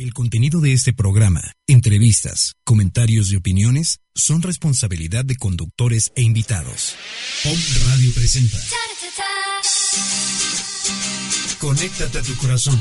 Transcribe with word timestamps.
El 0.00 0.14
contenido 0.14 0.62
de 0.62 0.72
este 0.72 0.94
programa, 0.94 1.42
entrevistas, 1.66 2.54
comentarios 2.64 3.30
y 3.32 3.36
opiniones 3.36 4.00
son 4.14 4.40
responsabilidad 4.40 5.26
de 5.26 5.36
conductores 5.36 6.10
e 6.14 6.22
invitados. 6.22 6.94
Pop 7.42 7.58
Radio 7.84 8.10
presenta. 8.14 8.58
Conéctate 11.58 12.18
a 12.18 12.22
tu 12.22 12.34
corazón, 12.36 12.80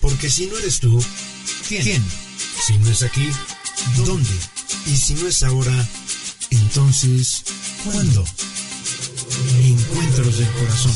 porque 0.00 0.30
si 0.30 0.46
no 0.46 0.56
eres 0.58 0.78
tú, 0.78 1.04
¿quién? 1.66 1.82
¿Quién? 1.82 2.04
Si 2.64 2.78
no 2.78 2.90
es 2.92 3.02
aquí, 3.02 3.28
¿dónde? 3.96 4.30
Y 4.86 4.96
si 4.96 5.14
no 5.14 5.26
es 5.26 5.42
ahora, 5.42 5.88
entonces, 6.50 7.42
¿cuándo? 7.82 8.24
Encuentros 9.64 10.38
del 10.38 10.50
corazón. 10.50 10.94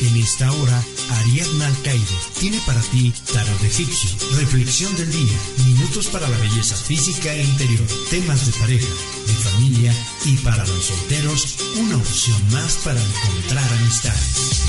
En 0.00 0.16
esta 0.16 0.50
hora, 0.50 0.82
Ariadna 1.10 1.66
Alcaide 1.66 2.04
tiene 2.38 2.60
para 2.66 2.80
ti 2.80 3.12
Tarot 3.32 3.62
Egipcio, 3.64 4.10
Reflexión 4.36 4.94
del 4.96 5.10
Día, 5.10 5.38
Minutos 5.66 6.08
para 6.08 6.28
la 6.28 6.38
Belleza 6.38 6.76
Física 6.76 7.32
e 7.32 7.42
Interior, 7.42 7.86
temas 8.10 8.46
de 8.46 8.52
pareja, 8.58 8.94
de 9.26 9.32
familia 9.32 9.94
y 10.24 10.36
para 10.38 10.66
los 10.66 10.84
solteros, 10.84 11.56
una 11.76 11.96
opción 11.96 12.52
más 12.52 12.76
para 12.84 13.00
encontrar 13.00 13.72
amistades. 13.74 14.62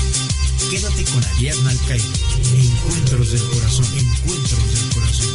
Quédate 0.70 1.04
con 1.04 1.24
Ariadna 1.24 1.70
Alcaide. 1.70 2.04
Encuentros 2.54 3.32
del 3.32 3.42
Corazón, 3.42 3.86
Encuentros 3.98 4.74
del 4.74 4.94
Corazón. 4.94 5.30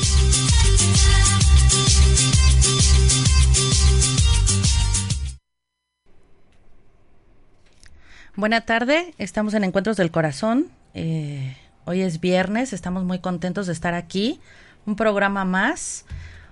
Buena 8.37 8.61
tarde, 8.61 9.13
estamos 9.17 9.53
en 9.53 9.63
Encuentros 9.63 9.97
del 9.97 10.11
Corazón. 10.11 10.67
Eh, 10.97 11.57
hoy 11.83 12.01
es 12.01 12.21
viernes, 12.21 12.71
estamos 12.71 13.03
muy 13.03 13.19
contentos 13.19 13.67
de 13.67 13.73
estar 13.73 13.93
aquí. 13.93 14.39
Un 14.85 14.95
programa 14.95 15.43
más. 15.43 16.05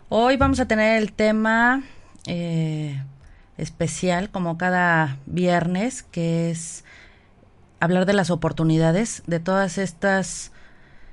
Hoy 0.10 0.36
vamos 0.36 0.60
a 0.60 0.68
tener 0.68 1.02
el 1.02 1.14
tema 1.14 1.82
eh, 2.28 3.02
especial, 3.58 4.30
como 4.30 4.58
cada 4.58 5.18
viernes, 5.26 6.04
que 6.04 6.52
es 6.52 6.84
hablar 7.80 8.06
de 8.06 8.12
las 8.12 8.30
oportunidades, 8.30 9.24
de 9.28 9.40
todas 9.40 9.78
estas 9.78 10.52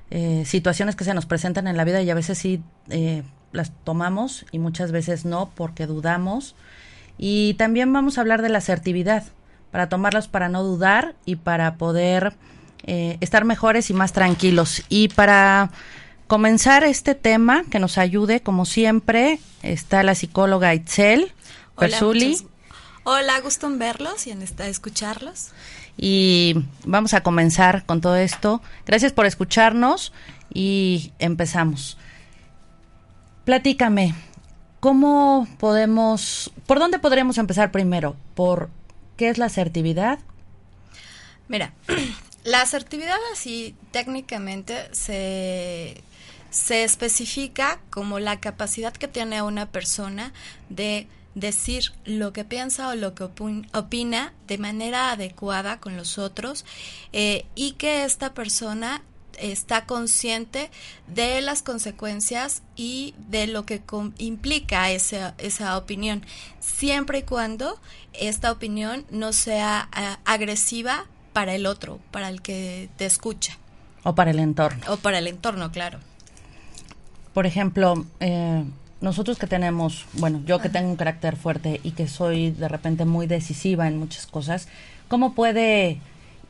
eh, 0.09 0.43
situaciones 0.45 0.97
que 0.97 1.05
se 1.05 1.13
nos 1.13 1.25
presentan 1.25 1.67
en 1.67 1.77
la 1.77 1.85
vida 1.85 2.01
y 2.01 2.09
a 2.09 2.15
veces 2.15 2.37
sí 2.37 2.61
las 3.53 3.71
tomamos 3.85 4.45
y 4.51 4.59
muchas 4.59 4.91
veces 4.91 5.23
no 5.23 5.51
porque 5.55 5.87
dudamos. 5.87 6.53
Y 7.17 7.53
también 7.53 7.93
vamos 7.93 8.17
a 8.17 8.21
hablar 8.21 8.41
de 8.41 8.49
la 8.49 8.57
asertividad 8.57 9.23
para 9.71 9.87
tomarlos 9.87 10.27
para 10.27 10.49
no 10.49 10.63
dudar 10.63 11.15
y 11.25 11.37
para 11.37 11.75
poder 11.75 12.33
eh, 12.83 13.17
estar 13.21 13.45
mejores 13.45 13.89
y 13.89 13.93
más 13.93 14.13
tranquilos. 14.13 14.83
Y 14.89 15.09
para 15.09 15.71
comenzar 16.27 16.83
este 16.83 17.15
tema, 17.15 17.63
que 17.69 17.79
nos 17.79 17.97
ayude, 17.97 18.41
como 18.41 18.65
siempre, 18.65 19.39
está 19.63 20.03
la 20.03 20.15
psicóloga 20.15 20.73
Itzel 20.73 21.31
Persuli. 21.77 22.37
Hola, 23.03 23.39
gusto 23.41 23.67
en 23.67 23.79
verlos 23.79 24.27
y 24.27 24.31
en 24.31 24.41
esta, 24.41 24.67
escucharlos. 24.67 25.49
Y 25.97 26.55
vamos 26.85 27.13
a 27.13 27.21
comenzar 27.21 27.85
con 27.85 28.01
todo 28.01 28.15
esto. 28.15 28.61
Gracias 28.85 29.11
por 29.11 29.25
escucharnos 29.25 30.13
y 30.53 31.11
empezamos. 31.19 31.97
Platícame, 33.45 34.13
¿cómo 34.79 35.47
podemos, 35.59 36.51
por 36.67 36.79
dónde 36.79 36.99
podremos 36.99 37.37
empezar 37.37 37.71
primero? 37.71 38.15
¿Por 38.35 38.69
¿Qué 39.21 39.29
es 39.29 39.37
la 39.37 39.45
asertividad? 39.45 40.17
Mira, 41.47 41.73
la 42.43 42.61
asertividad 42.61 43.17
así 43.33 43.75
técnicamente 43.91 44.93
se, 44.93 46.01
se 46.49 46.83
especifica 46.83 47.79
como 47.89 48.19
la 48.19 48.39
capacidad 48.39 48.93
que 48.93 49.07
tiene 49.07 49.41
una 49.41 49.69
persona 49.71 50.33
de 50.69 51.07
decir 51.35 51.93
lo 52.03 52.33
que 52.33 52.43
piensa 52.43 52.89
o 52.89 52.95
lo 52.95 53.15
que 53.15 53.23
opina 53.73 54.33
de 54.47 54.57
manera 54.57 55.11
adecuada 55.11 55.79
con 55.79 55.95
los 55.95 56.17
otros 56.17 56.65
eh, 57.13 57.45
y 57.55 57.73
que 57.73 58.03
esta 58.03 58.33
persona 58.33 59.01
está 59.39 59.85
consciente 59.85 60.69
de 61.07 61.41
las 61.41 61.63
consecuencias 61.63 62.63
y 62.75 63.15
de 63.29 63.47
lo 63.47 63.65
que 63.65 63.81
implica 64.17 64.91
esa, 64.91 65.35
esa 65.37 65.77
opinión, 65.77 66.25
siempre 66.59 67.19
y 67.19 67.23
cuando 67.23 67.79
esta 68.13 68.51
opinión 68.51 69.05
no 69.09 69.31
sea 69.31 69.89
eh, 69.97 70.17
agresiva 70.25 71.05
para 71.33 71.55
el 71.55 71.65
otro, 71.65 71.99
para 72.11 72.29
el 72.29 72.41
que 72.41 72.89
te 72.97 73.05
escucha. 73.05 73.57
O 74.03 74.15
para 74.15 74.31
el 74.31 74.39
entorno. 74.39 74.81
O 74.89 74.97
para 74.97 75.19
el 75.19 75.27
entorno, 75.27 75.71
claro. 75.71 75.99
Por 77.33 77.45
ejemplo, 77.45 78.05
eh, 78.19 78.63
nosotros 78.99 79.37
que 79.37 79.47
tenemos, 79.47 80.05
bueno, 80.13 80.41
yo 80.45 80.59
que 80.59 80.69
tengo 80.69 80.89
un 80.89 80.95
carácter 80.95 81.35
fuerte 81.35 81.79
y 81.83 81.91
que 81.91 82.07
soy 82.07 82.51
de 82.51 82.67
repente 82.67 83.05
muy 83.05 83.27
decisiva 83.27 83.87
en 83.87 83.97
muchas 83.97 84.27
cosas, 84.27 84.67
¿cómo 85.07 85.33
puede 85.33 85.99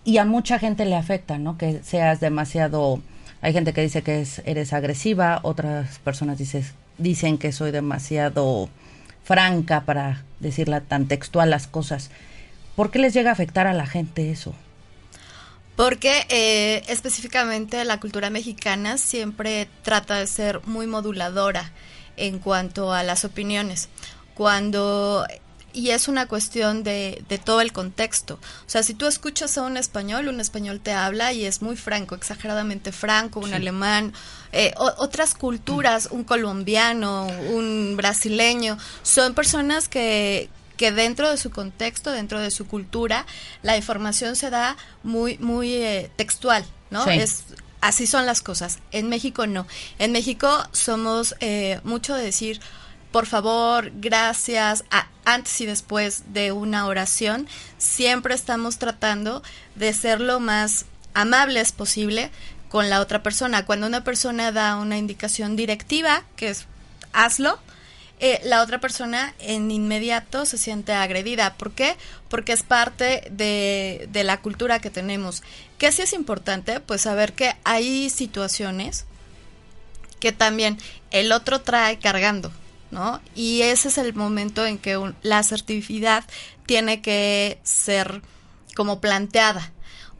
y 0.03 0.17
a 0.17 0.25
mucha 0.25 0.59
gente 0.59 0.85
le 0.85 0.95
afecta, 0.95 1.37
¿no? 1.37 1.57
Que 1.57 1.81
seas 1.83 2.19
demasiado, 2.19 3.01
hay 3.41 3.53
gente 3.53 3.73
que 3.73 3.81
dice 3.81 4.01
que 4.01 4.21
es, 4.21 4.41
eres 4.45 4.73
agresiva, 4.73 5.39
otras 5.43 5.99
personas 5.99 6.37
dices, 6.37 6.73
dicen 6.97 7.37
que 7.37 7.51
soy 7.51 7.71
demasiado 7.71 8.69
franca 9.23 9.81
para 9.81 10.23
decirla 10.39 10.81
tan 10.81 11.07
textual 11.07 11.49
las 11.49 11.67
cosas. 11.67 12.09
¿Por 12.75 12.89
qué 12.89 12.99
les 12.99 13.13
llega 13.13 13.29
a 13.29 13.33
afectar 13.33 13.67
a 13.67 13.73
la 13.73 13.85
gente 13.85 14.31
eso? 14.31 14.55
Porque 15.75 16.25
eh, 16.29 16.83
específicamente 16.87 17.83
la 17.85 17.99
cultura 17.99 18.29
mexicana 18.29 18.97
siempre 18.97 19.69
trata 19.83 20.15
de 20.15 20.27
ser 20.27 20.61
muy 20.65 20.85
moduladora 20.85 21.71
en 22.17 22.39
cuanto 22.39 22.93
a 22.93 23.03
las 23.03 23.25
opiniones. 23.25 23.89
Cuando 24.35 25.25
y 25.73 25.91
es 25.91 26.07
una 26.07 26.27
cuestión 26.27 26.83
de, 26.83 27.23
de, 27.27 27.37
todo 27.37 27.61
el 27.61 27.71
contexto. 27.71 28.35
O 28.35 28.69
sea, 28.69 28.83
si 28.83 28.93
tú 28.93 29.07
escuchas 29.07 29.57
a 29.57 29.63
un 29.63 29.77
español, 29.77 30.27
un 30.27 30.39
español 30.39 30.79
te 30.79 30.93
habla 30.93 31.33
y 31.33 31.45
es 31.45 31.61
muy 31.61 31.75
franco, 31.75 32.15
exageradamente 32.15 32.91
franco, 32.91 33.39
un 33.39 33.53
alemán, 33.53 34.13
eh, 34.51 34.73
otras 34.77 35.33
culturas, 35.33 36.09
un 36.11 36.23
colombiano, 36.23 37.27
un 37.51 37.95
brasileño, 37.95 38.77
son 39.03 39.33
personas 39.33 39.87
que, 39.87 40.49
que 40.81 40.91
dentro 40.91 41.29
de 41.29 41.37
su 41.37 41.51
contexto, 41.51 42.09
dentro 42.11 42.39
de 42.39 42.49
su 42.49 42.65
cultura, 42.65 43.27
la 43.61 43.77
información 43.77 44.35
se 44.35 44.49
da 44.49 44.77
muy, 45.03 45.37
muy 45.37 45.75
eh, 45.75 46.09
textual, 46.15 46.65
¿no? 46.89 47.05
Es 47.05 47.43
así 47.81 48.07
son 48.07 48.25
las 48.25 48.41
cosas. 48.41 48.79
En 48.91 49.07
México 49.07 49.45
no. 49.45 49.67
En 49.99 50.11
México 50.11 50.49
somos 50.71 51.35
eh, 51.39 51.79
mucho 51.83 52.15
de 52.15 52.23
decir 52.23 52.59
por 53.11 53.27
favor, 53.27 53.91
gracias, 53.93 54.83
antes 55.23 55.61
y 55.61 55.67
después 55.67 56.23
de 56.33 56.51
una 56.51 56.87
oración, 56.87 57.47
siempre 57.77 58.33
estamos 58.33 58.79
tratando 58.79 59.43
de 59.75 59.93
ser 59.93 60.19
lo 60.19 60.39
más 60.39 60.85
amables 61.13 61.73
posible 61.73 62.31
con 62.69 62.89
la 62.89 63.01
otra 63.01 63.21
persona. 63.21 63.67
Cuando 63.67 63.85
una 63.85 64.03
persona 64.03 64.51
da 64.51 64.77
una 64.77 64.97
indicación 64.97 65.55
directiva, 65.55 66.23
que 66.37 66.49
es 66.49 66.65
hazlo, 67.13 67.59
eh, 68.21 68.39
la 68.43 68.61
otra 68.61 68.79
persona 68.79 69.33
en 69.39 69.71
inmediato 69.71 70.45
se 70.45 70.57
siente 70.57 70.93
agredida. 70.93 71.55
¿Por 71.55 71.71
qué? 71.71 71.97
Porque 72.29 72.53
es 72.53 72.63
parte 72.63 73.27
de, 73.31 74.07
de 74.11 74.23
la 74.23 74.41
cultura 74.41 74.79
que 74.79 74.91
tenemos. 74.91 75.41
¿Qué 75.77 75.91
sí 75.91 76.03
es 76.03 76.13
importante? 76.13 76.79
Pues 76.79 77.01
saber 77.01 77.33
que 77.33 77.55
hay 77.63 78.09
situaciones 78.11 79.05
que 80.19 80.31
también 80.31 80.77
el 81.09 81.31
otro 81.31 81.61
trae 81.61 81.99
cargando. 81.99 82.51
¿no? 82.91 83.21
Y 83.35 83.63
ese 83.63 83.87
es 83.87 83.97
el 83.97 84.13
momento 84.13 84.65
en 84.65 84.77
que 84.77 85.13
la 85.23 85.39
asertividad 85.39 86.23
tiene 86.65 87.01
que 87.01 87.59
ser 87.63 88.21
como 88.75 89.01
planteada. 89.01 89.71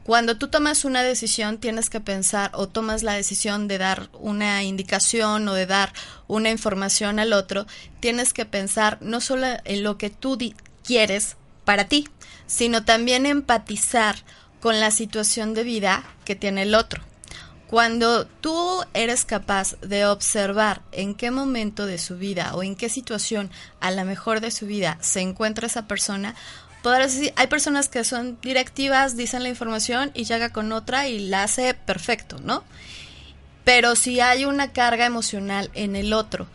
Cuando 0.04 0.36
tú 0.36 0.48
tomas 0.48 0.84
una 0.84 1.04
decisión, 1.04 1.60
tienes 1.60 1.92
que 1.92 2.00
pensar 2.00 2.50
o 2.56 2.68
tomas 2.68 3.04
la 3.04 3.14
decisión 3.14 3.68
de 3.68 3.78
dar 3.78 4.10
una 4.14 4.64
indicación 4.64 5.48
o 5.48 5.54
de 5.54 5.68
dar 5.68 5.94
una 6.28 6.50
información 6.50 7.20
al 7.20 7.34
otro, 7.34 7.68
tienes 8.00 8.34
que 8.34 8.46
pensar 8.46 8.98
no 9.02 9.22
solo 9.22 9.46
en 9.64 9.84
lo 9.84 10.00
que 10.00 10.10
tú 10.10 10.40
quieres 10.84 11.38
para 11.66 11.88
ti, 11.88 12.08
sino 12.48 12.84
también 12.84 13.28
empatizar 13.28 14.16
con 14.60 14.80
la 14.80 14.90
situación 14.90 15.54
de 15.54 15.64
vida 15.64 16.04
que 16.26 16.36
tiene 16.36 16.64
el 16.64 16.74
otro. 16.74 17.04
Cuando 17.68 18.26
tú 18.26 18.84
eres 18.94 19.24
capaz 19.24 19.80
de 19.80 20.06
observar 20.06 20.82
en 20.92 21.16
qué 21.16 21.32
momento 21.32 21.86
de 21.86 22.00
su 22.00 22.18
vida 22.18 22.54
o 22.56 22.64
en 22.64 22.76
qué 22.76 22.90
situación 22.90 23.50
a 23.80 23.92
la 23.92 24.04
mejor 24.04 24.42
de 24.42 24.52
su 24.52 24.66
vida 24.66 24.98
se 25.00 25.22
encuentra 25.22 25.68
esa 25.68 25.88
persona, 25.88 26.36
podrás 26.82 27.14
decir, 27.14 27.34
hay 27.36 27.48
personas 27.48 27.90
que 27.90 28.04
son 28.04 28.38
directivas, 28.42 29.16
dicen 29.16 29.44
la 29.44 29.50
información 29.50 30.12
y 30.14 30.24
llega 30.24 30.50
con 30.50 30.72
otra 30.72 31.08
y 31.08 31.20
la 31.20 31.44
hace 31.44 31.74
perfecto, 31.74 32.40
¿no? 32.44 32.64
Pero 33.64 33.96
si 33.96 34.20
hay 34.20 34.46
una 34.46 34.72
carga 34.72 35.06
emocional 35.06 35.70
en 35.74 35.96
el 35.96 36.14
otro 36.14 36.48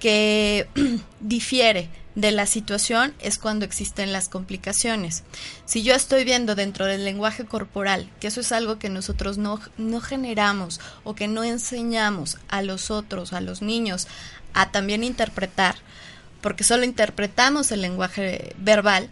que 0.00 0.68
difiere 1.20 1.88
de 2.14 2.30
la 2.30 2.46
situación 2.46 3.12
es 3.18 3.38
cuando 3.38 3.64
existen 3.64 4.12
las 4.12 4.28
complicaciones. 4.28 5.24
Si 5.64 5.82
yo 5.82 5.94
estoy 5.94 6.24
viendo 6.24 6.54
dentro 6.54 6.86
del 6.86 7.04
lenguaje 7.04 7.44
corporal, 7.44 8.08
que 8.20 8.28
eso 8.28 8.40
es 8.40 8.52
algo 8.52 8.78
que 8.78 8.88
nosotros 8.88 9.36
no, 9.36 9.60
no 9.78 10.00
generamos 10.00 10.80
o 11.02 11.14
que 11.14 11.28
no 11.28 11.42
enseñamos 11.42 12.38
a 12.48 12.62
los 12.62 12.90
otros, 12.90 13.32
a 13.32 13.40
los 13.40 13.62
niños, 13.62 14.06
a 14.52 14.70
también 14.70 15.02
interpretar, 15.02 15.76
porque 16.40 16.64
solo 16.64 16.84
interpretamos 16.84 17.72
el 17.72 17.82
lenguaje 17.82 18.54
verbal, 18.58 19.10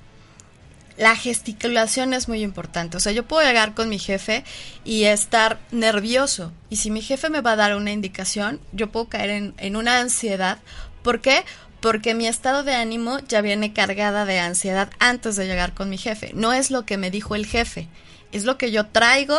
la 0.97 1.17
gesticulación 1.17 2.15
es 2.15 2.29
muy 2.29 2.43
importante. 2.43 2.97
O 2.97 3.00
sea, 3.00 3.12
yo 3.12 3.25
puedo 3.25 3.47
llegar 3.47 3.75
con 3.75 3.89
mi 3.89 3.99
jefe 3.99 4.44
y 4.85 5.05
estar 5.05 5.59
nervioso. 5.71 6.53
Y 6.71 6.77
si 6.77 6.91
mi 6.91 7.03
jefe 7.03 7.31
me 7.31 7.41
va 7.41 7.53
a 7.53 7.56
dar 7.56 7.77
una 7.77 7.93
indicación, 7.93 8.61
yo 8.73 8.91
puedo 8.91 9.09
caer 9.09 9.31
en, 9.31 9.55
en 9.59 9.77
una 9.77 10.00
ansiedad. 10.00 10.59
¿Por 11.03 11.21
qué? 11.21 11.44
Porque 11.81 12.15
mi 12.15 12.27
estado 12.27 12.62
de 12.62 12.75
ánimo 12.75 13.19
ya 13.21 13.41
viene 13.41 13.73
cargada 13.73 14.25
de 14.25 14.39
ansiedad 14.39 14.91
antes 14.99 15.37
de 15.37 15.47
llegar 15.47 15.75
con 15.75 15.91
mi 15.91 15.99
jefe. 15.99 16.31
No 16.35 16.53
es 16.53 16.71
lo 16.71 16.87
que 16.87 16.97
me 16.97 17.11
dijo 17.11 17.35
el 17.35 17.47
jefe, 17.47 17.89
es 18.31 18.44
lo 18.44 18.56
que 18.56 18.71
yo 18.71 18.87
traigo 18.87 19.39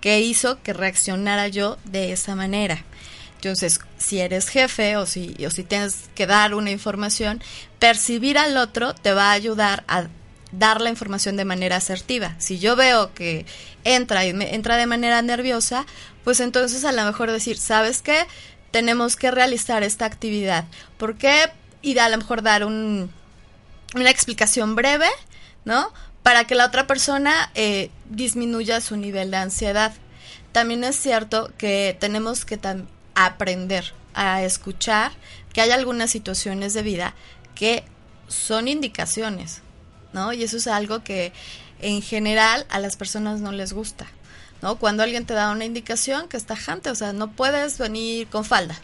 que 0.00 0.20
hizo 0.20 0.62
que 0.62 0.72
reaccionara 0.72 1.48
yo 1.48 1.78
de 1.84 2.12
esa 2.12 2.34
manera. 2.34 2.84
Entonces, 3.34 3.80
si 3.98 4.20
eres 4.20 4.48
jefe 4.48 4.96
o 4.96 5.06
si, 5.06 5.36
o 5.44 5.50
si 5.50 5.62
tienes 5.62 6.08
que 6.14 6.26
dar 6.26 6.54
una 6.54 6.70
información, 6.70 7.42
percibir 7.78 8.38
al 8.38 8.56
otro 8.56 8.94
te 8.94 9.12
va 9.12 9.30
a 9.30 9.32
ayudar 9.32 9.84
a 9.88 10.08
dar 10.58 10.80
la 10.80 10.90
información 10.90 11.36
de 11.36 11.44
manera 11.44 11.76
asertiva. 11.76 12.34
Si 12.38 12.58
yo 12.58 12.76
veo 12.76 13.12
que 13.14 13.46
entra 13.84 14.24
y 14.24 14.32
me 14.32 14.54
entra 14.54 14.76
de 14.76 14.86
manera 14.86 15.22
nerviosa, 15.22 15.86
pues 16.24 16.40
entonces 16.40 16.84
a 16.84 16.92
lo 16.92 17.04
mejor 17.04 17.30
decir, 17.30 17.58
¿sabes 17.58 18.02
qué? 18.02 18.26
Tenemos 18.70 19.16
que 19.16 19.30
realizar 19.30 19.82
esta 19.82 20.06
actividad. 20.06 20.64
¿Por 20.98 21.16
qué? 21.16 21.50
Y 21.82 21.96
a 21.98 22.08
lo 22.08 22.18
mejor 22.18 22.42
dar 22.42 22.64
un, 22.64 23.10
una 23.94 24.10
explicación 24.10 24.74
breve, 24.74 25.08
¿no? 25.64 25.92
Para 26.22 26.44
que 26.44 26.54
la 26.54 26.66
otra 26.66 26.86
persona 26.86 27.50
eh, 27.54 27.90
disminuya 28.10 28.80
su 28.80 28.96
nivel 28.96 29.30
de 29.30 29.36
ansiedad. 29.36 29.94
También 30.52 30.84
es 30.84 30.96
cierto 30.96 31.52
que 31.58 31.96
tenemos 32.00 32.44
que 32.44 32.58
aprender 33.14 33.92
a 34.14 34.42
escuchar 34.42 35.12
que 35.52 35.60
hay 35.60 35.70
algunas 35.70 36.10
situaciones 36.10 36.74
de 36.74 36.82
vida 36.82 37.14
que 37.54 37.84
son 38.28 38.68
indicaciones, 38.68 39.62
Y 40.32 40.42
eso 40.42 40.56
es 40.56 40.66
algo 40.66 41.02
que 41.02 41.32
en 41.80 42.02
general 42.02 42.66
a 42.68 42.78
las 42.78 42.96
personas 42.96 43.40
no 43.40 43.52
les 43.52 43.72
gusta, 43.72 44.06
¿no? 44.62 44.76
Cuando 44.76 45.02
alguien 45.02 45.26
te 45.26 45.34
da 45.34 45.50
una 45.50 45.64
indicación 45.64 46.28
que 46.28 46.36
está 46.36 46.56
jante, 46.56 46.90
o 46.90 46.94
sea, 46.94 47.12
no 47.12 47.32
puedes 47.32 47.78
venir 47.78 48.26
con 48.28 48.44
falda. 48.44 48.76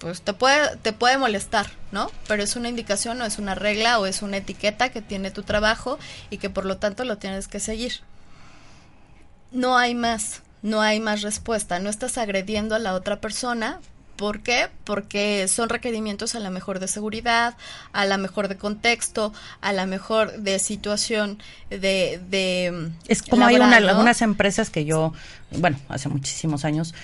Pues 0.00 0.22
te 0.22 0.32
puede, 0.32 0.76
te 0.78 0.92
puede 0.92 1.18
molestar, 1.18 1.70
¿no? 1.92 2.10
Pero 2.26 2.42
es 2.42 2.56
una 2.56 2.70
indicación 2.70 3.20
o 3.20 3.24
es 3.24 3.38
una 3.38 3.54
regla 3.54 4.00
o 4.00 4.06
es 4.06 4.22
una 4.22 4.38
etiqueta 4.38 4.88
que 4.88 5.02
tiene 5.02 5.30
tu 5.30 5.42
trabajo 5.42 5.98
y 6.30 6.38
que 6.38 6.48
por 6.48 6.64
lo 6.64 6.78
tanto 6.78 7.04
lo 7.04 7.18
tienes 7.18 7.48
que 7.48 7.60
seguir. 7.60 8.00
No 9.52 9.76
hay 9.76 9.94
más, 9.94 10.42
no 10.62 10.80
hay 10.80 11.00
más 11.00 11.20
respuesta. 11.20 11.80
No 11.80 11.90
estás 11.90 12.16
agrediendo 12.16 12.74
a 12.74 12.78
la 12.78 12.94
otra 12.94 13.20
persona 13.20 13.78
¿Por 14.20 14.40
qué? 14.40 14.68
Porque 14.84 15.48
son 15.48 15.70
requerimientos 15.70 16.34
a 16.34 16.40
la 16.40 16.50
mejor 16.50 16.78
de 16.78 16.88
seguridad, 16.88 17.56
a 17.94 18.04
la 18.04 18.18
mejor 18.18 18.48
de 18.48 18.58
contexto, 18.58 19.32
a 19.62 19.72
la 19.72 19.86
mejor 19.86 20.42
de 20.42 20.58
situación 20.58 21.38
de... 21.70 22.20
de 22.28 22.90
es 23.08 23.22
como 23.22 23.46
hay 23.46 23.56
algunas 23.56 24.20
empresas 24.20 24.68
que 24.68 24.84
yo, 24.84 25.14
bueno, 25.52 25.78
hace 25.88 26.10
muchísimos 26.10 26.66
años, 26.66 26.94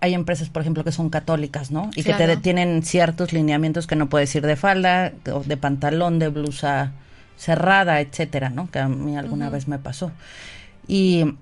hay 0.00 0.14
empresas, 0.14 0.48
por 0.48 0.62
ejemplo, 0.62 0.82
que 0.82 0.90
son 0.90 1.10
católicas, 1.10 1.70
¿no? 1.70 1.92
Y 1.94 2.02
que 2.02 2.12
te 2.12 2.36
tienen 2.38 2.82
ciertos 2.82 3.32
lineamientos 3.32 3.86
que 3.86 3.94
no 3.94 4.08
puedes 4.08 4.34
ir 4.34 4.44
de 4.44 4.56
falda, 4.56 5.12
de 5.12 5.56
pantalón, 5.56 6.18
de 6.18 6.26
blusa 6.26 6.90
cerrada, 7.36 8.00
etcétera, 8.00 8.50
¿no? 8.50 8.68
Que 8.68 8.80
a 8.80 8.88
mí 8.88 9.16
alguna 9.16 9.48
vez 9.48 9.68
me 9.68 9.78
pasó. 9.78 10.10
Y 10.88 11.36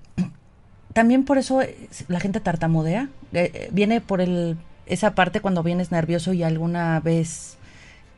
también 0.93 1.25
por 1.25 1.39
eso 1.39 1.59
la 2.07 2.19
gente 2.19 2.39
tartamudea. 2.39 3.09
Eh, 3.33 3.49
eh, 3.51 3.69
viene 3.71 3.99
por 3.99 4.21
el 4.21 4.57
esa 4.85 5.15
parte 5.15 5.41
cuando 5.41 5.63
vienes 5.63 5.91
nervioso 5.91 6.33
y 6.33 6.43
alguna 6.43 6.99
vez 6.99 7.57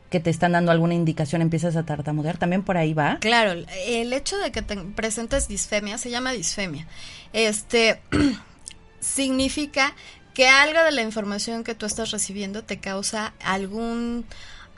que 0.10 0.20
te 0.20 0.30
están 0.30 0.52
dando 0.52 0.72
alguna 0.72 0.94
indicación 0.94 1.42
empiezas 1.42 1.76
a 1.76 1.84
tartamudear, 1.84 2.38
también 2.38 2.62
por 2.62 2.78
ahí 2.78 2.94
va. 2.94 3.18
Claro, 3.20 3.54
el 3.88 4.14
hecho 4.14 4.38
de 4.38 4.52
que 4.52 4.62
te 4.62 4.76
presentes 4.78 5.48
disfemia 5.48 5.98
se 5.98 6.12
llama 6.12 6.34
disfemia. 6.34 6.86
Este 7.34 8.00
significa 9.00 9.96
que 10.36 10.48
algo 10.48 10.84
de 10.84 10.92
la 10.92 11.02
información 11.02 11.64
que 11.64 11.74
tú 11.74 11.88
estás 11.88 12.12
recibiendo 12.12 12.64
te 12.64 12.80
causa 12.80 13.34
algún 13.44 14.26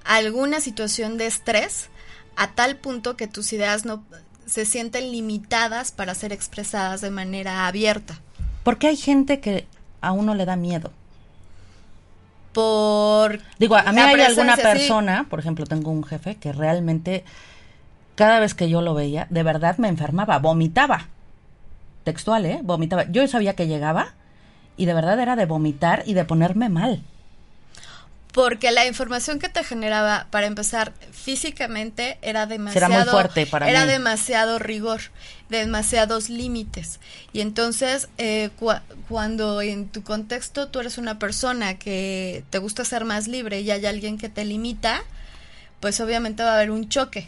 alguna 0.05 0.61
situación 0.61 1.17
de 1.17 1.25
estrés 1.25 1.89
a 2.37 2.51
tal 2.51 2.77
punto 2.77 3.17
que 3.17 3.27
tus 3.27 3.51
ideas 3.51 3.83
no 3.83 4.05
se 4.45 4.65
sienten 4.65 5.11
limitadas 5.11 5.91
para 5.91 6.15
ser 6.15 6.31
expresadas 6.31 7.01
de 7.01 7.09
manera 7.09 7.67
abierta. 7.67 8.21
Porque 8.63 8.87
hay 8.87 8.95
gente 8.95 9.41
que 9.41 9.67
a 9.99 10.13
uno 10.13 10.33
le 10.33 10.45
da 10.45 10.55
miedo 10.55 10.93
por... 12.55 13.39
Digo, 13.59 13.75
a 13.75 13.91
mí 13.91 13.99
hay 13.99 14.21
alguna 14.21 14.55
persona, 14.55 15.27
por 15.29 15.39
ejemplo, 15.39 15.65
tengo 15.65 15.91
un 15.91 16.05
jefe 16.05 16.37
que 16.37 16.53
realmente 16.53 17.25
cada 18.15 18.39
vez 18.39 18.53
que 18.53 18.69
yo 18.69 18.81
lo 18.81 18.93
veía, 18.93 19.27
de 19.29 19.43
verdad 19.43 19.77
me 19.77 19.89
enfermaba, 19.89 20.39
vomitaba. 20.39 21.09
Textual, 22.05 22.45
¿eh? 22.45 22.61
Vomitaba. 22.63 23.11
Yo 23.11 23.27
sabía 23.27 23.55
que 23.55 23.67
llegaba 23.67 24.13
y 24.77 24.85
de 24.85 24.93
verdad 24.93 25.19
era 25.19 25.35
de 25.35 25.45
vomitar 25.45 26.03
y 26.05 26.13
de 26.13 26.23
ponerme 26.23 26.69
mal 26.69 27.03
porque 28.35 28.69
la 28.71 28.85
información 28.85 29.39
que 29.39 29.47
te 29.47 29.63
generaba 29.63 30.27
para 30.29 30.45
empezar 30.45 30.91
físicamente 31.13 32.17
era 32.21 32.45
demasiado 32.47 32.93
era 32.93 33.05
muy 33.05 33.09
fuerte 33.09 33.45
para 33.45 33.69
era 33.69 33.85
demasiado 33.85 34.59
rigor 34.59 34.99
demasiados 35.47 36.29
límites. 36.29 36.99
Y 37.31 37.39
entonces 37.39 38.09
eh, 38.17 38.49
cuando 39.07 39.61
en 39.61 39.87
tu 39.87 40.03
contexto 40.03 40.67
tú 40.67 40.81
eres 40.81 40.97
una 40.97 41.17
persona 41.17 41.79
que 41.79 42.43
te 42.49 42.57
gusta 42.57 42.83
ser 42.83 43.05
más 43.05 43.29
libre 43.29 43.61
y 43.61 43.71
hay 43.71 43.85
alguien 43.85 44.17
que 44.17 44.27
te 44.27 44.43
limita 44.43 45.01
pues 45.79 46.01
obviamente 46.01 46.43
va 46.43 46.51
a 46.51 46.55
haber 46.55 46.71
un 46.71 46.89
choque. 46.89 47.27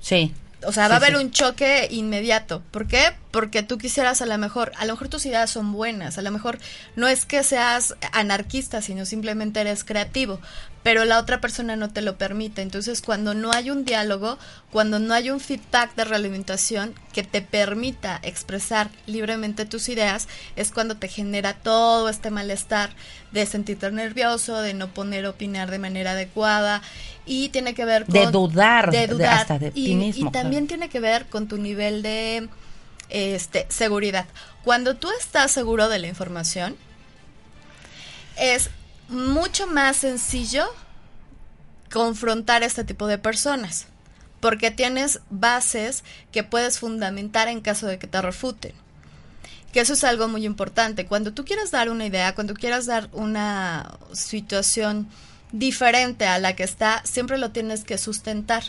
Sí 0.00 0.32
o 0.64 0.72
sea, 0.72 0.88
va 0.88 0.94
a 0.94 0.96
haber 0.98 1.16
un 1.16 1.30
choque 1.30 1.88
inmediato. 1.90 2.62
¿Por 2.70 2.86
qué? 2.86 3.12
Porque 3.30 3.62
tú 3.62 3.78
quisieras 3.78 4.20
a 4.20 4.26
lo 4.26 4.36
mejor, 4.38 4.72
a 4.76 4.84
lo 4.84 4.92
mejor 4.92 5.08
tus 5.08 5.24
ideas 5.26 5.50
son 5.50 5.72
buenas, 5.72 6.18
a 6.18 6.22
lo 6.22 6.30
mejor 6.30 6.58
no 6.96 7.08
es 7.08 7.24
que 7.24 7.42
seas 7.42 7.94
anarquista, 8.12 8.82
sino 8.82 9.06
simplemente 9.06 9.60
eres 9.60 9.84
creativo, 9.84 10.40
pero 10.82 11.04
la 11.04 11.18
otra 11.18 11.40
persona 11.40 11.76
no 11.76 11.90
te 11.90 12.02
lo 12.02 12.16
permite. 12.16 12.62
Entonces, 12.62 13.02
cuando 13.02 13.34
no 13.34 13.52
hay 13.52 13.70
un 13.70 13.84
diálogo, 13.84 14.38
cuando 14.70 14.98
no 14.98 15.14
hay 15.14 15.30
un 15.30 15.40
feedback 15.40 15.94
de 15.94 16.04
realimentación 16.04 16.94
que 17.12 17.22
te 17.22 17.42
permita 17.42 18.18
expresar 18.22 18.90
libremente 19.06 19.66
tus 19.66 19.88
ideas, 19.88 20.28
es 20.56 20.72
cuando 20.72 20.96
te 20.96 21.08
genera 21.08 21.54
todo 21.54 22.08
este 22.08 22.30
malestar 22.30 22.90
de 23.32 23.46
sentirte 23.46 23.90
nervioso, 23.92 24.60
de 24.60 24.74
no 24.74 24.88
poner 24.88 25.26
opinar 25.26 25.70
de 25.70 25.78
manera 25.78 26.12
adecuada 26.12 26.82
y 27.30 27.48
tiene 27.50 27.74
que 27.74 27.84
ver 27.84 28.06
con 28.06 28.12
de 28.12 28.26
dudar, 28.26 28.90
de 28.90 29.06
dudar 29.06 29.38
hasta 29.38 29.56
de 29.60 29.70
ti 29.70 29.94
mismo. 29.94 30.28
Y 30.28 30.32
también 30.32 30.66
tiene 30.66 30.88
que 30.88 30.98
ver 30.98 31.26
con 31.26 31.46
tu 31.46 31.58
nivel 31.58 32.02
de 32.02 32.48
este 33.08 33.66
seguridad. 33.68 34.26
Cuando 34.64 34.96
tú 34.96 35.08
estás 35.16 35.52
seguro 35.52 35.88
de 35.88 36.00
la 36.00 36.08
información, 36.08 36.76
es 38.36 38.70
mucho 39.08 39.68
más 39.68 39.98
sencillo 39.98 40.66
confrontar 41.92 42.64
a 42.64 42.66
este 42.66 42.82
tipo 42.82 43.06
de 43.06 43.18
personas, 43.18 43.86
porque 44.40 44.72
tienes 44.72 45.20
bases 45.30 46.02
que 46.32 46.42
puedes 46.42 46.80
fundamentar 46.80 47.46
en 47.46 47.60
caso 47.60 47.86
de 47.86 48.00
que 48.00 48.08
te 48.08 48.20
refuten. 48.20 48.72
Que 49.72 49.78
eso 49.78 49.92
es 49.92 50.02
algo 50.02 50.26
muy 50.26 50.44
importante. 50.46 51.06
Cuando 51.06 51.32
tú 51.32 51.44
quieras 51.44 51.70
dar 51.70 51.90
una 51.90 52.06
idea, 52.06 52.34
cuando 52.34 52.54
quieras 52.54 52.86
dar 52.86 53.08
una 53.12 53.98
situación 54.12 55.06
diferente 55.52 56.26
a 56.26 56.38
la 56.38 56.54
que 56.54 56.62
está, 56.62 57.02
siempre 57.04 57.38
lo 57.38 57.50
tienes 57.50 57.84
que 57.84 57.98
sustentar. 57.98 58.64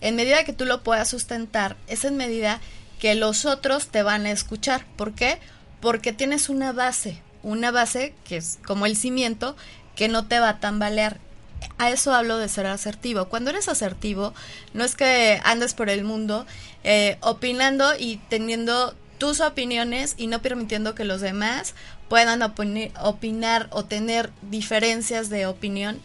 En 0.00 0.16
medida 0.16 0.44
que 0.44 0.52
tú 0.52 0.64
lo 0.64 0.82
puedas 0.82 1.08
sustentar, 1.08 1.76
es 1.86 2.04
en 2.04 2.16
medida 2.16 2.60
que 2.98 3.14
los 3.14 3.44
otros 3.44 3.88
te 3.88 4.02
van 4.02 4.26
a 4.26 4.30
escuchar. 4.30 4.86
¿Por 4.96 5.14
qué? 5.14 5.38
Porque 5.80 6.12
tienes 6.12 6.48
una 6.48 6.72
base, 6.72 7.18
una 7.42 7.70
base 7.70 8.14
que 8.24 8.36
es 8.36 8.58
como 8.64 8.86
el 8.86 8.96
cimiento 8.96 9.56
que 9.96 10.08
no 10.08 10.26
te 10.26 10.38
va 10.38 10.50
a 10.50 10.60
tambalear. 10.60 11.18
A 11.78 11.90
eso 11.90 12.14
hablo 12.14 12.38
de 12.38 12.48
ser 12.48 12.66
asertivo. 12.66 13.26
Cuando 13.26 13.50
eres 13.50 13.68
asertivo, 13.68 14.34
no 14.74 14.84
es 14.84 14.96
que 14.96 15.40
andes 15.44 15.74
por 15.74 15.90
el 15.90 16.04
mundo 16.04 16.46
eh, 16.84 17.18
opinando 17.20 17.92
y 17.96 18.16
teniendo 18.28 18.94
tus 19.18 19.40
opiniones 19.40 20.14
y 20.16 20.26
no 20.26 20.42
permitiendo 20.42 20.96
que 20.96 21.04
los 21.04 21.20
demás 21.20 21.74
puedan 22.08 22.42
opinar 22.42 23.68
o 23.70 23.84
tener 23.84 24.30
diferencias 24.42 25.30
de 25.30 25.46
opinión 25.46 26.00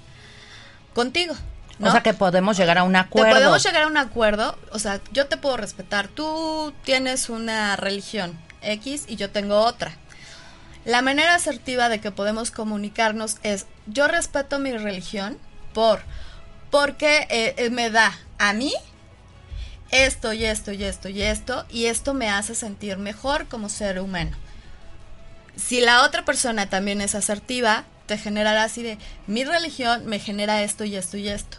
contigo. 0.97 1.35
O 1.79 1.91
sea 1.91 2.01
que 2.01 2.15
podemos 2.15 2.57
llegar 2.57 2.79
a 2.79 2.83
un 2.83 2.95
acuerdo. 2.95 3.31
podemos 3.31 3.63
llegar 3.63 3.83
a 3.83 3.87
un 3.87 3.97
acuerdo, 3.97 4.57
o 4.71 4.79
sea, 4.79 4.99
yo 5.11 5.27
te 5.27 5.37
puedo 5.37 5.55
respetar. 5.55 6.07
Tú 6.07 6.73
tienes 6.83 7.29
una 7.29 7.75
religión 7.75 8.35
X 8.63 9.05
y 9.07 9.15
yo 9.15 9.29
tengo 9.29 9.59
otra. 9.59 9.91
La 10.85 11.03
manera 11.03 11.35
asertiva 11.35 11.87
de 11.87 12.01
que 12.01 12.09
podemos 12.09 12.49
comunicarnos 12.49 13.37
es, 13.43 13.67
yo 13.85 14.07
respeto 14.07 14.57
mi 14.57 14.75
religión 14.75 15.37
por 15.71 16.01
porque 16.71 17.27
eh, 17.29 17.53
eh, 17.57 17.69
me 17.69 17.91
da 17.91 18.17
a 18.39 18.53
mí 18.53 18.73
esto 19.91 20.33
y 20.33 20.45
esto 20.45 20.71
y 20.71 20.83
esto 20.83 21.09
y 21.09 21.21
esto, 21.21 21.65
y 21.69 21.85
esto 21.85 22.15
me 22.15 22.29
hace 22.31 22.55
sentir 22.55 22.97
mejor 22.97 23.47
como 23.47 23.69
ser 23.69 23.99
humano. 23.99 24.35
Si 25.55 25.79
la 25.79 26.03
otra 26.03 26.25
persona 26.25 26.69
también 26.69 27.01
es 27.01 27.13
asertiva, 27.13 27.83
te 28.07 28.17
generará 28.17 28.63
así 28.63 28.81
de, 28.81 28.97
mi 29.27 29.43
religión 29.43 30.05
me 30.05 30.19
genera 30.19 30.63
esto 30.63 30.83
y 30.85 30.95
esto 30.95 31.17
y 31.17 31.27
esto. 31.27 31.57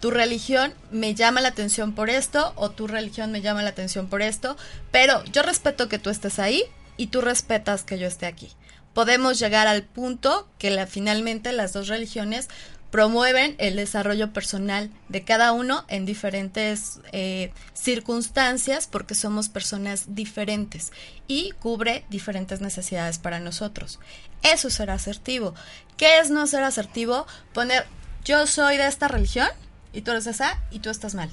Tu 0.00 0.10
religión 0.10 0.72
me 0.90 1.14
llama 1.14 1.42
la 1.42 1.48
atención 1.48 1.94
por 1.94 2.08
esto 2.08 2.54
o 2.56 2.70
tu 2.70 2.86
religión 2.86 3.30
me 3.32 3.42
llama 3.42 3.62
la 3.62 3.70
atención 3.70 4.08
por 4.08 4.22
esto, 4.22 4.56
pero 4.90 5.22
yo 5.24 5.42
respeto 5.42 5.88
que 5.88 5.98
tú 5.98 6.08
estés 6.08 6.38
ahí 6.38 6.64
y 6.96 7.08
tú 7.08 7.20
respetas 7.20 7.82
que 7.84 7.98
yo 7.98 8.06
esté 8.06 8.24
aquí. 8.24 8.48
Podemos 8.94 9.38
llegar 9.38 9.66
al 9.66 9.82
punto 9.82 10.48
que 10.58 10.70
la, 10.70 10.86
finalmente 10.86 11.52
las 11.52 11.74
dos 11.74 11.88
religiones 11.88 12.48
promueven 12.90 13.54
el 13.58 13.76
desarrollo 13.76 14.32
personal 14.32 14.90
de 15.08 15.24
cada 15.24 15.52
uno 15.52 15.84
en 15.88 16.06
diferentes 16.06 17.00
eh, 17.12 17.52
circunstancias 17.72 18.88
porque 18.90 19.14
somos 19.14 19.48
personas 19.48 20.14
diferentes 20.14 20.92
y 21.28 21.52
cubre 21.60 22.04
diferentes 22.10 22.60
necesidades 22.60 23.18
para 23.18 23.38
nosotros. 23.38 24.00
Eso 24.42 24.68
es 24.68 24.74
ser 24.74 24.90
asertivo. 24.90 25.54
¿Qué 25.96 26.18
es 26.18 26.30
no 26.30 26.46
ser 26.46 26.62
asertivo? 26.62 27.26
Poner 27.52 27.86
yo 28.24 28.46
soy 28.46 28.76
de 28.76 28.86
esta 28.86 29.08
religión 29.08 29.48
y 29.92 30.02
tú 30.02 30.10
eres 30.10 30.26
esa 30.26 30.58
y 30.70 30.80
tú 30.80 30.90
estás 30.90 31.14
mal. 31.14 31.30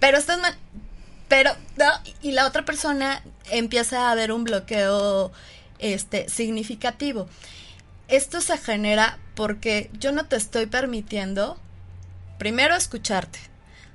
Pero 0.00 0.18
estás 0.18 0.38
mal. 0.38 0.56
Pero, 1.28 1.52
no, 1.76 1.86
y 2.22 2.32
la 2.32 2.46
otra 2.46 2.64
persona 2.64 3.22
empieza 3.50 4.08
a 4.08 4.12
haber 4.12 4.30
un 4.30 4.44
bloqueo 4.44 5.32
este, 5.78 6.28
significativo. 6.28 7.28
Esto 8.08 8.40
se 8.40 8.58
genera 8.58 9.18
porque 9.34 9.90
yo 9.98 10.12
no 10.12 10.26
te 10.26 10.36
estoy 10.36 10.66
permitiendo, 10.66 11.58
primero, 12.38 12.76
escucharte. 12.76 13.38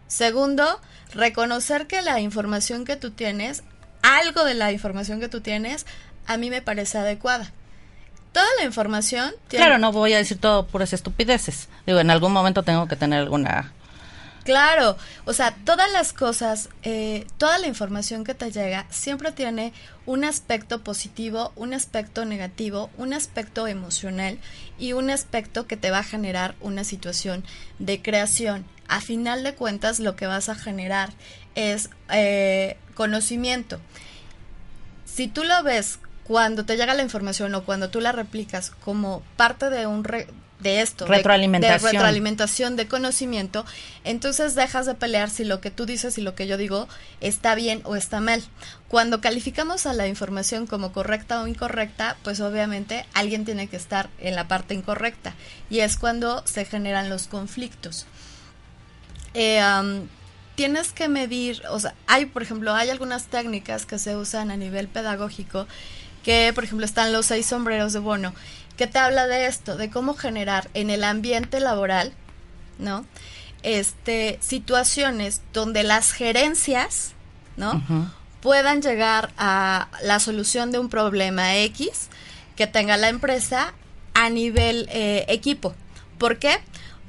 Segundo, 0.08 0.82
reconocer 1.14 1.86
que 1.86 2.02
la 2.02 2.20
información 2.20 2.84
que 2.84 2.96
tú 2.96 3.12
tienes, 3.12 3.64
algo 4.02 4.44
de 4.44 4.56
la 4.56 4.72
información 4.72 5.20
que 5.20 5.30
tú 5.30 5.42
tienes, 5.42 5.86
a 6.26 6.38
mí 6.38 6.50
me 6.50 6.64
parece 6.64 6.98
adecuada. 6.98 7.54
Toda 8.32 8.48
la 8.60 8.66
información... 8.66 9.34
Claro, 9.48 9.78
no 9.78 9.92
voy 9.92 10.14
a 10.14 10.18
decir 10.18 10.38
todo 10.40 10.68
puras 10.68 10.94
estupideces. 10.94 11.68
Digo, 11.86 12.00
en 12.00 12.12
algún 12.12 12.32
momento 12.32 12.64
tengo 12.64 12.88
que 12.88 12.96
tener 12.96 13.20
alguna 13.20 13.72
Claro, 14.50 14.98
o 15.26 15.34
sea, 15.34 15.54
todas 15.64 15.92
las 15.92 16.12
cosas, 16.12 16.70
eh, 16.82 17.28
toda 17.38 17.60
la 17.60 17.68
información 17.68 18.24
que 18.24 18.34
te 18.34 18.52
llega 18.52 18.88
siempre 18.90 19.32
tiene 19.32 19.74
un 20.08 20.24
aspecto 20.24 20.84
positivo, 20.84 21.52
un 21.56 21.76
aspecto 21.76 22.26
negativo, 22.26 22.90
un 22.98 23.14
aspecto 23.14 23.68
emocional 23.68 24.40
y 24.80 24.94
un 24.94 25.12
aspecto 25.12 25.68
que 25.68 25.78
te 25.78 25.92
va 25.92 26.00
a 26.00 26.04
generar 26.04 26.56
una 26.62 26.84
situación 26.84 27.44
de 27.78 28.02
creación. 28.02 28.66
A 28.88 29.02
final 29.02 29.44
de 29.44 29.54
cuentas, 29.54 30.00
lo 30.00 30.16
que 30.16 30.26
vas 30.26 30.50
a 30.50 30.56
generar 30.56 31.12
es 31.54 31.92
eh, 32.12 32.78
conocimiento. 32.96 33.80
Si 35.06 35.28
tú 35.28 35.44
lo 35.44 35.62
ves 35.62 36.00
cuando 36.30 36.64
te 36.64 36.78
llega 36.78 36.94
la 36.94 37.02
información 37.02 37.56
o 37.56 37.64
cuando 37.64 37.90
tú 37.90 38.02
la 38.02 38.12
replicas 38.12 38.70
como 38.86 39.24
parte 39.36 39.72
de 39.72 39.88
un, 39.88 40.04
de 40.04 40.82
esto, 40.82 41.08
retroalimentación. 41.08 41.82
De, 41.82 41.92
retroalimentación, 41.92 42.76
de 42.76 42.88
conocimiento, 42.88 43.66
entonces 44.04 44.54
dejas 44.54 44.86
de 44.86 44.94
pelear 44.94 45.32
si 45.32 45.44
lo 45.44 45.60
que 45.60 45.72
tú 45.72 45.88
dices 45.88 46.20
y 46.20 46.22
lo 46.22 46.36
que 46.36 46.46
yo 46.46 46.58
digo 46.58 46.88
está 47.20 47.56
bien 47.56 47.82
o 47.84 47.96
está 47.96 48.22
mal. 48.22 48.44
Cuando 48.90 49.22
calificamos 49.22 49.88
a 49.88 49.94
la 49.94 50.08
información 50.08 50.68
como 50.68 50.92
correcta 50.92 51.42
o 51.42 51.48
incorrecta, 51.48 52.16
pues 52.22 52.42
obviamente 52.42 53.08
alguien 53.16 53.44
tiene 53.44 53.66
que 53.68 53.78
estar 53.78 54.12
en 54.20 54.36
la 54.36 54.48
parte 54.48 54.76
incorrecta 54.76 55.34
y 55.72 55.80
es 55.80 55.98
cuando 55.98 56.46
se 56.46 56.64
generan 56.64 57.10
los 57.10 57.26
conflictos. 57.26 58.06
Eh, 59.34 59.64
tienes 60.60 60.92
que 60.92 61.08
medir, 61.08 61.64
o 61.72 61.80
sea, 61.80 61.96
hay, 62.06 62.26
por 62.26 62.44
ejemplo, 62.44 62.74
hay 62.74 62.90
algunas 62.90 63.28
técnicas 63.28 63.86
que 63.86 63.98
se 63.98 64.18
usan 64.18 64.52
a 64.52 64.58
nivel 64.58 64.90
pedagógico 64.90 65.68
que, 66.24 66.52
por 66.54 66.64
ejemplo, 66.64 66.86
están 66.86 67.12
los 67.12 67.26
seis 67.26 67.46
sombreros 67.46 67.94
de 67.94 68.00
bono 68.00 68.34
que 68.80 68.88
te 68.88 68.98
habla 68.98 69.28
de 69.28 69.46
esto, 69.46 69.76
de 69.76 69.90
cómo 69.90 70.14
generar 70.14 70.70
en 70.74 70.90
el 70.90 71.04
ambiente 71.04 71.60
laboral, 71.60 72.14
¿no? 72.78 73.06
Este, 73.62 74.38
situaciones 74.40 75.42
donde 75.52 75.84
las 75.84 76.14
gerencias, 76.14 77.12
¿no? 77.58 77.84
Puedan 78.40 78.82
llegar 78.82 79.34
a 79.38 79.90
la 80.02 80.22
solución 80.22 80.72
de 80.72 80.80
un 80.80 80.88
problema 80.88 81.58
X 81.58 82.08
que 82.56 82.68
tenga 82.68 82.96
la 82.96 83.10
empresa 83.10 83.74
a 84.14 84.30
nivel 84.30 84.88
eh, 84.94 85.26
equipo. 85.28 85.76
¿Por 86.18 86.40
qué? 86.40 86.58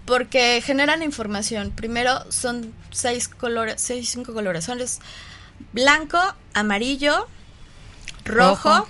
Porque 0.07 0.61
generan 0.67 1.05
información. 1.05 1.71
Primero 1.71 2.33
son 2.33 2.75
seis 2.91 3.29
colores, 3.29 3.81
seis, 3.81 4.11
cinco 4.11 4.35
colores. 4.35 4.65
Son 4.65 4.77
los 4.77 4.99
blanco, 5.73 6.19
amarillo, 6.53 7.29
rojo 8.25 8.89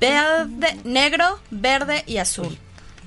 Verde, 0.00 0.78
negro, 0.84 1.40
verde 1.50 2.04
y 2.06 2.18
azul. 2.18 2.58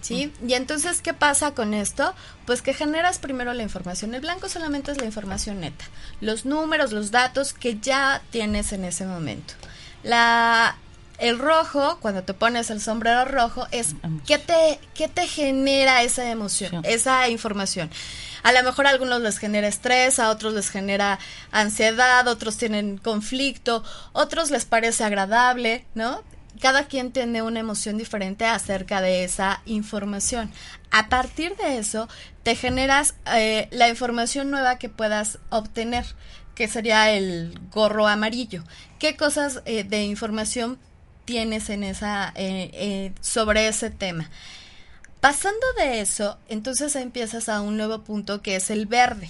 ¿Sí? 0.01 0.31
Y 0.47 0.53
entonces, 0.53 1.01
¿qué 1.01 1.13
pasa 1.13 1.53
con 1.53 1.73
esto? 1.73 2.13
Pues 2.45 2.61
que 2.61 2.73
generas 2.73 3.19
primero 3.19 3.53
la 3.53 3.63
información. 3.63 4.13
El 4.13 4.21
blanco 4.21 4.47
solamente 4.47 4.91
es 4.91 4.99
la 4.99 5.05
información 5.05 5.59
neta. 5.59 5.85
Los 6.21 6.45
números, 6.45 6.91
los 6.91 7.11
datos 7.11 7.53
que 7.53 7.77
ya 7.79 8.21
tienes 8.29 8.71
en 8.73 8.85
ese 8.85 9.05
momento. 9.05 9.55
La, 10.03 10.77
el 11.17 11.39
rojo, 11.39 11.97
cuando 11.99 12.23
te 12.23 12.33
pones 12.33 12.69
el 12.69 12.79
sombrero 12.79 13.25
rojo, 13.25 13.67
es 13.71 13.95
¿qué 14.25 14.37
te, 14.37 14.79
qué 14.93 15.07
te 15.07 15.27
genera 15.27 16.03
esa 16.03 16.29
emoción, 16.29 16.83
esa 16.85 17.27
información? 17.29 17.89
A 18.43 18.51
lo 18.51 18.63
mejor 18.63 18.87
a 18.87 18.91
algunos 18.91 19.21
les 19.21 19.39
genera 19.39 19.67
estrés, 19.67 20.19
a 20.19 20.29
otros 20.29 20.53
les 20.53 20.69
genera 20.69 21.19
ansiedad, 21.51 22.27
otros 22.27 22.57
tienen 22.57 22.97
conflicto, 22.97 23.83
otros 24.13 24.51
les 24.51 24.65
parece 24.65 25.03
agradable, 25.03 25.85
¿no? 25.95 26.23
Cada 26.57 26.85
quien 26.85 27.11
tiene 27.11 27.41
una 27.41 27.59
emoción 27.59 27.97
diferente 27.97 28.45
acerca 28.45 29.01
de 29.01 29.23
esa 29.23 29.61
información. 29.65 30.51
A 30.91 31.09
partir 31.09 31.55
de 31.55 31.77
eso, 31.77 32.07
te 32.43 32.55
generas 32.55 33.15
eh, 33.33 33.67
la 33.71 33.89
información 33.89 34.51
nueva 34.51 34.77
que 34.77 34.89
puedas 34.89 35.39
obtener, 35.49 36.05
que 36.55 36.67
sería 36.67 37.11
el 37.11 37.59
gorro 37.71 38.07
amarillo. 38.07 38.63
¿Qué 38.99 39.15
cosas 39.15 39.61
eh, 39.65 39.83
de 39.83 40.03
información 40.03 40.79
tienes 41.25 41.69
en 41.69 41.83
esa, 41.83 42.33
eh, 42.35 43.13
sobre 43.21 43.67
ese 43.67 43.89
tema? 43.89 44.29
Pasando 45.19 45.65
de 45.77 46.01
eso, 46.01 46.37
entonces 46.47 46.95
empiezas 46.95 47.49
a 47.49 47.61
un 47.61 47.75
nuevo 47.75 48.03
punto 48.03 48.41
que 48.41 48.55
es 48.55 48.69
el 48.69 48.85
verde. 48.85 49.29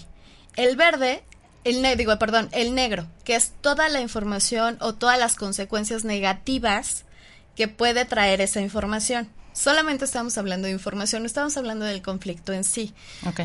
El 0.55 0.75
verde 0.75 1.23
el 1.67 1.97
digo, 1.97 2.17
perdón, 2.17 2.47
el 2.53 2.75
negro, 2.75 3.07
que 3.25 3.35
es 3.35 3.51
toda 3.61 3.89
la 3.89 3.99
información 3.99 4.77
o 4.79 4.95
todas 4.95 5.19
las 5.19 5.35
consecuencias 5.35 6.05
negativas 6.05 7.03
que 7.57 7.67
puede 7.67 8.05
traer 8.05 8.39
esa 8.39 8.61
información. 8.61 9.27
Solamente 9.51 10.05
estamos 10.05 10.37
hablando 10.37 10.67
de 10.67 10.73
información, 10.73 11.23
no 11.23 11.25
estamos 11.25 11.57
hablando 11.57 11.85
del 11.85 12.03
conflicto 12.03 12.53
en 12.53 12.63
sí. 12.63 12.93
Ok. 13.25 13.41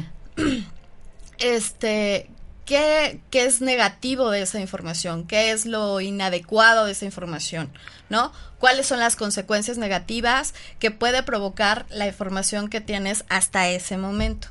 Este, 1.38 2.28
¿qué, 2.66 3.20
¿qué, 3.30 3.46
es 3.46 3.62
negativo 3.62 4.30
de 4.30 4.42
esa 4.42 4.60
información? 4.60 5.26
¿Qué 5.26 5.50
es 5.50 5.64
lo 5.66 6.00
inadecuado 6.00 6.84
de 6.84 6.92
esa 6.92 7.06
información? 7.06 7.72
¿No? 8.10 8.32
¿Cuáles 8.60 8.86
son 8.86 9.00
las 9.00 9.16
consecuencias 9.16 9.78
negativas 9.78 10.54
que 10.78 10.90
puede 10.90 11.22
provocar 11.22 11.86
la 11.88 12.06
información 12.06 12.68
que 12.68 12.82
tienes 12.82 13.24
hasta 13.28 13.70
ese 13.70 13.96
momento? 13.96 14.48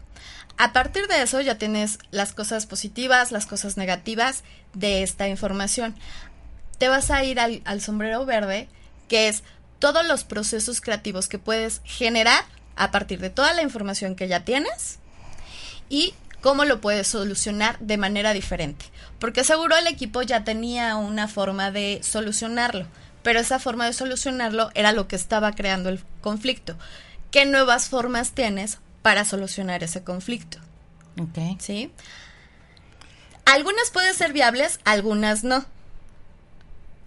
A 0.57 0.73
partir 0.73 1.07
de 1.07 1.21
eso 1.21 1.39
ya 1.39 1.57
tienes 1.59 1.99
las 2.09 2.33
cosas 2.33 2.65
positivas, 2.65 3.31
las 3.31 3.45
cosas 3.45 3.77
negativas 3.77 4.43
de 4.73 5.03
esta 5.03 5.27
información. 5.27 5.95
Te 6.79 6.89
vas 6.89 7.11
a 7.11 7.23
ir 7.23 7.39
al, 7.39 7.61
al 7.63 7.79
sombrero 7.79 8.25
verde 8.25 8.67
que 9.11 9.27
es 9.27 9.43
todos 9.79 10.07
los 10.07 10.23
procesos 10.23 10.79
creativos 10.79 11.27
que 11.27 11.37
puedes 11.37 11.81
generar 11.83 12.45
a 12.77 12.91
partir 12.91 13.19
de 13.19 13.29
toda 13.29 13.51
la 13.51 13.61
información 13.61 14.15
que 14.15 14.29
ya 14.29 14.45
tienes 14.45 14.99
y 15.89 16.13
cómo 16.39 16.63
lo 16.63 16.79
puedes 16.79 17.07
solucionar 17.07 17.77
de 17.79 17.97
manera 17.97 18.31
diferente. 18.31 18.85
Porque 19.19 19.43
seguro 19.43 19.75
el 19.75 19.87
equipo 19.87 20.21
ya 20.21 20.45
tenía 20.45 20.95
una 20.95 21.27
forma 21.27 21.71
de 21.71 21.99
solucionarlo, 22.03 22.87
pero 23.21 23.41
esa 23.41 23.59
forma 23.59 23.85
de 23.85 23.91
solucionarlo 23.91 24.71
era 24.75 24.93
lo 24.93 25.09
que 25.09 25.17
estaba 25.17 25.51
creando 25.55 25.89
el 25.89 26.01
conflicto. 26.21 26.77
¿Qué 27.31 27.45
nuevas 27.45 27.89
formas 27.89 28.31
tienes 28.31 28.77
para 29.01 29.25
solucionar 29.25 29.83
ese 29.83 30.05
conflicto? 30.05 30.57
Ok. 31.19 31.59
¿Sí? 31.59 31.91
Algunas 33.43 33.91
pueden 33.91 34.13
ser 34.13 34.31
viables, 34.31 34.79
algunas 34.85 35.43
no. 35.43 35.65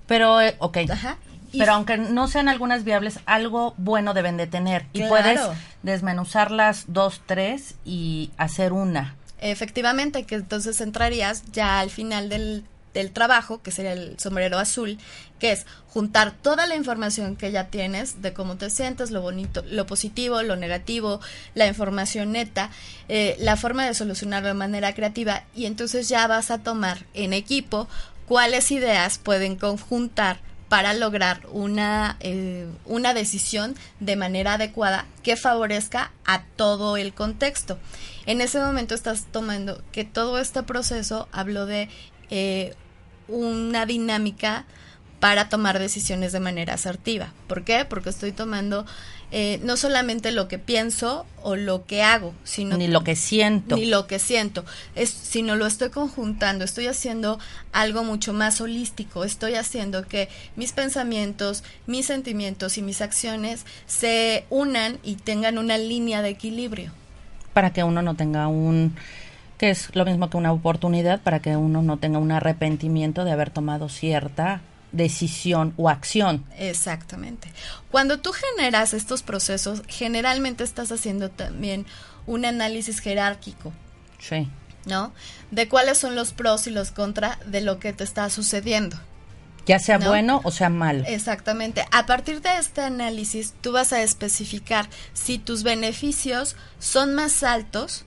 Pero, 0.07 0.43
eh, 0.43 0.57
ok. 0.59 0.79
Ajá. 0.91 1.17
Pero 1.59 1.73
aunque 1.73 1.97
no 1.97 2.29
sean 2.29 2.49
algunas 2.49 2.85
viables, 2.85 3.21
algo 3.27 3.75
bueno 3.77 4.15
deben 4.15 4.37
de 4.37 4.47
tener. 4.47 4.87
Y 4.93 5.03
puedes 5.05 5.41
desmenuzarlas 5.83 6.85
dos, 6.89 7.23
tres 7.27 7.75
y 7.85 8.31
hacer 8.37 8.73
una. 8.73 9.17
Efectivamente, 9.41 10.25
que 10.25 10.37
entonces 10.37 10.81
entrarías 10.81 11.45
ya 11.53 11.81
al 11.81 11.91
final 11.91 12.29
del 12.29 12.65
del 12.95 13.11
trabajo, 13.11 13.61
que 13.61 13.73
sería 13.73 13.93
el 13.93 14.19
sombrero 14.19 14.59
azul, 14.59 14.99
que 15.39 15.53
es 15.53 15.67
juntar 15.89 16.33
toda 16.33 16.67
la 16.67 16.77
información 16.77 17.37
que 17.37 17.51
ya 17.51 17.67
tienes 17.67 18.23
de 18.23 18.33
cómo 18.33 18.57
te 18.57 18.71
sientes, 18.71 19.11
lo 19.11 19.21
bonito, 19.21 19.63
lo 19.69 19.85
positivo, 19.85 20.43
lo 20.43 20.57
negativo, 20.57 21.21
la 21.55 21.67
información 21.67 22.33
neta, 22.33 22.71
eh, 23.09 23.37
la 23.41 23.57
forma 23.57 23.85
de 23.85 23.95
solucionarlo 23.95 24.49
de 24.49 24.55
manera 24.55 24.95
creativa 24.95 25.43
y 25.55 25.67
entonces 25.67 26.09
ya 26.09 26.27
vas 26.27 26.51
a 26.51 26.59
tomar 26.59 27.05
en 27.13 27.33
equipo 27.33 27.89
cuáles 28.27 28.71
ideas 28.71 29.19
pueden 29.19 29.57
conjuntar 29.57 30.39
para 30.75 30.93
lograr 30.93 31.47
una, 31.53 32.17
eh, 32.19 32.67
una 32.85 33.15
decisión 33.15 33.77
de 34.01 34.17
manera 34.17 34.55
adecuada 34.55 35.07
que 35.23 35.37
favorezca 35.37 36.11
a 36.25 36.43
todo 36.57 36.97
el 36.97 37.15
contexto. 37.15 37.79
En 38.27 38.41
ese 38.41 38.59
momento 38.59 38.97
estás 38.97 39.27
tomando 39.31 39.85
que 39.93 40.03
todo 40.03 40.37
este 40.41 40.65
proceso 40.65 41.29
habló 41.31 41.67
de 41.67 41.89
eh, 42.29 42.75
una 43.29 43.87
dinámica 43.87 44.65
para 45.21 45.49
tomar 45.49 45.79
decisiones 45.79 46.33
de 46.33 46.41
manera 46.41 46.75
asertiva. 46.75 47.33
¿Por 47.47 47.63
qué? 47.63 47.85
Porque 47.85 48.11
estoy 48.11 48.33
tomando 48.33 48.85
eh, 49.37 49.59
no 49.65 49.77
solamente 49.77 50.31
lo 50.31 50.47
que 50.47 50.61
pienso 50.61 51.27
o 51.43 51.57
lo 51.57 51.87
que 51.87 52.05
hago, 52.05 52.33
sino 52.45 52.77
ni 52.77 52.87
lo 52.87 53.03
que 53.03 53.17
siento, 53.17 53.75
ni 53.75 53.85
lo 53.85 54.07
que 54.07 54.21
siento, 54.21 54.65
es, 54.95 55.11
sino 55.11 55.57
lo 55.57 55.67
estoy 55.67 55.91
conjuntando, 55.91 56.65
estoy 56.65 56.87
haciendo 56.87 57.41
algo 57.73 58.05
mucho 58.05 58.33
más 58.33 58.61
holístico, 58.61 59.25
estoy 59.25 59.57
haciendo 59.57 60.07
que 60.07 60.29
mis 60.55 60.71
pensamientos, 60.71 61.65
mis 61.89 62.07
sentimientos 62.07 62.79
y 62.79 62.83
mis 62.83 63.01
acciones 63.01 63.67
se 63.87 64.45
unan 64.51 65.01
y 65.03 65.17
tengan 65.17 65.59
una 65.59 65.79
línea 65.79 66.23
de 66.23 66.29
equilibrio. 66.29 66.93
Para 67.55 67.73
que 67.73 67.83
uno 67.83 68.03
no 68.03 68.15
tenga 68.15 68.47
un 68.47 68.95
que 69.59 69.71
es 69.71 69.93
lo 69.97 70.05
mismo 70.05 70.31
que 70.31 70.37
una 70.37 70.53
oportunidad 70.53 71.21
para 71.23 71.41
que 71.41 71.57
uno 71.57 71.83
no 71.83 71.97
tenga 71.97 72.21
un 72.21 72.31
arrepentimiento 72.31 73.25
de 73.25 73.33
haber 73.33 73.51
tomado 73.51 73.89
cierta 73.89 74.61
decisión 74.95 75.75
o 75.77 75.89
acción. 75.89 76.45
Exactamente. 76.57 77.53
Cuando 77.91 78.19
tú 78.19 78.33
generas 78.33 78.95
estos 78.95 79.23
procesos, 79.23 79.83
generalmente 79.89 80.65
estás 80.65 80.93
haciendo 80.93 81.31
también 81.31 81.87
un 82.27 82.45
análisis 82.45 83.01
jerárquico. 83.01 83.73
Sí. 84.19 84.49
¿No? 84.87 85.13
De 85.51 85.69
cuáles 85.69 85.99
son 85.99 86.15
los 86.15 86.33
pros 86.33 86.67
y 86.67 86.71
los 86.71 86.91
contras 86.91 87.39
de 87.47 87.61
lo 87.61 87.79
que 87.79 87.93
te 87.93 88.05
está 88.05 88.29
sucediendo. 88.31 88.99
Ya 89.67 89.79
sea 89.79 89.99
bueno 89.99 90.43
o 90.45 90.51
sea 90.51 90.69
malo. 90.69 91.05
Exactamente. 91.07 91.85
A 91.91 92.05
partir 92.05 92.43
de 92.43 92.59
este 92.59 92.83
análisis, 92.83 93.55
tú 93.63 93.73
vas 93.73 93.93
a 93.95 94.03
especificar 94.03 94.89
si 95.15 95.39
tus 95.39 95.63
beneficios 95.63 96.55
son 96.79 97.15
más 97.15 97.43
altos 97.43 98.05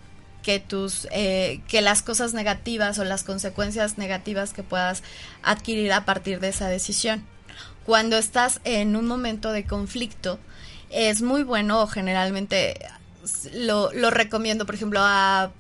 que 0.48 0.62
tus 0.62 1.10
eh, 1.12 1.60
que 1.68 1.82
las 1.82 2.02
cosas 2.02 2.34
negativas 2.34 2.98
o 3.00 3.04
las 3.04 3.24
consecuencias 3.24 3.98
negativas 3.98 4.54
que 4.54 4.64
puedas 4.64 5.04
adquirir 5.44 5.92
a 5.92 6.06
partir 6.06 6.40
de 6.40 6.48
esa 6.48 6.70
decisión. 6.70 7.26
Cuando 7.86 8.18
estás 8.18 8.62
en 8.64 8.96
un 8.96 9.08
momento 9.08 9.52
de 9.52 9.66
conflicto, 9.66 10.40
es 10.90 11.22
muy 11.22 11.44
bueno, 11.44 11.86
generalmente 11.88 12.80
lo, 13.54 13.92
lo 13.92 14.10
recomiendo, 14.10 14.66
por 14.66 14.76
ejemplo, 14.76 15.02
a 15.04 15.52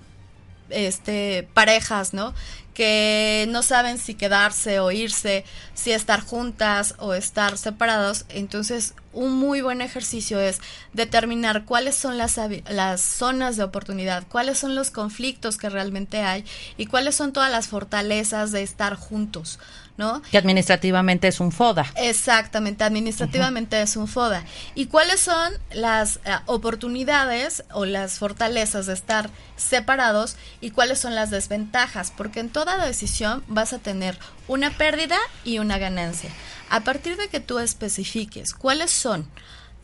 este 0.69 1.45
parejas, 1.53 2.13
¿no? 2.13 2.33
Que 2.77 3.47
no 3.49 3.63
saben 3.63 3.97
si 3.97 4.13
quedarse 4.13 4.79
o 4.79 4.91
irse, 4.91 5.43
si 5.73 5.93
estar 5.93 6.21
juntas 6.21 6.93
o 6.99 7.15
estar 7.15 7.57
separados. 7.57 8.25
Entonces, 8.29 8.93
un 9.13 9.33
muy 9.33 9.61
buen 9.61 9.81
ejercicio 9.81 10.39
es 10.39 10.59
determinar 10.93 11.65
cuáles 11.65 11.95
son 11.95 12.19
las, 12.19 12.39
las 12.69 13.01
zonas 13.01 13.57
de 13.57 13.63
oportunidad, 13.63 14.27
cuáles 14.27 14.59
son 14.59 14.75
los 14.75 14.91
conflictos 14.91 15.57
que 15.57 15.71
realmente 15.71 16.21
hay 16.21 16.45
y 16.77 16.85
cuáles 16.85 17.15
son 17.15 17.33
todas 17.33 17.51
las 17.51 17.67
fortalezas 17.67 18.51
de 18.51 18.61
estar 18.61 18.93
juntos. 18.93 19.57
¿No? 19.97 20.21
Que 20.31 20.37
administrativamente 20.37 21.27
es 21.27 21.39
un 21.39 21.51
FODA. 21.51 21.85
Exactamente, 21.95 22.83
administrativamente 22.83 23.81
es 23.81 23.97
un 23.97 24.07
FODA. 24.07 24.43
¿Y 24.75 24.85
cuáles 24.85 25.19
son 25.19 25.53
las 25.73 26.17
eh, 26.17 26.35
oportunidades 26.45 27.63
o 27.71 27.85
las 27.85 28.19
fortalezas 28.19 28.85
de 28.85 28.93
estar 28.93 29.29
separados 29.55 30.37
y 30.61 30.71
cuáles 30.71 30.99
son 30.99 31.15
las 31.15 31.31
desventajas? 31.31 32.13
Porque 32.15 32.39
en 32.39 32.49
toda 32.49 32.85
decisión 32.85 33.43
vas 33.47 33.73
a 33.73 33.79
tener 33.79 34.17
una 34.47 34.69
pérdida 34.71 35.17
y 35.43 35.59
una 35.59 35.77
ganancia. 35.79 36.29
A 36.69 36.81
partir 36.81 37.17
de 37.17 37.27
que 37.27 37.39
tú 37.39 37.59
especifiques 37.59 38.53
cuáles 38.53 38.91
son 38.91 39.27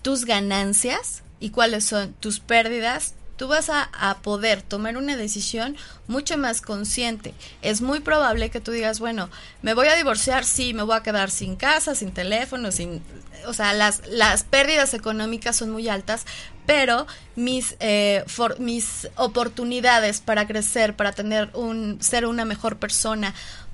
tus 0.03 0.25
ganancias 0.25 1.24
y 1.39 1.50
cuáles 1.50 1.86
son 1.86 2.13
tus 2.13 2.39
pérdidas, 2.39 3.15
tú 3.37 3.47
vas 3.47 3.69
a, 3.69 3.89
poder 4.21 4.61
tomar 4.61 4.97
una 4.97 5.17
decisión 5.17 5.75
mucho 6.07 6.37
más 6.37 6.61
consciente. 6.61 7.33
Es 7.61 7.81
muy 7.81 8.00
probable 8.00 8.50
que 8.50 8.59
tú 8.59 8.72
digas, 8.72 9.00
bueno, 9.00 9.29
me 9.61 9.74
voy 9.74 9.87
a 9.87 9.96
divorciar, 9.96 10.46
sí, 10.46 10.74
me 10.74 10.83
voy 10.83 10.96
a 10.96 11.03
quedar 11.03 11.31
sin 11.31 11.55
casa, 11.55 11.96
sin 11.96 12.11
teléfono, 12.11 12.72
sin... 12.72 13.01
O 13.46 13.53
sea, 13.53 13.74
las, 13.74 14.07
las 14.07 14.43
pérdidas 14.43 14.93
económicas 14.93 15.57
son 15.57 15.72
muy 15.72 15.89
altas, 15.89 16.25
pero 16.65 17.07
mis, 17.35 17.75
eh, 17.81 18.24
mis 18.59 19.09
oportunidades 19.17 20.22
para 20.22 20.48
crecer, 20.48 20.96
para 20.96 21.11
tener 21.11 21.50
un, 21.53 21.98
ser 22.01 22.25
una 22.25 22.46
mejor 22.46 22.77
persona, 22.77 23.33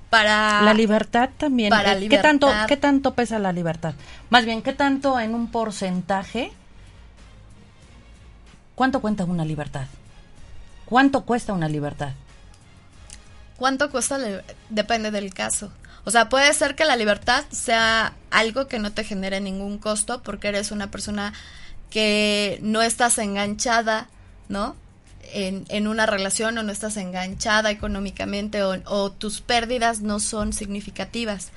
para 0.10 0.64
la 0.64 0.74
libertad 0.74 1.30
también. 1.38 1.70
Para 1.70 1.94
eh, 1.94 2.08
¿Qué 2.10 2.18
tanto 2.18 2.52
qué 2.68 2.78
tanto 2.78 3.14
pesa 3.14 3.38
la 3.38 3.52
libertad? 3.52 3.94
Más 4.32 4.44
bien, 4.44 4.64
¿qué 4.64 4.74
tanto 4.74 5.20
en 5.20 5.36
un 5.36 5.52
porcentaje 5.52 6.52
¿Cuánto 8.80 9.02
cuenta 9.02 9.26
una 9.26 9.44
libertad? 9.44 9.88
¿Cuánto 10.86 11.26
cuesta 11.26 11.52
una 11.52 11.68
libertad? 11.68 12.14
¿Cuánto 13.58 13.92
cuesta? 13.92 14.18
Depende 14.70 15.12
del 15.12 15.34
caso. 15.34 15.70
O 16.06 16.12
sea, 16.12 16.30
puede 16.30 16.54
ser 16.54 16.76
que 16.76 16.86
la 16.86 16.96
libertad 16.96 17.44
sea 17.52 18.14
algo 18.32 18.70
que 18.70 18.80
no 18.80 18.94
te 18.94 19.04
genere 19.04 19.42
ningún 19.42 19.80
costo 19.80 20.24
porque 20.24 20.48
eres 20.48 20.72
una 20.72 20.90
persona 20.90 21.34
que 21.90 22.58
no 22.62 22.82
estás 22.82 23.18
enganchada, 23.18 24.08
¿no? 24.48 24.78
En, 25.34 25.88
una 25.90 26.06
relación 26.06 26.58
o 26.58 26.64
no 26.64 26.72
estás 26.72 26.96
enganchada 26.96 27.72
económicamente 27.72 28.64
o 28.64 29.12
tus 29.12 29.42
pérdidas 29.42 30.00
no 30.00 30.22
son 30.22 30.54
significativas. 30.54 31.50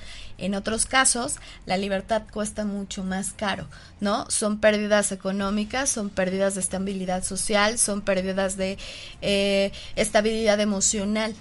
En 0.43 0.57
otros 0.57 0.87
casos, 0.87 1.37
la 1.67 1.77
libertad 1.77 2.23
cuesta 2.33 2.65
mucho 2.65 3.05
más 3.05 3.33
caro, 3.33 3.69
¿no? 4.01 4.29
Son 4.29 4.59
pérdidas 4.59 5.13
económicas, 5.13 5.89
son 5.89 6.11
pérdidas 6.11 6.57
de 6.57 6.61
estabilidad 6.61 7.23
social, 7.23 7.79
son 7.79 8.01
pérdidas 8.01 8.57
de 8.57 8.77
eh, 9.21 9.71
estabilidad 9.95 10.59
emocional. 10.59 11.33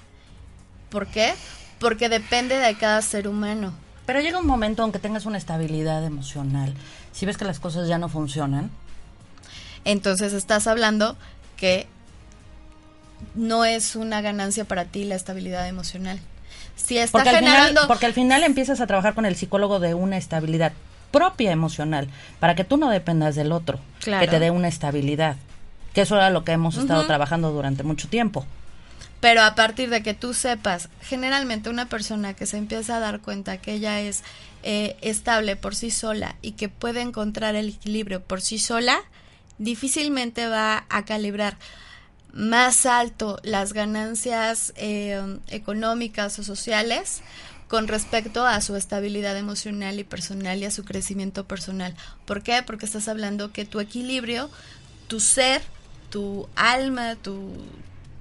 ¿Por 0.91 1.07
qué? 1.07 1.33
Porque 1.79 2.09
depende 2.09 2.57
de 2.57 2.77
cada 2.77 3.01
ser 3.01 3.27
humano. 3.27 3.73
Pero 4.05 4.21
llega 4.21 4.37
un 4.37 4.45
momento 4.45 4.83
aunque 4.83 4.99
tengas 4.99 5.25
una 5.25 5.39
estabilidad 5.39 6.05
emocional, 6.05 6.71
si 7.11 7.25
ves 7.25 7.37
que 7.37 7.45
las 7.45 7.59
cosas 7.59 7.87
ya 7.87 7.97
no 7.97 8.07
funcionan. 8.07 8.69
Entonces 9.83 10.31
estás 10.31 10.67
hablando 10.67 11.17
que 11.57 11.87
no 13.33 13.65
es 13.65 13.95
una 13.95 14.21
ganancia 14.21 14.63
para 14.63 14.85
ti 14.85 15.05
la 15.05 15.15
estabilidad 15.15 15.67
emocional 15.67 16.19
si 16.85 16.97
está 16.97 17.19
porque 17.19 17.29
generando... 17.29 17.61
Al 17.61 17.69
final, 17.69 17.87
porque 17.87 18.05
al 18.05 18.13
final 18.13 18.43
empiezas 18.43 18.81
a 18.81 18.87
trabajar 18.87 19.13
con 19.13 19.25
el 19.25 19.35
psicólogo 19.35 19.79
de 19.79 19.93
una 19.93 20.17
estabilidad 20.17 20.73
propia 21.11 21.51
emocional, 21.51 22.07
para 22.39 22.55
que 22.55 22.63
tú 22.63 22.77
no 22.77 22.89
dependas 22.89 23.35
del 23.35 23.51
otro, 23.51 23.79
que 24.03 24.27
te 24.27 24.39
dé 24.39 24.49
una 24.49 24.67
estabilidad. 24.67 25.35
Que 25.93 26.01
eso 26.01 26.15
era 26.15 26.29
lo 26.29 26.45
que 26.45 26.53
hemos 26.53 26.77
estado 26.77 27.05
trabajando 27.05 27.51
durante 27.51 27.83
mucho 27.83 28.07
tiempo. 28.07 28.45
Pero 29.19 29.43
a 29.43 29.53
partir 29.53 29.89
de 29.89 30.01
que 30.01 30.13
tú 30.13 30.33
sepas, 30.33 30.89
generalmente 31.01 31.69
una 31.69 31.87
persona 31.87 32.33
que 32.33 32.47
se 32.47 32.57
empieza 32.57 32.97
a 32.97 32.99
dar 32.99 33.19
cuenta 33.19 33.57
que 33.57 33.73
ella 33.73 33.99
es 33.99 34.23
eh, 34.63 34.95
estable 35.01 35.55
por 35.55 35.75
sí 35.75 35.91
sola 35.91 36.35
y 36.41 36.53
que 36.53 36.69
puede 36.69 37.01
encontrar 37.01 37.55
el 37.55 37.69
equilibrio 37.69 38.21
por 38.21 38.41
sí 38.41 38.57
sola, 38.57 38.97
difícilmente 39.59 40.47
va 40.47 40.85
a 40.89 41.05
calibrar 41.05 41.57
más 42.33 42.85
alto 42.85 43.39
las 43.43 43.73
ganancias 43.73 44.73
eh, 44.75 45.39
económicas 45.47 46.39
o 46.39 46.43
sociales 46.43 47.21
con 47.67 47.87
respecto 47.87 48.45
a 48.45 48.59
su 48.61 48.75
estabilidad 48.75 49.37
emocional 49.37 49.99
y 49.99 50.03
personal 50.03 50.59
y 50.59 50.65
a 50.65 50.71
su 50.71 50.83
crecimiento 50.83 51.45
personal. 51.45 51.95
¿Por 52.25 52.43
qué? 52.43 52.63
Porque 52.63 52.85
estás 52.85 53.07
hablando 53.07 53.51
que 53.51 53.65
tu 53.65 53.79
equilibrio, 53.79 54.49
tu 55.07 55.19
ser, 55.19 55.61
tu 56.09 56.49
alma, 56.55 57.15
tu, 57.15 57.53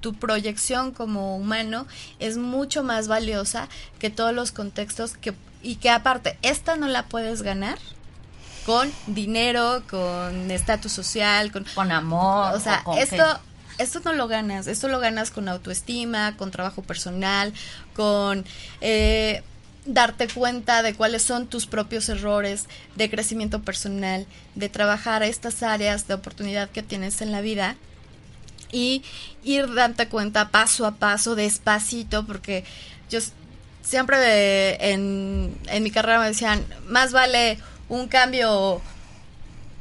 tu 0.01 0.14
proyección 0.14 0.92
como 0.92 1.37
humano 1.37 1.87
es 2.20 2.37
mucho 2.37 2.85
más 2.85 3.09
valiosa 3.09 3.68
que 3.99 4.11
todos 4.11 4.33
los 4.33 4.53
contextos 4.53 5.16
que 5.16 5.35
y 5.62 5.77
que 5.77 5.90
aparte 5.90 6.38
esta 6.42 6.77
no 6.77 6.88
la 6.88 7.07
puedes 7.07 7.42
ganar 7.42 7.79
con 8.66 8.90
dinero, 9.07 9.83
con 9.90 10.51
estatus 10.51 10.92
social, 10.92 11.51
con, 11.51 11.64
con 11.75 11.92
amor. 11.92 12.55
O 12.55 12.61
sea, 12.61 12.85
esto 12.99 13.25
esto 13.81 14.01
no 14.05 14.12
lo 14.12 14.29
ganas, 14.29 14.66
esto 14.66 14.88
lo 14.88 15.01
ganas 15.01 15.31
con 15.31 15.49
autoestima, 15.49 16.37
con 16.37 16.51
trabajo 16.51 16.83
personal, 16.83 17.53
con 17.95 18.45
eh, 18.81 19.43
darte 19.87 20.29
cuenta 20.29 20.83
de 20.83 20.95
cuáles 20.95 21.23
son 21.23 21.47
tus 21.47 21.66
propios 21.66 22.09
errores 22.09 22.66
de 22.97 23.11
crecimiento 23.11 23.62
personal, 23.62 24.27
de 24.55 24.69
trabajar 24.69 25.23
estas 25.23 25.62
áreas 25.62 26.07
de 26.07 26.14
oportunidad 26.14 26.71
que 26.71 26.83
tienes 26.83 27.23
en 27.23 27.33
la 27.33 27.40
vida 27.40 27.77
y 28.73 29.03
ir 29.43 29.73
darte 29.75 30.09
cuenta 30.09 30.51
paso 30.51 30.87
a 30.87 30.93
paso, 30.93 31.35
despacito, 31.35 32.27
porque 32.27 32.64
yo 33.09 33.19
siempre 33.83 34.93
en, 34.93 35.57
en 35.66 35.83
mi 35.83 35.90
carrera 35.90 36.21
me 36.21 36.27
decían, 36.27 36.64
más 36.87 37.12
vale 37.12 37.59
un 37.88 38.07
cambio 38.07 38.81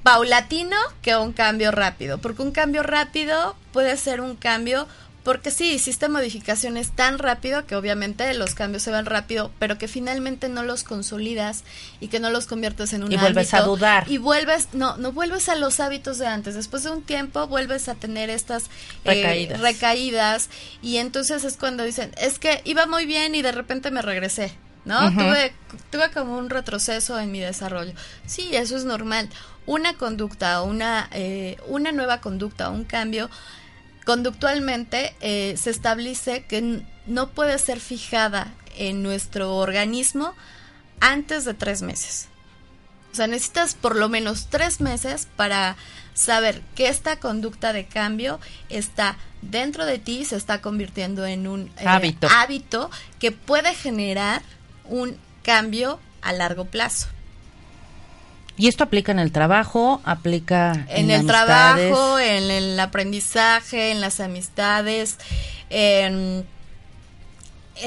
paulatino 0.04 0.78
que 1.02 1.16
un 1.16 1.34
cambio 1.34 1.72
rápido, 1.72 2.20
porque 2.20 2.42
un 2.42 2.52
cambio 2.52 2.84
rápido 2.84 3.56
puede 3.72 3.98
ser 3.98 4.22
un 4.22 4.36
cambio 4.36 4.88
porque 5.24 5.52
sí, 5.52 5.74
hiciste 5.74 6.08
modificaciones 6.08 6.92
tan 6.92 7.20
rápido 7.20 7.68
que 7.68 7.76
obviamente 7.76 8.34
los 8.34 8.56
cambios 8.56 8.84
se 8.84 8.92
van 8.92 9.06
rápido, 9.06 9.52
pero 9.60 9.78
que 9.78 9.88
finalmente 9.88 10.50
no 10.50 10.64
los 10.64 10.84
consolidas 10.84 11.64
y 12.00 12.08
que 12.08 12.20
no 12.20 12.30
los 12.30 12.48
conviertes 12.48 12.94
en 12.94 13.04
un 13.04 13.12
y 13.12 13.18
vuelves 13.18 13.54
a 13.54 13.62
dudar 13.62 14.10
y 14.10 14.18
vuelves 14.18 14.70
no 14.74 14.98
no 14.98 15.12
vuelves 15.12 15.50
a 15.50 15.56
los 15.56 15.80
hábitos 15.82 16.18
de 16.18 16.28
antes. 16.28 16.56
Después 16.56 16.84
de 16.84 16.92
un 16.92 17.04
tiempo 17.04 17.46
vuelves 17.48 17.90
a 17.90 17.96
tener 17.96 18.30
estas 18.30 18.72
eh, 19.04 19.54
recaídas, 19.60 20.50
y 20.82 20.98
entonces 20.98 21.44
es 21.44 21.58
cuando 21.58 21.84
dicen 21.84 22.12
es 22.18 22.40
que 22.40 22.62
iba 22.64 22.86
muy 22.86 23.06
bien 23.06 23.36
y 23.36 23.42
de 23.42 23.52
repente 23.52 23.92
me 23.92 24.02
regresé. 24.02 24.54
¿No? 24.86 25.12
tuve, 25.12 25.54
tuve 25.92 26.10
como 26.12 26.38
un 26.38 26.50
retroceso 26.50 27.20
en 27.20 27.32
mi 27.32 27.40
desarrollo. 27.40 27.92
Sí, 28.26 28.50
eso 28.54 28.76
es 28.76 28.86
normal. 28.86 29.30
Una 29.65 29.95
conducta, 29.95 30.62
una, 30.62 31.10
eh, 31.12 31.58
una 31.67 31.91
nueva 31.91 32.22
conducta, 32.22 32.69
un 32.69 32.86
cambio, 32.86 33.30
conductualmente 34.06 35.15
eh, 35.22 35.56
se 35.58 35.69
establece 35.69 36.43
que 36.45 36.84
no 37.06 37.30
puede 37.30 37.60
ser 37.60 37.80
fijada 37.80 38.52
en 38.76 39.04
nuestro 39.04 39.56
organismo 39.56 40.34
antes 41.00 41.45
de 41.45 41.54
tres 41.54 41.82
meses. 41.82 42.28
O 43.12 43.15
sea, 43.15 43.28
necesitas 43.28 43.76
por 43.76 43.95
lo 43.95 44.10
menos 44.10 44.48
tres 44.50 44.82
meses 44.82 45.28
para 45.36 45.76
saber 46.13 46.62
que 46.76 46.89
esta 46.89 47.19
conducta 47.19 47.74
de 47.74 47.86
cambio 47.86 48.39
está 48.69 49.17
dentro 49.41 49.86
de 49.86 50.00
ti, 50.00 50.26
se 50.26 50.36
está 50.36 50.62
convirtiendo 50.62 51.26
en 51.26 51.48
un 51.48 51.72
eh, 51.78 51.88
hábito. 51.88 52.28
hábito 52.30 52.91
que 53.19 53.32
puede 53.32 53.74
generar 53.74 54.41
un 54.86 55.17
cambio 55.43 56.00
a 56.22 56.34
largo 56.34 56.65
plazo. 56.65 57.08
Y 58.60 58.67
esto 58.67 58.84
aplica 58.84 59.13
en 59.13 59.19
el 59.19 59.32
trabajo, 59.32 60.02
aplica 60.04 60.86
en, 60.89 61.10
el 61.10 61.26
trabajo, 61.26 62.19
en 62.19 62.52
el 62.52 62.78
aprendizaje, 62.78 63.91
en 63.91 64.02
las 64.02 64.19
amistades, 64.19 65.17
en, 65.69 66.45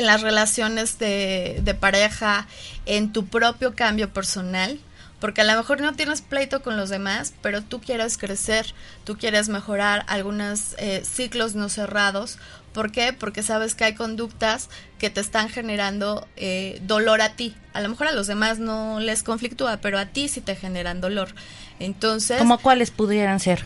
las 0.00 0.22
relaciones 0.22 0.98
de, 0.98 1.60
de 1.62 1.74
pareja, 1.74 2.46
en 2.86 3.12
tu 3.12 3.26
propio 3.26 3.74
cambio 3.74 4.14
personal 4.14 4.80
porque 5.22 5.42
a 5.42 5.44
lo 5.44 5.54
mejor 5.56 5.80
no 5.80 5.92
tienes 5.92 6.20
pleito 6.20 6.62
con 6.62 6.76
los 6.76 6.90
demás, 6.90 7.32
pero 7.42 7.62
tú 7.62 7.80
quieres 7.80 8.18
crecer, 8.18 8.74
tú 9.04 9.16
quieres 9.16 9.48
mejorar 9.48 10.04
algunos 10.08 10.74
eh, 10.78 11.04
ciclos 11.04 11.54
no 11.54 11.68
cerrados. 11.68 12.40
¿Por 12.72 12.90
qué? 12.90 13.12
Porque 13.12 13.44
sabes 13.44 13.76
que 13.76 13.84
hay 13.84 13.94
conductas 13.94 14.68
que 14.98 15.10
te 15.10 15.20
están 15.20 15.48
generando 15.48 16.26
eh, 16.34 16.80
dolor 16.82 17.22
a 17.22 17.36
ti. 17.36 17.54
A 17.72 17.80
lo 17.80 17.88
mejor 17.88 18.08
a 18.08 18.12
los 18.12 18.26
demás 18.26 18.58
no 18.58 18.98
les 18.98 19.22
conflictúa, 19.22 19.76
pero 19.76 19.96
a 19.96 20.06
ti 20.06 20.26
sí 20.26 20.40
te 20.40 20.56
generan 20.56 21.00
dolor. 21.00 21.28
Entonces... 21.78 22.38
¿Cómo 22.38 22.58
cuáles 22.58 22.90
pudieran 22.90 23.38
ser? 23.38 23.64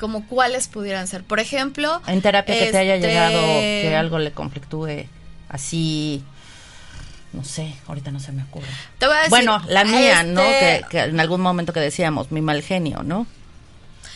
como 0.00 0.26
cuáles 0.26 0.66
pudieran 0.66 1.06
ser. 1.06 1.22
Por 1.22 1.38
ejemplo... 1.38 2.02
En 2.08 2.20
terapia 2.20 2.58
que 2.58 2.72
te 2.72 2.78
haya 2.78 2.96
llegado 2.96 3.38
este 3.38 3.90
que 3.90 3.94
algo 3.94 4.18
le 4.18 4.32
conflictúe 4.32 5.06
así 5.48 6.24
no 7.32 7.44
sé, 7.44 7.74
ahorita 7.86 8.10
no 8.10 8.20
se 8.20 8.32
me 8.32 8.42
ocurre. 8.42 8.66
bueno, 9.28 9.62
la 9.68 9.84
mía, 9.84 10.22
¿no? 10.22 10.42
Este 10.42 10.86
que, 10.90 11.00
en 11.00 11.20
algún 11.20 11.40
momento 11.40 11.72
que 11.72 11.80
decíamos, 11.80 12.32
mi 12.32 12.40
mal 12.40 12.62
genio, 12.62 13.02
¿no? 13.02 13.26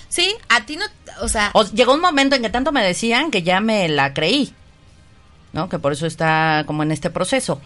Sí, 0.08 0.34
a 0.48 0.64
ti 0.64 0.76
no, 0.76 0.84
o 1.22 1.28
sea... 1.28 1.52
llegó 1.72 1.94
un 1.94 2.00
momento 2.00 2.36
en 2.36 2.42
que 2.42 2.50
tanto 2.50 2.72
me 2.72 2.84
decían 2.84 3.30
que 3.30 3.42
ya 3.42 3.60
me 3.60 3.88
la 3.88 4.14
creí, 4.14 4.52
¿no? 5.52 5.68
Que 5.68 5.78
por 5.78 5.92
eso 5.92 6.06
está 6.06 6.64
como 6.66 6.82
en 6.82 6.92
este 6.92 7.10
proceso. 7.10 7.60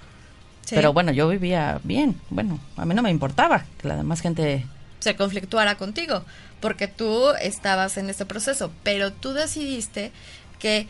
Pero 0.70 0.92
bueno, 0.92 1.12
yo 1.12 1.28
vivía 1.28 1.80
bien, 1.82 2.20
bueno, 2.28 2.58
a 2.76 2.84
mí 2.84 2.94
no 2.94 3.02
me 3.02 3.10
importaba 3.10 3.64
que 3.80 3.88
la 3.88 3.96
demás 3.96 4.20
gente... 4.20 4.66
Se 5.00 5.16
conflictuara 5.16 5.76
contigo, 5.76 6.24
porque 6.60 6.88
tú 6.88 7.30
estabas 7.40 7.96
en 7.96 8.10
este 8.10 8.26
proceso, 8.26 8.70
pero 8.82 9.12
tú 9.12 9.32
decidiste 9.32 10.12
que 10.58 10.88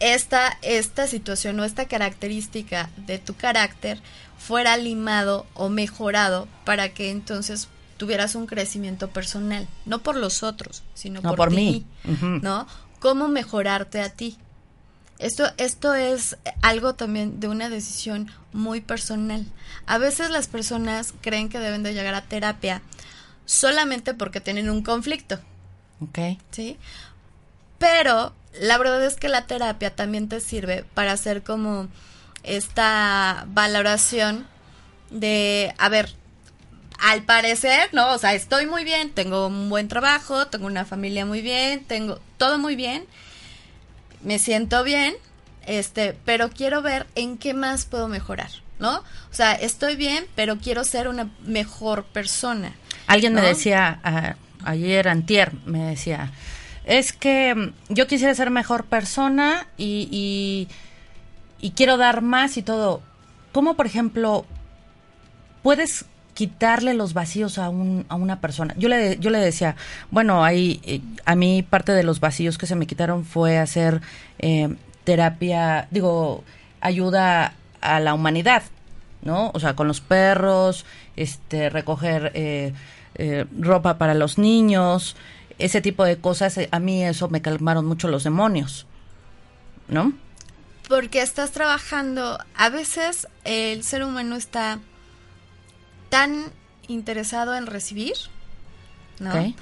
esta, 0.00 0.58
esta 0.62 1.06
situación 1.06 1.58
o 1.60 1.64
esta 1.64 1.86
característica 1.86 2.90
de 2.96 3.18
tu 3.18 3.34
carácter 3.34 4.00
fuera 4.38 4.76
limado 4.76 5.46
o 5.54 5.68
mejorado 5.68 6.48
para 6.64 6.90
que 6.90 7.10
entonces 7.10 7.68
tuvieras 7.96 8.34
un 8.34 8.46
crecimiento 8.46 9.08
personal, 9.08 9.68
no 9.86 10.00
por 10.00 10.16
los 10.16 10.42
otros, 10.42 10.82
sino 10.94 11.22
por, 11.22 11.50
mí, 11.50 11.86
¿no? 12.42 12.66
¿Cómo 12.98 13.28
mejorarte 13.28 14.00
a 14.00 14.10
ti? 14.10 14.36
Esto, 15.18 15.44
esto 15.58 15.94
es 15.94 16.36
algo 16.60 16.94
también 16.94 17.38
de 17.38 17.48
una 17.48 17.68
decisión 17.68 18.30
muy 18.52 18.80
personal. 18.80 19.46
A 19.86 19.98
veces 19.98 20.30
las 20.30 20.48
personas 20.48 21.14
creen 21.20 21.48
que 21.48 21.60
deben 21.60 21.82
de 21.82 21.94
llegar 21.94 22.14
a 22.14 22.22
terapia 22.22 22.82
solamente 23.46 24.12
porque 24.14 24.40
tienen 24.40 24.68
un 24.68 24.82
conflicto. 24.82 25.38
Ok. 26.00 26.18
¿Sí? 26.50 26.76
Pero 27.78 28.34
la 28.60 28.78
verdad 28.78 29.04
es 29.04 29.16
que 29.16 29.28
la 29.28 29.46
terapia 29.46 29.94
también 29.94 30.28
te 30.28 30.40
sirve 30.40 30.84
para 30.94 31.12
hacer 31.12 31.42
como 31.42 31.88
esta 32.42 33.44
valoración 33.48 34.46
de, 35.10 35.74
a 35.78 35.88
ver, 35.88 36.10
al 36.98 37.22
parecer, 37.22 37.88
¿no? 37.92 38.12
O 38.12 38.18
sea, 38.18 38.34
estoy 38.34 38.66
muy 38.66 38.84
bien, 38.84 39.10
tengo 39.10 39.48
un 39.48 39.68
buen 39.68 39.88
trabajo, 39.88 40.46
tengo 40.46 40.66
una 40.66 40.84
familia 40.84 41.26
muy 41.26 41.42
bien, 41.42 41.84
tengo 41.84 42.20
todo 42.36 42.58
muy 42.58 42.76
bien, 42.76 43.04
me 44.22 44.38
siento 44.38 44.84
bien, 44.84 45.14
este, 45.66 46.16
pero 46.24 46.50
quiero 46.50 46.82
ver 46.82 47.06
en 47.14 47.38
qué 47.38 47.54
más 47.54 47.86
puedo 47.86 48.08
mejorar, 48.08 48.50
¿no? 48.78 48.98
O 48.98 49.34
sea, 49.34 49.52
estoy 49.52 49.96
bien, 49.96 50.26
pero 50.34 50.58
quiero 50.58 50.84
ser 50.84 51.08
una 51.08 51.30
mejor 51.44 52.04
persona. 52.04 52.74
Alguien 53.06 53.34
me 53.34 53.42
decía 53.42 54.00
ayer, 54.64 55.08
antier, 55.08 55.52
me 55.66 55.80
decía, 55.84 56.32
es 56.84 57.12
que 57.12 57.54
mm, 57.54 57.94
yo 57.94 58.06
quisiera 58.06 58.34
ser 58.34 58.50
mejor 58.50 58.84
persona 58.84 59.66
y, 59.76 60.68
y, 61.60 61.70
quiero 61.70 61.96
dar 61.96 62.20
más 62.20 62.56
y 62.56 62.62
todo. 62.62 63.00
¿Cómo, 63.52 63.74
por 63.74 63.86
ejemplo, 63.86 64.44
puedes 65.62 66.04
quitarle 66.34 66.94
los 66.94 67.14
vacíos 67.14 67.58
a, 67.58 67.70
un, 67.70 68.04
a 68.08 68.16
una 68.16 68.40
persona? 68.40 68.74
Yo 68.76 68.88
le, 68.88 69.18
yo 69.18 69.30
le 69.30 69.38
decía, 69.38 69.76
bueno, 70.10 70.44
ahí, 70.44 70.80
eh, 70.84 71.00
a 71.24 71.34
mí 71.34 71.62
parte 71.62 71.92
de 71.92 72.02
los 72.02 72.20
vacíos 72.20 72.58
que 72.58 72.66
se 72.66 72.76
me 72.76 72.86
quitaron 72.86 73.24
fue 73.24 73.58
hacer 73.58 74.02
eh, 74.38 74.74
terapia, 75.04 75.88
digo, 75.90 76.44
ayuda 76.80 77.54
a 77.80 78.00
la 78.00 78.12
humanidad, 78.12 78.62
¿no? 79.22 79.50
O 79.54 79.60
sea, 79.60 79.74
con 79.74 79.88
los 79.88 80.00
perros, 80.00 80.84
este, 81.16 81.70
recoger 81.70 82.32
eh, 82.34 82.74
ropa 83.58 83.96
para 83.96 84.12
los 84.12 84.36
niños, 84.38 85.16
ese 85.58 85.80
tipo 85.80 86.04
de 86.04 86.18
cosas, 86.18 86.56
eh, 86.58 86.68
a 86.72 86.78
mí 86.78 87.04
eso 87.04 87.28
me 87.28 87.42
calmaron 87.42 87.86
mucho 87.86 88.08
los 88.08 88.24
demonios, 88.24 88.86
¿no? 89.88 90.12
Porque 90.88 91.22
estás 91.22 91.52
trabajando, 91.52 92.38
a 92.54 92.68
veces 92.68 93.28
el 93.44 93.82
ser 93.84 94.04
humano 94.04 94.36
está 94.36 94.80
tan 96.10 96.52
interesado 96.88 97.54
en 97.54 97.66
recibir, 97.66 98.14
¿no? 99.18 99.54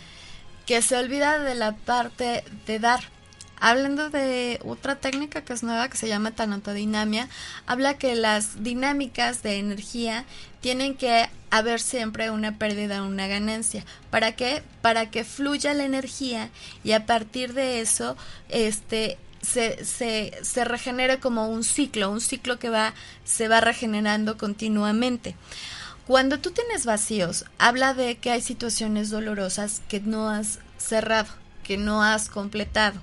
Que 0.67 0.83
se 0.83 0.97
olvida 0.97 1.39
de 1.39 1.55
la 1.55 1.73
parte 1.73 2.45
de 2.67 2.79
dar. 2.79 3.01
Hablando 3.65 4.11
de 4.11 4.59
otra 4.65 4.97
técnica 4.97 5.43
que 5.43 5.53
es 5.53 5.63
nueva, 5.63 5.89
que 5.89 5.97
se 5.97 6.09
llama 6.09 6.33
tanatodinamia, 6.33 7.29
habla 7.65 7.97
que 7.97 8.17
las 8.17 8.65
dinámicas 8.65 9.45
de 9.45 9.61
energía 9.61 10.25
tienen 10.61 10.97
que 10.97 11.31
haber 11.49 11.81
siempre 11.81 12.33
una 12.33 12.59
pérdida 12.59 13.05
o 13.05 13.07
una 13.07 13.29
ganancia. 13.29 13.85
¿Para 14.11 14.33
qué? 14.33 14.65
Para 14.81 15.13
que 15.13 15.23
fluya 15.23 15.75
la 15.75 15.85
energía 15.85 16.51
y 16.83 16.91
a 16.91 17.07
partir 17.07 17.55
de 17.55 17.81
eso, 17.81 18.17
este, 18.49 19.17
se, 19.43 19.85
se, 19.85 20.37
se 20.43 20.65
regenere 20.65 21.21
como 21.21 21.47
un 21.47 21.63
ciclo, 21.63 22.11
un 22.11 22.21
ciclo 22.21 22.59
que 22.59 22.69
va, 22.69 22.95
se 23.23 23.47
va 23.47 23.61
regenerando 23.61 24.39
continuamente. 24.39 25.37
Cuando 26.09 26.41
tú 26.41 26.51
tienes 26.51 26.85
vacíos, 26.85 27.45
habla 27.59 27.95
de 27.95 28.17
que 28.17 28.33
hay 28.33 28.41
situaciones 28.41 29.11
dolorosas 29.11 29.83
que 29.89 30.01
no 30.01 30.31
has 30.31 30.59
cerrado, 30.79 31.29
que 31.63 31.77
no 31.77 32.03
has 32.03 32.29
completado. 32.29 33.01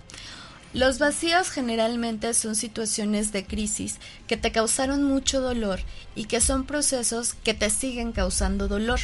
Los 0.74 1.00
vacíos 1.00 1.50
generalmente 1.50 2.34
son 2.34 2.56
situaciones 2.56 3.32
de 3.32 3.46
crisis 3.46 3.98
que 4.28 4.38
te 4.38 4.52
causaron 4.52 5.04
mucho 5.04 5.42
dolor 5.42 5.80
y 6.16 6.26
que 6.26 6.42
son 6.42 6.66
procesos 6.66 7.34
que 7.34 7.56
te 7.56 7.70
siguen 7.70 8.12
causando 8.12 8.68
dolor. 8.68 9.00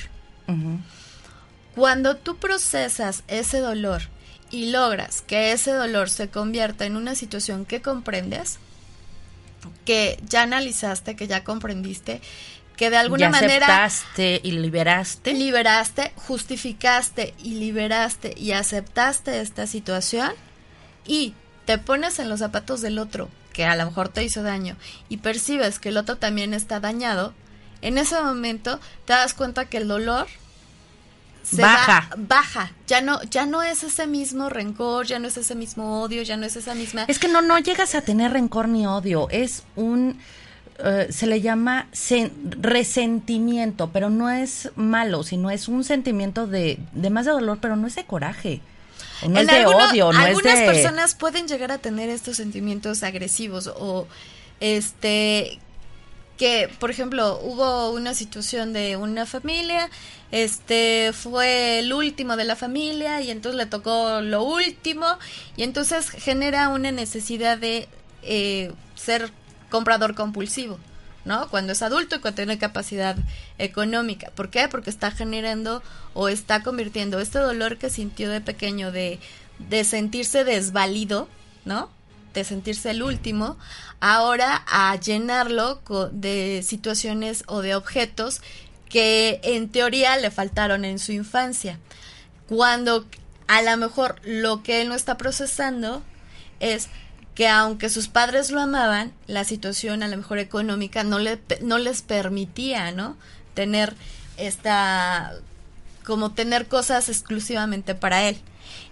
Cuando 1.74 2.18
tú 2.18 2.38
procesas 2.38 3.24
ese 3.28 3.60
dolor 3.60 4.04
y 4.52 4.70
logras 4.70 5.22
que 5.22 5.52
ese 5.52 5.72
dolor 5.72 6.10
se 6.10 6.30
convierta 6.30 6.86
en 6.86 6.96
una 6.96 7.16
situación 7.16 7.66
que 7.66 7.82
comprendes, 7.82 8.60
que 9.86 10.20
ya 10.30 10.44
analizaste, 10.44 11.16
que 11.16 11.28
ya 11.28 11.44
comprendiste, 11.44 12.22
que 12.78 12.92
de 12.92 12.98
alguna 12.98 13.30
manera 13.30 13.86
aceptaste 13.86 14.42
y 14.44 14.52
liberaste, 14.52 15.34
liberaste, 15.34 16.12
justificaste 16.16 17.34
y 17.42 17.56
liberaste 17.56 18.36
y 18.38 18.52
aceptaste 18.52 19.42
esta 19.42 19.66
situación 19.66 20.32
y 21.08 21.34
te 21.66 21.78
pones 21.78 22.20
en 22.20 22.30
los 22.30 22.40
zapatos 22.40 22.82
del 22.82 23.00
otro. 23.00 23.30
que 23.54 23.66
a 23.66 23.76
lo 23.78 23.86
mejor 23.86 24.10
te 24.10 24.22
hizo 24.22 24.44
daño 24.44 24.76
y 25.08 25.18
percibes 25.18 25.80
que 25.80 25.88
el 25.88 25.98
otro 25.98 26.18
también 26.18 26.54
está 26.54 26.82
dañado, 26.82 27.34
en 27.82 27.98
ese 27.98 28.20
momento 28.22 28.82
te 29.06 29.14
das 29.14 29.34
cuenta 29.34 29.66
que 29.66 29.78
el 29.78 29.88
dolor 29.88 30.28
baja. 31.54 32.10
baja. 32.18 32.72
Ya 32.88 33.02
no, 33.02 33.22
ya 33.24 33.46
no 33.46 33.64
es 33.64 33.84
ese 33.84 34.08
mismo 34.08 34.50
rencor, 34.50 35.06
ya 35.06 35.20
no 35.20 35.28
es 35.28 35.38
ese 35.38 35.56
mismo 35.56 36.02
odio, 36.02 36.22
ya 36.24 36.38
no 36.38 36.46
es 36.46 36.56
esa 36.56 36.76
misma. 36.76 37.06
Es 37.08 37.20
que 37.20 37.28
no, 37.28 37.42
no 37.42 37.58
llegas 37.60 37.96
a 37.96 38.02
tener 38.02 38.34
rencor 38.34 38.68
ni 38.68 38.86
odio. 38.88 39.30
Es 39.30 39.64
un 39.76 40.20
eh, 40.80 41.08
se 41.10 41.26
le 41.26 41.40
llama 41.40 41.88
resentimiento, 42.62 43.92
pero 43.92 44.10
no 44.10 44.30
es 44.30 44.72
malo, 44.76 45.24
sino 45.24 45.50
es 45.50 45.70
un 45.70 45.84
sentimiento 45.84 46.48
de, 46.48 46.80
de 46.92 47.10
más 47.10 47.26
de 47.26 47.32
dolor, 47.32 47.60
pero 47.62 47.76
no 47.76 47.88
es 47.88 47.96
de 47.96 48.06
coraje. 48.06 48.62
No 49.28 49.40
es 49.40 49.48
de 49.48 49.66
odio, 49.66 50.12
no 50.12 50.20
algunas 50.20 50.54
es 50.54 50.60
de... 50.60 50.66
personas 50.66 51.16
pueden 51.16 51.48
llegar 51.48 51.72
a 51.72 51.78
tener 51.78 52.10
estos 52.10 52.38
sentimientos 52.38 53.04
agresivos 53.04 53.68
o 53.68 54.08
este 54.60 55.60
que 56.38 56.70
por 56.80 56.92
ejemplo 56.92 57.40
hubo 57.42 57.92
una 57.92 58.14
situación 58.14 58.74
de 58.74 58.98
una 58.98 59.26
familia 59.26 59.90
este 60.32 61.14
fue 61.14 61.80
el 61.80 61.94
último 61.94 62.36
de 62.36 62.44
la 62.44 62.56
familia 62.56 63.22
y 63.22 63.32
entonces 63.32 63.58
le 63.58 63.66
tocó 63.68 64.22
lo 64.22 64.44
último 64.44 65.06
y 65.56 65.64
entonces 65.64 66.10
genera 66.10 66.70
una 66.70 66.92
necesidad 66.92 67.58
de 67.58 67.88
eh, 68.24 68.74
ser 68.96 69.32
comprador 69.70 70.16
compulsivo, 70.16 70.80
¿no? 71.26 71.50
Cuando 71.50 71.74
es 71.74 71.82
adulto 71.82 72.16
y 72.16 72.20
cuando 72.20 72.36
tiene 72.36 72.58
capacidad 72.58 73.18
económica. 73.58 74.32
¿Por 74.36 74.50
qué? 74.50 74.68
Porque 74.68 74.90
está 74.90 75.12
generando 75.12 75.84
o 76.14 76.30
está 76.30 76.64
convirtiendo 76.64 77.20
este 77.20 77.40
dolor 77.40 77.78
que 77.78 77.90
sintió 77.90 78.30
de 78.30 78.42
pequeño 78.42 78.92
de, 78.92 79.20
de 79.60 79.84
sentirse 79.84 80.44
desvalido, 80.44 81.28
¿no? 81.66 81.90
De 82.34 82.44
sentirse 82.44 82.92
el 82.92 83.02
último, 83.02 83.58
ahora 84.00 84.64
a 84.68 84.96
llenarlo 85.00 85.82
de 86.12 86.64
situaciones 86.64 87.44
o 87.48 87.62
de 87.62 87.76
objetos 87.76 88.42
que 88.90 89.40
en 89.44 89.70
teoría 89.70 90.18
le 90.18 90.32
faltaron 90.32 90.86
en 90.86 91.00
su 91.00 91.12
infancia. 91.12 91.80
Cuando 92.48 93.06
a 93.48 93.62
lo 93.62 93.78
mejor 93.78 94.16
lo 94.24 94.64
que 94.64 94.82
él 94.82 94.90
no 94.90 94.96
está 94.96 95.18
procesando 95.18 96.04
es 96.60 96.90
que 97.36 97.50
aunque 97.50 97.90
sus 97.90 98.08
padres 98.08 98.50
lo 98.50 98.62
amaban, 98.62 99.12
la 99.28 99.44
situación 99.44 100.02
a 100.02 100.08
lo 100.08 100.16
mejor 100.16 100.40
económica 100.40 101.04
no, 101.04 101.20
le, 101.20 101.40
no 101.62 101.78
les 101.78 102.02
permitía, 102.02 102.94
¿no? 102.94 103.18
Tener 103.54 103.94
esta, 104.38 105.34
como 106.06 106.32
tener 106.32 106.68
cosas 106.68 107.10
exclusivamente 107.10 107.94
para 107.94 108.24
él. 108.30 108.38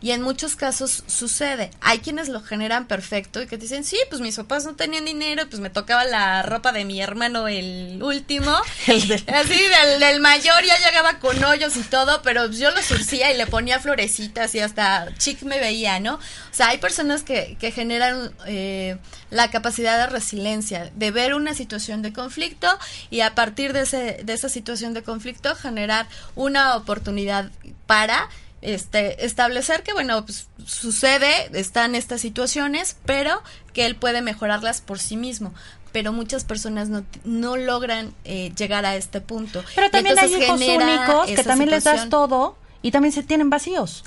Y 0.04 0.12
en 0.12 0.22
muchos 0.22 0.58
casos 0.58 1.06
sucede. 1.08 1.72
Hay 1.80 2.00
quienes 2.00 2.28
lo 2.28 2.42
generan 2.42 2.88
perfecto 2.88 3.42
y 3.42 3.48
que 3.48 3.56
dicen, 3.56 3.86
sí, 3.86 3.98
pues 4.10 4.20
mis 4.20 4.36
papás 4.36 4.66
no 4.66 4.76
tenían 4.76 5.06
dinero, 5.06 5.44
pues 5.50 5.62
me 5.62 5.70
tocaba 5.70 6.04
la 6.04 6.44
ropa 6.44 6.74
de 6.74 6.84
mi 6.84 7.02
hermano 7.02 7.48
el 7.48 8.04
último. 8.04 8.52
Así, 8.88 9.62
del, 10.00 10.20
mayor 10.20 10.62
ya 10.66 10.78
llegaba 10.86 11.20
con 11.20 11.42
hoyos 11.42 11.78
y 11.78 11.84
todo, 11.84 12.22
pero 12.22 12.52
yo 12.52 12.72
lo 12.72 12.82
surcía 12.82 13.32
y 13.32 13.38
le 13.38 13.48
ponía 13.48 13.80
florecitas 13.80 14.54
y 14.56 14.60
hasta 14.60 15.08
chic 15.20 15.42
me 15.44 15.62
veía, 15.62 16.02
¿no? 16.02 16.16
O 16.16 16.20
sea, 16.52 16.68
hay 16.68 16.80
personas 16.80 17.24
que, 17.24 17.56
que 17.58 17.72
generan 17.72 18.34
eh, 18.46 18.98
la 19.30 19.52
capacidad 19.52 19.98
de 19.98 20.08
resiliencia, 20.08 20.92
de 20.94 21.12
ver 21.12 21.34
una 21.34 21.54
situación 21.54 22.02
de 22.02 22.12
conflicto 22.12 22.68
y 23.10 23.22
a 23.22 23.36
partir 23.36 23.72
de, 23.72 23.84
ese, 23.84 24.20
de 24.22 24.34
esa 24.34 24.50
situación 24.50 24.94
de 24.94 25.02
conflicto 25.02 25.56
generar 25.56 26.10
una 26.36 26.76
oportunidad 26.76 27.52
para 27.86 28.30
este, 28.63 29.26
establecer 29.26 29.84
que, 29.84 29.93
bueno, 29.93 30.26
pues, 30.26 30.47
sucede, 30.65 31.49
están 31.54 31.95
estas 31.95 32.21
situaciones, 32.21 32.95
pero 33.06 33.41
que 33.73 33.86
él 33.86 33.95
puede 33.95 34.21
mejorarlas 34.21 34.82
por 34.82 34.99
sí 34.99 35.17
mismo. 35.17 35.54
Pero 35.91 36.12
muchas 36.12 36.43
personas 36.43 36.89
no, 36.89 37.06
no 37.23 37.56
logran 37.56 38.13
eh, 38.23 38.52
llegar 38.58 38.86
a 38.86 38.95
este 38.95 39.21
punto. 39.21 39.63
Pero 39.76 39.91
también 39.91 40.17
hay 40.17 40.34
hijos 40.34 40.60
únicos 40.60 41.28
que 41.28 41.43
también 41.43 41.69
les 41.69 41.84
das 41.84 42.10
todo 42.10 42.58
y 42.82 42.91
también 42.91 43.12
se 43.12 43.21
tienen 43.21 43.49
vacíos. 43.49 44.04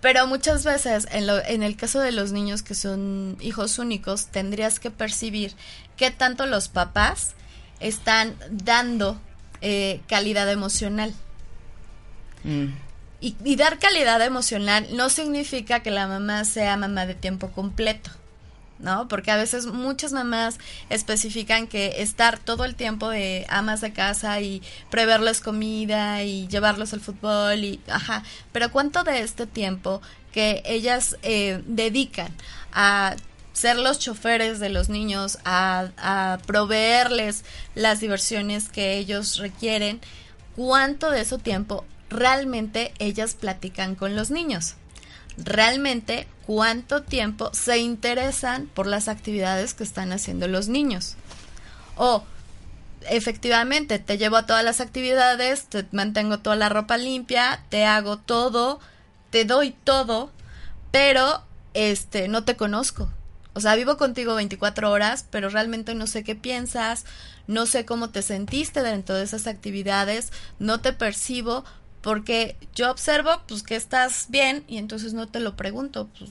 Pero 0.00 0.26
muchas 0.26 0.64
veces, 0.64 1.08
en, 1.10 1.26
lo, 1.26 1.44
en 1.44 1.62
el 1.62 1.76
caso 1.76 2.00
de 2.00 2.12
los 2.12 2.32
niños 2.32 2.62
que 2.62 2.74
son 2.74 3.36
hijos 3.40 3.78
únicos, 3.78 4.26
tendrías 4.26 4.78
que 4.78 4.90
percibir 4.90 5.54
qué 5.96 6.10
tanto 6.10 6.46
los 6.46 6.68
papás 6.68 7.34
están 7.80 8.36
dando 8.50 9.20
eh, 9.60 10.00
calidad 10.06 10.50
emocional. 10.50 11.12
Mm. 12.44 12.68
Y, 13.20 13.56
dar 13.56 13.80
calidad 13.80 14.22
emocional 14.22 14.86
no 14.92 15.10
significa 15.10 15.80
que 15.80 15.90
la 15.90 16.06
mamá 16.06 16.44
sea 16.44 16.76
mamá 16.76 17.04
de 17.06 17.14
tiempo 17.14 17.48
completo. 17.50 18.10
¿no? 18.78 19.08
Porque 19.08 19.32
a 19.32 19.36
veces 19.36 19.66
muchas 19.66 20.12
mamás 20.12 20.58
especifican 20.88 21.66
que 21.66 22.00
estar 22.00 22.38
todo 22.38 22.64
el 22.64 22.76
tiempo 22.76 23.08
de 23.08 23.44
amas 23.48 23.80
de 23.80 23.92
casa 23.92 24.40
y 24.40 24.62
preverles 24.88 25.40
comida 25.40 26.22
y 26.22 26.46
llevarlos 26.46 26.92
al 26.92 27.00
fútbol 27.00 27.64
y, 27.64 27.80
ajá, 27.88 28.22
pero 28.52 28.70
¿cuánto 28.70 29.02
de 29.02 29.22
este 29.22 29.48
tiempo 29.48 30.00
que 30.30 30.62
ellas 30.64 31.16
eh, 31.22 31.60
dedican 31.66 32.32
a 32.72 33.16
ser 33.52 33.76
los 33.78 33.98
choferes 33.98 34.60
de 34.60 34.68
los 34.68 34.88
niños, 34.88 35.38
a, 35.44 35.88
a 35.96 36.38
proveerles 36.46 37.44
las 37.74 37.98
diversiones 37.98 38.68
que 38.68 38.96
ellos 38.96 39.38
requieren, 39.38 40.00
cuánto 40.54 41.10
de 41.10 41.22
ese 41.22 41.38
tiempo 41.38 41.84
realmente 42.10 42.92
ellas 42.98 43.34
platican 43.34 43.94
con 43.94 44.16
los 44.16 44.30
niños. 44.30 44.74
Realmente 45.36 46.26
cuánto 46.46 47.02
tiempo 47.02 47.50
se 47.52 47.78
interesan 47.78 48.66
por 48.66 48.86
las 48.86 49.08
actividades 49.08 49.74
que 49.74 49.84
están 49.84 50.12
haciendo 50.12 50.48
los 50.48 50.68
niños. 50.68 51.14
O 51.96 52.24
efectivamente 53.10 53.98
te 53.98 54.18
llevo 54.18 54.36
a 54.36 54.46
todas 54.46 54.64
las 54.64 54.80
actividades, 54.80 55.66
te 55.66 55.86
mantengo 55.92 56.38
toda 56.38 56.56
la 56.56 56.68
ropa 56.68 56.96
limpia, 56.96 57.62
te 57.68 57.84
hago 57.84 58.18
todo, 58.18 58.80
te 59.30 59.44
doy 59.44 59.72
todo, 59.84 60.30
pero 60.90 61.42
este 61.74 62.28
no 62.28 62.44
te 62.44 62.56
conozco. 62.56 63.08
O 63.54 63.60
sea, 63.60 63.74
vivo 63.74 63.96
contigo 63.96 64.34
24 64.34 64.90
horas, 64.90 65.26
pero 65.30 65.48
realmente 65.48 65.94
no 65.94 66.06
sé 66.06 66.22
qué 66.22 66.36
piensas, 66.36 67.04
no 67.46 67.66
sé 67.66 67.84
cómo 67.84 68.10
te 68.10 68.22
sentiste 68.22 68.82
dentro 68.82 69.16
de 69.16 69.24
esas 69.24 69.46
actividades, 69.46 70.32
no 70.58 70.80
te 70.80 70.92
percibo 70.92 71.64
porque 72.02 72.56
yo 72.74 72.90
observo 72.90 73.30
pues 73.46 73.62
que 73.62 73.76
estás 73.76 74.26
bien 74.28 74.64
y 74.68 74.78
entonces 74.78 75.14
no 75.14 75.28
te 75.28 75.40
lo 75.40 75.56
pregunto, 75.56 76.08
pues, 76.18 76.30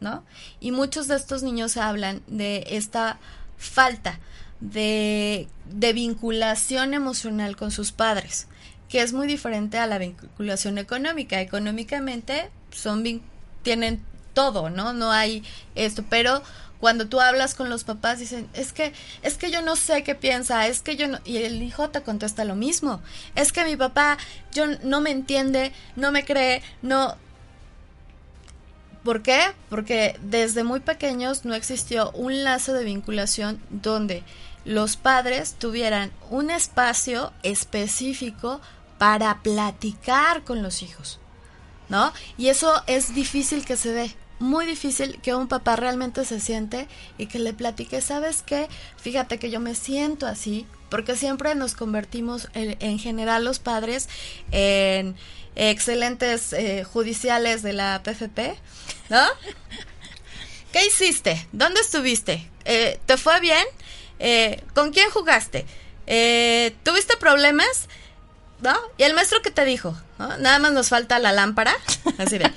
¿no? 0.00 0.24
Y 0.60 0.70
muchos 0.70 1.08
de 1.08 1.16
estos 1.16 1.42
niños 1.42 1.76
hablan 1.76 2.22
de 2.26 2.64
esta 2.70 3.18
falta 3.56 4.20
de, 4.60 5.48
de 5.66 5.92
vinculación 5.92 6.94
emocional 6.94 7.56
con 7.56 7.70
sus 7.70 7.92
padres, 7.92 8.46
que 8.88 9.02
es 9.02 9.12
muy 9.12 9.26
diferente 9.26 9.78
a 9.78 9.86
la 9.86 9.98
vinculación 9.98 10.78
económica. 10.78 11.40
Económicamente 11.40 12.50
son 12.70 13.22
tienen 13.62 14.02
todo, 14.34 14.70
¿no? 14.70 14.92
No 14.92 15.10
hay 15.10 15.42
esto, 15.74 16.04
pero 16.08 16.42
cuando 16.80 17.08
tú 17.08 17.20
hablas 17.20 17.54
con 17.54 17.70
los 17.70 17.84
papás 17.84 18.18
dicen, 18.18 18.48
es 18.52 18.72
que, 18.72 18.92
es 19.22 19.36
que 19.36 19.50
yo 19.50 19.62
no 19.62 19.76
sé 19.76 20.04
qué 20.04 20.14
piensa, 20.14 20.66
es 20.68 20.80
que 20.80 20.96
yo 20.96 21.08
no, 21.08 21.18
y 21.24 21.38
el 21.38 21.62
hijo 21.62 21.90
te 21.90 22.02
contesta 22.02 22.44
lo 22.44 22.54
mismo, 22.54 23.00
es 23.34 23.52
que 23.52 23.64
mi 23.64 23.76
papá, 23.76 24.18
yo 24.52 24.66
no 24.84 25.00
me 25.00 25.10
entiende, 25.10 25.72
no 25.96 26.12
me 26.12 26.24
cree, 26.24 26.62
no. 26.82 27.16
¿Por 29.02 29.22
qué? 29.22 29.40
Porque 29.70 30.18
desde 30.22 30.64
muy 30.64 30.80
pequeños 30.80 31.44
no 31.44 31.54
existió 31.54 32.10
un 32.12 32.44
lazo 32.44 32.74
de 32.74 32.84
vinculación 32.84 33.60
donde 33.70 34.22
los 34.64 34.96
padres 34.96 35.54
tuvieran 35.54 36.10
un 36.30 36.50
espacio 36.50 37.32
específico 37.42 38.60
para 38.98 39.38
platicar 39.42 40.42
con 40.42 40.62
los 40.62 40.82
hijos, 40.82 41.20
¿no? 41.88 42.12
Y 42.36 42.48
eso 42.48 42.82
es 42.86 43.14
difícil 43.14 43.64
que 43.64 43.76
se 43.76 43.92
dé 43.92 44.14
muy 44.38 44.66
difícil 44.66 45.18
que 45.20 45.34
un 45.34 45.48
papá 45.48 45.76
realmente 45.76 46.24
se 46.24 46.40
siente 46.40 46.88
y 47.16 47.26
que 47.26 47.38
le 47.38 47.52
platique, 47.52 48.00
¿sabes 48.00 48.42
qué? 48.42 48.68
Fíjate 48.96 49.38
que 49.38 49.50
yo 49.50 49.60
me 49.60 49.74
siento 49.74 50.26
así, 50.26 50.66
porque 50.88 51.16
siempre 51.16 51.54
nos 51.54 51.74
convertimos 51.74 52.48
en, 52.54 52.98
general 52.98 53.44
los 53.44 53.58
padres 53.58 54.08
en 54.50 55.16
excelentes 55.56 56.52
eh, 56.52 56.84
judiciales 56.84 57.62
de 57.62 57.72
la 57.72 58.02
PFP, 58.02 58.56
¿no? 59.10 59.22
¿Qué 60.72 60.86
hiciste? 60.86 61.46
¿Dónde 61.52 61.80
estuviste? 61.80 62.48
Eh, 62.64 63.00
¿Te 63.06 63.16
fue 63.16 63.40
bien? 63.40 63.64
Eh, 64.18 64.62
¿Con 64.74 64.92
quién 64.92 65.10
jugaste? 65.10 65.66
¿Tuviste 66.84 67.16
problemas? 67.18 67.88
¿No? 68.60 68.74
¿Y 68.96 69.04
el 69.04 69.14
maestro 69.14 69.40
qué 69.42 69.50
te 69.50 69.64
dijo? 69.64 69.96
Nada 70.18 70.58
más 70.58 70.72
nos 70.72 70.88
falta 70.88 71.18
la 71.18 71.32
lámpara. 71.32 71.74
Así 72.18 72.38
de, 72.38 72.50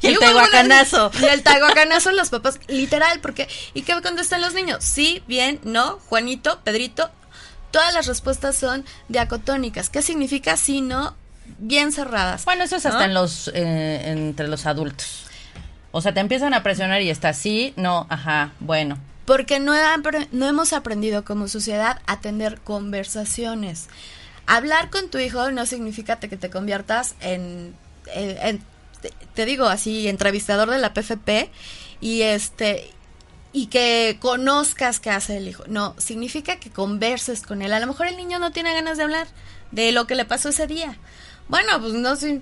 y 0.00 0.08
el 0.08 0.18
taguacanazo. 0.18 1.10
Y 1.20 1.24
el 1.24 1.42
taguacanazo 1.42 2.12
los 2.12 2.30
papás, 2.30 2.60
literal, 2.68 3.20
porque 3.20 3.48
¿y 3.74 3.82
qué 3.82 4.00
contestan 4.02 4.40
los 4.40 4.54
niños? 4.54 4.84
Sí, 4.84 5.22
bien, 5.26 5.60
no, 5.64 5.98
Juanito, 6.08 6.60
Pedrito. 6.64 7.10
Todas 7.70 7.94
las 7.94 8.06
respuestas 8.06 8.56
son 8.56 8.84
diacotónicas. 9.08 9.88
¿Qué 9.88 10.02
significa 10.02 10.56
sí, 10.56 10.82
no? 10.82 11.16
Bien 11.58 11.92
cerradas. 11.92 12.44
Bueno, 12.44 12.64
eso 12.64 12.76
es 12.76 12.86
hasta 12.86 13.04
en 13.06 13.14
los 13.14 13.48
eh, 13.54 14.10
entre 14.10 14.48
los 14.48 14.66
adultos. 14.66 15.24
O 15.90 16.00
sea, 16.00 16.12
te 16.12 16.20
empiezan 16.20 16.54
a 16.54 16.62
presionar 16.62 17.02
y 17.02 17.10
está 17.10 17.32
sí, 17.32 17.74
no, 17.76 18.06
ajá, 18.08 18.52
bueno. 18.60 18.98
Porque 19.26 19.60
no, 19.60 19.74
no 20.32 20.48
hemos 20.48 20.72
aprendido 20.72 21.24
como 21.24 21.48
sociedad 21.48 22.00
a 22.06 22.20
tener 22.20 22.60
conversaciones. 22.60 23.88
Hablar 24.46 24.90
con 24.90 25.08
tu 25.10 25.18
hijo 25.18 25.50
no 25.50 25.66
significa 25.66 26.16
que 26.16 26.36
te 26.36 26.50
conviertas 26.50 27.14
en, 27.20 27.74
te 29.34 29.44
digo 29.46 29.66
así, 29.66 30.08
entrevistador 30.08 30.70
de 30.70 30.78
la 30.78 30.94
PFP 30.94 31.50
y 32.00 32.22
este 32.22 32.90
y 33.52 33.66
que 33.66 34.16
conozcas 34.20 34.98
qué 34.98 35.10
hace 35.10 35.36
el 35.36 35.48
hijo. 35.48 35.64
No, 35.66 35.94
significa 35.98 36.56
que 36.56 36.70
converses 36.70 37.42
con 37.42 37.62
él. 37.62 37.72
A 37.72 37.80
lo 37.80 37.86
mejor 37.86 38.06
el 38.06 38.16
niño 38.16 38.38
no 38.38 38.50
tiene 38.50 38.72
ganas 38.72 38.96
de 38.96 39.04
hablar 39.04 39.26
de 39.70 39.92
lo 39.92 40.06
que 40.06 40.14
le 40.14 40.24
pasó 40.24 40.48
ese 40.48 40.66
día. 40.66 40.96
Bueno, 41.48 41.80
pues 41.80 41.92
no 41.92 42.16
sé, 42.16 42.40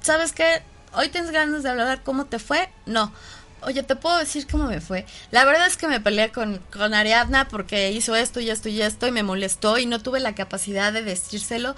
¿sabes 0.00 0.32
qué? 0.32 0.62
Hoy 0.94 1.08
tienes 1.08 1.30
ganas 1.30 1.62
de 1.62 1.70
hablar 1.70 2.02
cómo 2.02 2.26
te 2.26 2.38
fue. 2.38 2.68
No. 2.86 3.12
Oye, 3.60 3.82
¿te 3.82 3.96
puedo 3.96 4.18
decir 4.18 4.46
cómo 4.48 4.64
me 4.64 4.80
fue? 4.80 5.04
La 5.30 5.44
verdad 5.44 5.66
es 5.66 5.76
que 5.76 5.88
me 5.88 6.00
peleé 6.00 6.30
con, 6.30 6.58
con 6.72 6.94
Ariadna 6.94 7.48
porque 7.48 7.90
hizo 7.90 8.14
esto 8.14 8.40
y 8.40 8.50
esto 8.50 8.68
y 8.68 8.80
esto 8.82 9.06
y 9.06 9.12
me 9.12 9.24
molestó 9.24 9.78
y 9.78 9.86
no 9.86 10.00
tuve 10.00 10.20
la 10.20 10.34
capacidad 10.34 10.92
de 10.92 11.02
decírselo. 11.02 11.74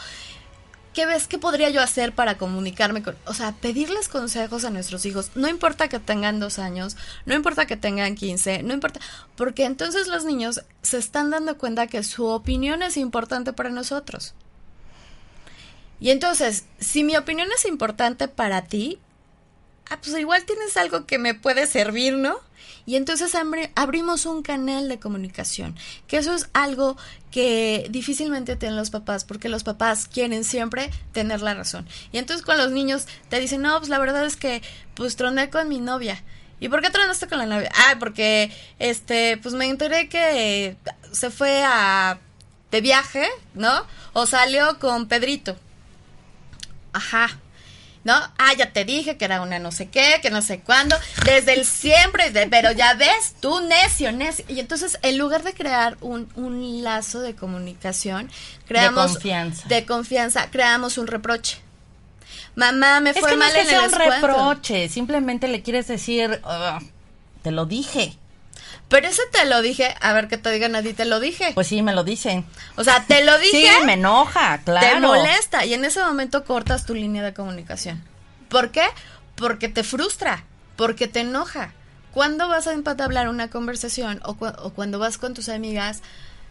¿Qué 0.94 1.07
ves? 1.07 1.29
¿Qué 1.29 1.38
podría 1.38 1.70
yo 1.70 1.81
hacer 1.81 2.12
para 2.12 2.37
comunicarme 2.37 3.03
con... 3.03 3.16
O 3.26 3.35
sea, 3.35 3.53
pedirles 3.53 4.09
consejos 4.09 4.64
a 4.64 4.70
nuestros 4.70 5.07
hijos. 5.07 5.31
No 5.37 5.48
importa 5.48 5.88
que 5.88 6.00
tengan 6.00 6.40
dos 6.40 6.59
años, 6.59 6.96
no 7.26 7.35
importa 7.35 7.66
que 7.66 7.76
tengan 7.76 8.16
15, 8.16 8.64
no 8.64 8.74
importa... 8.74 9.00
Porque 9.37 9.64
entonces 9.64 10.09
los 10.09 10.24
niños 10.24 10.62
se 10.83 10.98
están 10.98 11.31
dando 11.31 11.57
cuenta 11.59 11.87
que 11.87 12.03
su 12.03 12.26
opinión 12.26 12.83
es 12.83 12.96
importante 12.96 13.53
para 13.53 13.70
nosotros. 13.70 14.35
Y 16.00 16.11
entonces, 16.11 16.64
si 16.81 17.05
mi 17.05 17.16
opinión 17.16 17.48
es 17.55 17.66
importante 17.66 18.26
para 18.26 18.62
ti, 18.62 18.98
ah, 19.90 19.98
pues 20.03 20.18
igual 20.18 20.44
tienes 20.44 20.76
algo 20.76 21.07
que 21.07 21.18
me 21.18 21.35
puede 21.35 21.66
servir, 21.66 22.14
¿no? 22.14 22.37
Y 22.87 22.97
entonces 22.97 23.33
abrimos 23.75 24.27
un 24.27 24.43
canal 24.43 24.88
de 24.88 24.99
comunicación, 24.99 25.77
que 26.07 26.16
eso 26.16 26.35
es 26.35 26.49
algo 26.53 26.97
que 27.31 27.87
difícilmente 27.90 28.57
tienen 28.57 28.77
los 28.77 28.90
papás, 28.90 29.25
porque 29.25 29.49
los 29.49 29.62
papás 29.62 30.09
quieren 30.09 30.45
siempre 30.45 30.90
tener 31.12 31.43
la 31.43 31.55
razón. 31.55 31.87
Y 32.12 32.19
entonces 32.19 32.45
cuando 32.45 32.64
los 32.64 32.73
niños 32.73 33.07
te 33.29 33.38
dicen, 33.38 33.62
no, 33.62 33.79
pues 33.79 33.88
la 33.88 33.99
verdad 33.99 34.25
es 34.25 34.37
que 34.37 34.62
pues 34.95 35.16
troné 35.16 35.51
con 35.51 35.69
mi 35.69 35.81
novia. 35.81 36.23
¿Y 36.59 36.69
por 36.69 36.83
qué 36.83 36.90
tronaste 36.90 37.27
con 37.27 37.38
la 37.38 37.47
novia? 37.47 37.71
Ah, 37.75 37.97
porque 37.99 38.53
este, 38.79 39.38
pues 39.38 39.55
me 39.55 39.66
enteré 39.66 40.09
que 40.09 40.77
se 41.11 41.31
fue 41.31 41.62
a 41.64 42.19
de 42.71 42.81
viaje, 42.81 43.27
¿no? 43.55 43.87
O 44.12 44.27
salió 44.27 44.79
con 44.79 45.09
Pedrito. 45.09 45.57
Ajá. 46.93 47.31
¿No? 48.05 48.15
Ah, 48.15 48.53
ya 48.57 48.73
te 48.73 48.85
dije 48.85 49.17
que 49.17 49.25
era 49.25 49.43
una 49.43 49.59
no 49.59 49.73
sé 49.73 49.89
qué, 49.89 50.21
que 50.23 50.31
no 50.31 50.43
sé 50.43 50.61
cuándo, 50.61 50.97
desde 51.25 51.55
el 51.55 51.65
siempre, 51.65 52.33
pero 52.51 52.73
ya 52.73 52.95
ves, 52.95 53.35
tú 53.41 53.61
necio, 53.61 54.13
necio. 54.13 54.45
Y 54.49 54.61
entonces, 54.61 54.99
en 55.03 55.19
lugar 55.19 55.43
de 55.43 55.53
crear 55.53 55.97
un, 56.01 56.29
un 56.35 56.83
lazo 56.83 57.21
de 57.21 57.35
comunicación, 57.35 58.31
creamos... 58.67 59.09
De 59.09 59.13
confianza. 59.15 59.69
De 59.69 59.87
confianza, 59.87 60.51
creamos 60.51 60.99
un 60.99 61.07
reproche. 61.07 61.59
Mamá, 62.55 63.01
me 63.01 63.13
fue 63.13 63.23
es 63.23 63.27
que 63.29 63.37
mal 63.37 63.53
no 63.53 63.59
es 63.59 63.65
que 63.65 63.71
sea 63.71 63.83
un 63.83 63.93
reproche, 63.93 64.89
simplemente 64.89 65.49
le 65.49 65.63
quieres 65.63 65.87
decir, 65.87 66.43
te 67.43 67.51
lo 67.51 67.67
dije. 67.67 68.17
Pero 68.90 69.07
ese 69.07 69.22
te 69.31 69.44
lo 69.46 69.62
dije, 69.62 69.94
a 70.00 70.12
ver 70.12 70.26
que 70.26 70.37
te 70.37 70.50
digan 70.50 70.74
a 70.74 70.83
ti, 70.83 70.92
te 70.92 71.05
lo 71.05 71.20
dije. 71.20 71.53
Pues 71.55 71.68
sí, 71.68 71.81
me 71.81 71.94
lo 71.94 72.03
dicen. 72.03 72.44
O 72.74 72.83
sea, 72.83 73.05
te 73.07 73.24
lo 73.24 73.38
dije. 73.38 73.68
Sí, 73.79 73.87
me 73.87 73.92
enoja, 73.92 74.59
claro. 74.64 74.87
Te 74.87 75.00
molesta 75.00 75.64
y 75.64 75.74
en 75.74 75.85
ese 75.85 76.03
momento 76.03 76.44
cortas 76.44 76.85
tu 76.87 76.94
línea 76.94 77.22
de 77.22 77.33
comunicación. 77.33 78.03
¿Por 78.48 78.72
qué? 78.72 78.83
Porque 79.37 79.68
te 79.68 79.85
frustra, 79.85 80.44
porque 80.74 81.07
te 81.07 81.20
enoja. 81.20 81.72
Cuando 82.11 82.48
vas 82.48 82.66
a 82.66 82.74
hablar 83.05 83.29
una 83.29 83.48
conversación 83.48 84.20
o, 84.24 84.33
o 84.40 84.70
cuando 84.70 84.98
vas 84.98 85.18
con 85.18 85.35
tus 85.35 85.48
amigas, 85.48 86.03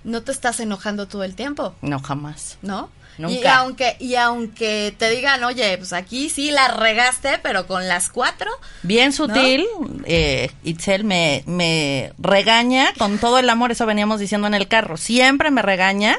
no 0.06 0.24
te 0.24 0.32
estás 0.32 0.62
enojando 0.62 1.10
todo 1.10 1.26
el 1.26 1.36
tiempo. 1.36 1.76
No, 1.82 2.00
jamás. 2.00 2.58
¿No? 2.62 2.90
Y 3.28 3.46
aunque, 3.46 3.98
y 4.00 4.16
aunque 4.16 4.94
te 4.98 5.10
digan, 5.10 5.44
oye, 5.44 5.78
pues 5.78 5.92
aquí 5.92 6.30
sí 6.30 6.52
la 6.52 6.70
regaste, 6.70 7.40
pero 7.44 7.68
con 7.68 7.88
las 7.88 8.10
cuatro. 8.10 8.50
Bien 8.84 9.12
sutil, 9.12 9.68
eh, 10.06 10.52
Itzel 10.64 11.04
me, 11.04 11.44
me 11.46 12.14
regaña 12.18 12.94
con 12.98 13.18
todo 13.18 13.40
el 13.40 13.50
amor, 13.50 13.72
eso 13.72 13.86
veníamos 13.86 14.22
diciendo 14.22 14.48
en 14.48 14.54
el 14.54 14.70
carro. 14.70 14.96
Siempre 14.96 15.52
me 15.52 15.62
regaña 15.62 16.18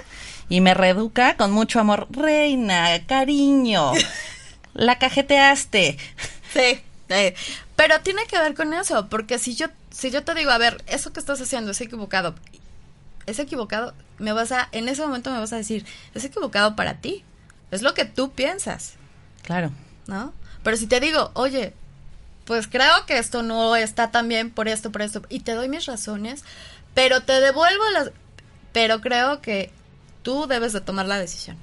y 0.50 0.60
me 0.60 0.74
reeduca 0.74 1.36
con 1.36 1.52
mucho 1.52 1.80
amor. 1.80 2.06
Reina, 2.10 3.06
cariño, 3.06 3.92
la 4.74 4.98
cajeteaste. 4.98 5.96
Sí, 6.52 6.82
pero 7.76 8.00
tiene 8.00 8.26
que 8.26 8.38
ver 8.38 8.54
con 8.54 8.74
eso, 8.74 9.08
porque 9.08 9.38
si 9.38 9.54
yo, 9.54 9.66
si 9.90 10.10
yo 10.10 10.22
te 10.22 10.34
digo, 10.34 10.50
a 10.50 10.58
ver, 10.58 10.82
eso 10.86 11.12
que 11.12 11.20
estás 11.20 11.40
haciendo 11.40 11.70
es 11.70 11.80
equivocado, 11.80 12.34
es 13.30 13.38
equivocado, 13.38 13.94
me 14.18 14.32
vas 14.32 14.52
a, 14.52 14.68
en 14.72 14.88
ese 14.88 15.02
momento 15.02 15.30
me 15.30 15.38
vas 15.38 15.52
a 15.52 15.56
decir, 15.56 15.86
es 16.14 16.24
equivocado 16.24 16.76
para 16.76 17.00
ti. 17.00 17.24
Es 17.70 17.82
lo 17.82 17.94
que 17.94 18.04
tú 18.04 18.32
piensas. 18.32 18.94
Claro. 19.42 19.70
¿No? 20.06 20.32
Pero 20.62 20.76
si 20.76 20.86
te 20.86 21.00
digo, 21.00 21.30
oye, 21.34 21.72
pues 22.44 22.66
creo 22.66 23.06
que 23.06 23.18
esto 23.18 23.42
no 23.42 23.76
está 23.76 24.10
tan 24.10 24.28
bien 24.28 24.50
por 24.50 24.68
esto, 24.68 24.90
por 24.90 25.02
esto, 25.02 25.22
y 25.28 25.40
te 25.40 25.54
doy 25.54 25.68
mis 25.68 25.86
razones, 25.86 26.44
pero 26.94 27.22
te 27.22 27.40
devuelvo 27.40 27.88
las... 27.90 28.10
Pero 28.72 29.00
creo 29.00 29.40
que 29.40 29.72
tú 30.22 30.46
debes 30.46 30.72
de 30.72 30.80
tomar 30.80 31.06
la 31.06 31.18
decisión. 31.18 31.56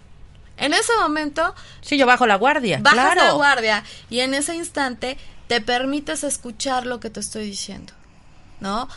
En 0.57 0.73
ese 0.73 0.91
momento... 0.99 1.53
Sí, 1.81 1.97
yo 1.97 2.05
bajo 2.05 2.25
la 2.25 2.35
guardia. 2.35 2.79
Bajas 2.81 3.15
la 3.15 3.31
guardia 3.31 3.83
y 4.09 4.21
en 4.21 4.33
ese 4.33 4.55
instante 4.55 5.17
te 5.47 5.61
permites 5.61 6.23
escuchar 6.23 6.85
lo 6.85 6.99
que 6.99 7.09
te 7.09 7.19
estoy 7.19 7.45
diciendo. 7.45 7.93
¿No? 8.59 8.89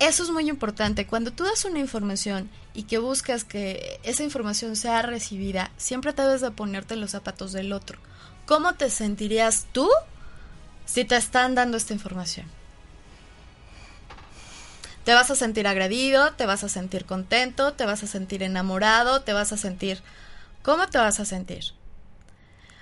Eso 0.00 0.24
es 0.24 0.30
muy 0.30 0.48
importante. 0.48 1.06
Cuando 1.06 1.32
tú 1.32 1.44
das 1.44 1.64
una 1.64 1.78
información 1.78 2.50
y 2.74 2.84
que 2.84 2.98
buscas 2.98 3.44
que 3.44 4.00
esa 4.02 4.24
información 4.24 4.76
sea 4.76 5.02
recibida, 5.02 5.70
siempre 5.76 6.12
debes 6.12 6.40
de 6.40 6.50
ponerte 6.50 6.94
en 6.94 7.00
los 7.00 7.12
zapatos 7.12 7.52
del 7.52 7.72
otro. 7.72 7.98
¿Cómo 8.46 8.74
te 8.74 8.90
sentirías 8.90 9.66
tú 9.72 9.88
si 10.84 11.04
te 11.04 11.16
están 11.16 11.54
dando 11.54 11.76
esta 11.76 11.94
información? 11.94 12.46
Te 15.04 15.14
vas 15.14 15.30
a 15.30 15.36
sentir 15.36 15.66
agredido, 15.66 16.32
te 16.32 16.46
vas 16.46 16.64
a 16.64 16.68
sentir 16.68 17.04
contento, 17.04 17.74
te 17.74 17.84
vas 17.84 18.02
a 18.02 18.06
sentir 18.06 18.42
enamorado, 18.42 19.22
te 19.22 19.32
vas 19.32 19.52
a 19.52 19.56
sentir... 19.56 20.02
¿Cómo 20.62 20.86
te 20.88 20.96
vas 20.98 21.20
a 21.20 21.26
sentir? 21.26 21.64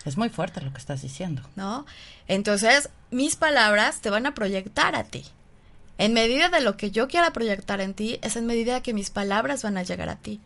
Es 0.04 0.16
muy 0.16 0.28
fuerte 0.28 0.60
lo 0.60 0.72
que 0.72 0.78
estás 0.78 1.02
diciendo. 1.02 1.42
¿No? 1.56 1.84
Entonces, 2.28 2.90
mis 3.10 3.36
palabras 3.36 4.00
te 4.00 4.10
van 4.10 4.26
a 4.26 4.34
proyectar 4.34 4.94
a 4.94 5.04
ti. 5.04 5.24
En 5.98 6.14
medida 6.14 6.48
de 6.48 6.60
lo 6.60 6.76
que 6.76 6.90
yo 6.90 7.08
quiera 7.08 7.32
proyectar 7.32 7.80
en 7.80 7.94
ti, 7.94 8.18
es 8.22 8.36
en 8.36 8.46
medida 8.46 8.82
que 8.82 8.94
mis 8.94 9.10
palabras 9.10 9.62
van 9.62 9.76
a 9.76 9.82
llegar 9.82 10.08
a 10.08 10.16
ti. 10.16 10.40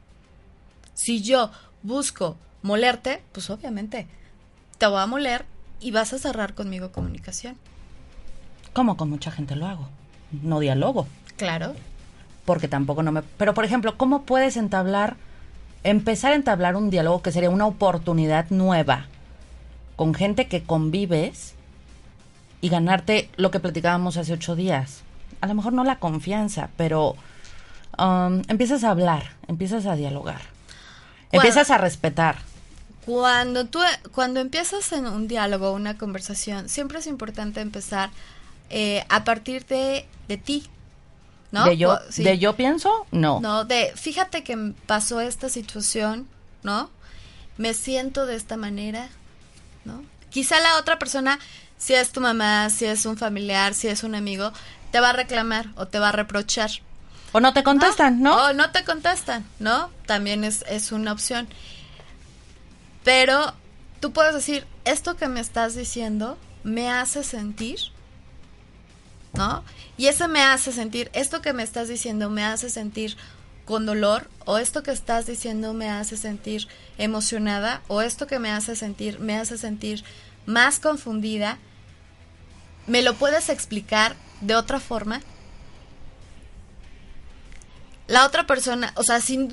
Si 0.95 1.23
yo 1.23 1.51
busco 1.83 2.37
molerte, 2.63 3.23
pues 3.33 3.49
obviamente 3.51 4.07
te 4.79 4.87
voy 4.87 5.01
a 5.01 5.07
moler 5.07 5.45
y 5.81 5.91
vas 5.91 6.13
a 6.13 6.19
cerrar 6.19 6.55
conmigo 6.55 6.93
comunicación. 6.93 7.57
Como 8.73 8.97
con 8.97 9.09
mucha 9.09 9.31
gente 9.31 9.57
lo 9.57 9.67
hago. 9.67 9.89
No 10.43 10.61
dialogo. 10.61 11.07
Claro. 11.37 11.75
Porque 12.45 12.69
tampoco 12.69 13.03
no 13.03 13.13
me... 13.13 13.23
Pero, 13.23 13.55
por 13.55 13.65
ejemplo, 13.65 13.97
¿cómo 13.97 14.23
puedes 14.23 14.57
entablar, 14.57 15.17
empezar 15.83 16.33
a 16.33 16.37
entablar 16.37 16.77
un 16.77 16.91
diálogo 16.91 17.23
que 17.23 17.33
sería 17.33 17.51
una 17.51 17.67
oportunidad 17.67 18.51
nueva 18.51 19.07
con 19.97 20.15
gente 20.15 20.47
que 20.47 20.63
convives 20.63 21.55
y 22.61 22.69
ganarte 22.69 23.31
lo 23.37 23.51
que 23.51 23.61
platicábamos 23.61 24.17
hace 24.17 24.35
ocho 24.35 24.57
días? 24.57 25.03
A 25.41 25.47
lo 25.47 25.55
mejor 25.55 25.73
no 25.73 25.85
la 25.85 25.99
confianza, 25.99 26.71
pero 26.77 27.17
um, 27.99 28.43
empiezas 28.49 28.85
a 28.85 28.91
hablar, 28.91 29.33
empiezas 29.49 29.87
a 29.87 29.97
dialogar, 29.97 30.41
empiezas 31.33 31.71
a 31.71 31.79
respetar. 31.79 32.37
Cuando 33.05 33.67
tú, 33.67 33.79
cuando 34.13 34.41
empiezas 34.41 34.91
en 34.93 35.07
un 35.07 35.29
diálogo, 35.29 35.73
una 35.73 35.97
conversación, 35.97 36.69
siempre 36.69 36.99
es 36.99 37.07
importante 37.07 37.61
empezar 37.61 38.11
eh, 38.69 39.05
a 39.09 39.23
partir 39.23 39.65
de, 39.67 40.07
de 40.27 40.37
ti, 40.37 40.69
¿no? 41.53 41.65
¿De 41.67 41.77
yo, 41.77 41.99
¿De 42.17 42.39
yo 42.39 42.57
pienso? 42.57 43.07
No. 43.13 43.41
No, 43.41 43.65
de 43.65 43.93
fíjate 43.95 44.43
que 44.43 44.73
pasó 44.87 45.21
esta 45.21 45.49
situación, 45.49 46.27
¿no? 46.63 46.91
Me 47.59 47.75
siento 47.75 48.27
de 48.27 48.35
esta 48.35 48.57
manera, 48.57 49.09
¿no? 49.85 50.03
Quizá 50.31 50.61
la 50.61 50.77
otra 50.79 50.99
persona, 50.99 51.39
si 51.79 51.95
es 51.95 52.11
tu 52.11 52.21
mamá, 52.21 52.69
si 52.71 52.87
es 52.87 53.07
un 53.07 53.17
familiar, 53.17 53.73
si 53.73 53.89
es 53.89 54.03
un 54.03 54.15
amigo, 54.15 54.53
te 54.97 55.01
va 55.01 55.11
a 55.11 55.13
reclamar 55.13 55.67
o 55.77 55.87
te 55.87 55.99
va 55.99 56.09
a 56.09 56.13
reprochar. 56.13 56.71
O 57.33 57.41
no 57.41 57.53
te 57.53 57.63
contestan, 57.63 58.23
¿no? 58.23 58.35
O 58.35 58.53
no 58.55 58.71
te 58.71 58.83
contestan, 58.83 59.45
¿no? 59.59 59.91
También 60.07 60.43
es, 60.43 60.65
es 60.71 60.91
una 60.91 61.13
opción. 61.13 61.49
Pero 63.05 63.53
tú 64.01 64.13
puedes 64.13 64.33
decir, 64.33 64.67
esto 64.87 65.15
que 65.15 65.29
me 65.29 65.41
estás 65.41 65.75
diciendo 65.75 66.39
me 66.65 66.91
hace 66.91 67.25
sentir, 67.25 67.79
¿no? 69.35 69.63
Y 69.99 70.07
eso 70.07 70.29
me 70.29 70.41
hace 70.41 70.73
sentir, 70.73 71.11
esto 71.13 71.43
que 71.43 71.53
me 71.53 71.63
estás 71.63 71.89
diciendo 71.89 72.31
me 72.31 72.43
hace 72.43 72.71
sentir 72.71 73.19
con 73.67 73.85
dolor, 73.85 74.31
o 74.47 74.57
esto 74.57 74.83
que 74.83 74.93
estás 74.93 75.27
diciendo 75.27 75.75
me 75.75 75.91
hace 75.91 76.17
sentir 76.17 76.69
emocionada, 76.97 77.83
o 77.89 78.01
esto 78.01 78.27
que 78.27 78.39
me 78.39 78.51
hace 78.51 78.75
sentir 78.75 79.21
me 79.21 79.37
hace 79.37 79.59
sentir 79.59 80.05
más 80.47 80.81
confundida. 80.81 81.59
¿Me 82.87 83.03
lo 83.03 83.13
puedes 83.13 83.51
explicar 83.51 84.17
de 84.41 84.55
otra 84.55 84.81
forma? 84.81 85.21
la 88.09 88.25
otra 88.25 88.47
persona, 88.47 88.93
o 88.97 89.03
sea, 89.03 89.21
si 89.21 89.49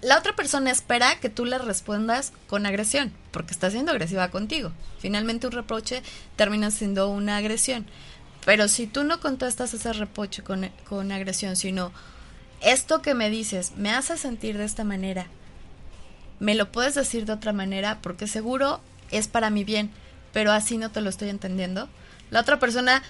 la 0.00 0.18
otra 0.18 0.36
persona 0.36 0.70
espera 0.70 1.18
que 1.18 1.28
tú 1.28 1.44
le 1.44 1.58
respondas 1.58 2.32
con 2.46 2.66
agresión, 2.66 3.12
porque 3.32 3.52
está 3.52 3.70
siendo 3.70 3.90
agresiva 3.90 4.30
contigo. 4.30 4.72
Finalmente 4.98 5.46
un 5.46 5.52
reproche 5.52 6.02
termina 6.36 6.70
siendo 6.70 7.08
una 7.08 7.36
agresión. 7.36 7.86
Pero 8.44 8.68
si 8.68 8.86
tú 8.86 9.02
no 9.02 9.20
contestas 9.20 9.74
ese 9.74 9.92
reproche 9.92 10.42
con, 10.42 10.70
con 10.88 11.10
agresión, 11.10 11.56
sino 11.56 11.92
esto 12.60 13.02
que 13.02 13.14
me 13.14 13.30
dices 13.30 13.72
me 13.76 13.90
hace 13.90 14.16
sentir 14.16 14.56
de 14.56 14.64
esta 14.64 14.84
manera, 14.84 15.26
me 16.38 16.54
lo 16.54 16.70
puedes 16.70 16.94
decir 16.94 17.24
de 17.24 17.32
otra 17.32 17.52
manera 17.52 17.98
porque 18.00 18.28
seguro 18.28 18.80
es 19.10 19.26
para 19.26 19.50
mi 19.50 19.64
bien, 19.64 19.90
pero 20.32 20.52
así 20.52 20.78
no 20.78 20.92
te 20.92 21.00
lo 21.00 21.10
estoy 21.10 21.30
entendiendo. 21.30 21.88
La 22.30 22.40
otra 22.40 22.60
persona, 22.60 23.02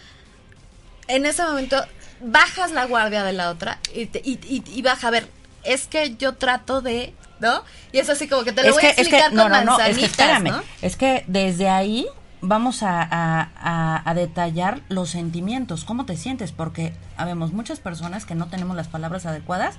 en 1.09 1.27
ese 1.27 1.43
momento, 1.43 1.77
bajas 2.21 2.71
la 2.71 2.85
guardia 2.85 3.25
de 3.25 3.33
la 3.33 3.51
otra 3.51 3.79
y, 3.95 4.03
y, 4.23 4.63
y 4.67 4.83
baja 4.83 5.09
a 5.09 5.11
ver, 5.11 5.29
es 5.65 5.87
que 5.87 6.17
yo 6.17 6.35
trato 6.35 6.81
de, 6.81 7.15
¿no? 7.41 7.63
Y 7.93 7.99
es 7.99 8.09
así 8.09 8.29
como 8.29 8.45
que 8.45 8.53
te 8.53 8.63
lo 8.63 8.73
voy 8.73 8.85
a 8.85 8.91
explicar 8.91 9.35
con 9.35 9.51
manzanitas, 9.51 10.43
no, 10.43 10.63
es 10.83 10.97
que 10.97 11.25
desde 11.27 11.69
ahí 11.69 12.07
vamos 12.41 12.83
a, 12.83 14.01
a, 14.05 14.15
detallar 14.15 14.81
los 14.89 15.11
sentimientos, 15.11 15.85
cómo 15.85 16.07
te 16.07 16.17
sientes, 16.17 16.53
porque 16.53 16.93
habemos 17.17 17.53
muchas 17.53 17.81
personas 17.81 18.27
que 18.27 18.35
no 18.35 18.47
tenemos 18.47 18.77
las 18.77 18.89
palabras 18.89 19.27
adecuadas 19.27 19.77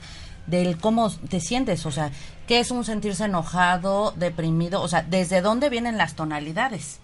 del 0.48 0.78
cómo 0.78 1.10
te 1.10 1.40
sientes, 1.40 1.86
o 1.86 1.92
sea, 1.92 2.12
qué 2.48 2.60
es 2.60 2.72
un 2.72 2.84
sentirse 2.84 3.26
enojado, 3.26 4.14
deprimido, 4.18 4.82
o 4.82 4.88
sea, 4.88 5.04
desde 5.04 5.42
dónde 5.42 5.70
vienen 5.70 5.98
las 5.98 6.16
tonalidades. 6.16 7.00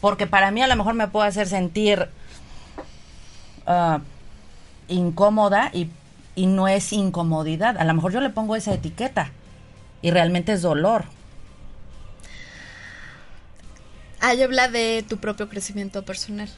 Porque 0.00 0.26
para 0.26 0.50
mí 0.50 0.62
a 0.62 0.66
lo 0.66 0.76
mejor 0.76 0.94
me 0.94 1.08
puede 1.08 1.28
hacer 1.28 1.48
sentir 1.48 2.08
uh, 3.66 3.98
incómoda 4.88 5.70
y 5.72 5.90
y 6.38 6.46
no 6.46 6.68
es 6.68 6.92
incomodidad. 6.92 7.76
A 7.78 7.84
lo 7.84 7.92
mejor 7.94 8.12
yo 8.12 8.20
le 8.20 8.30
pongo 8.30 8.54
esa 8.54 8.72
etiqueta 8.72 9.32
y 10.02 10.12
realmente 10.12 10.52
es 10.52 10.62
dolor. 10.62 11.06
Ahí 14.20 14.40
habla 14.40 14.68
de 14.68 15.04
tu 15.08 15.16
propio 15.16 15.48
crecimiento 15.48 16.04
personal. 16.04 16.48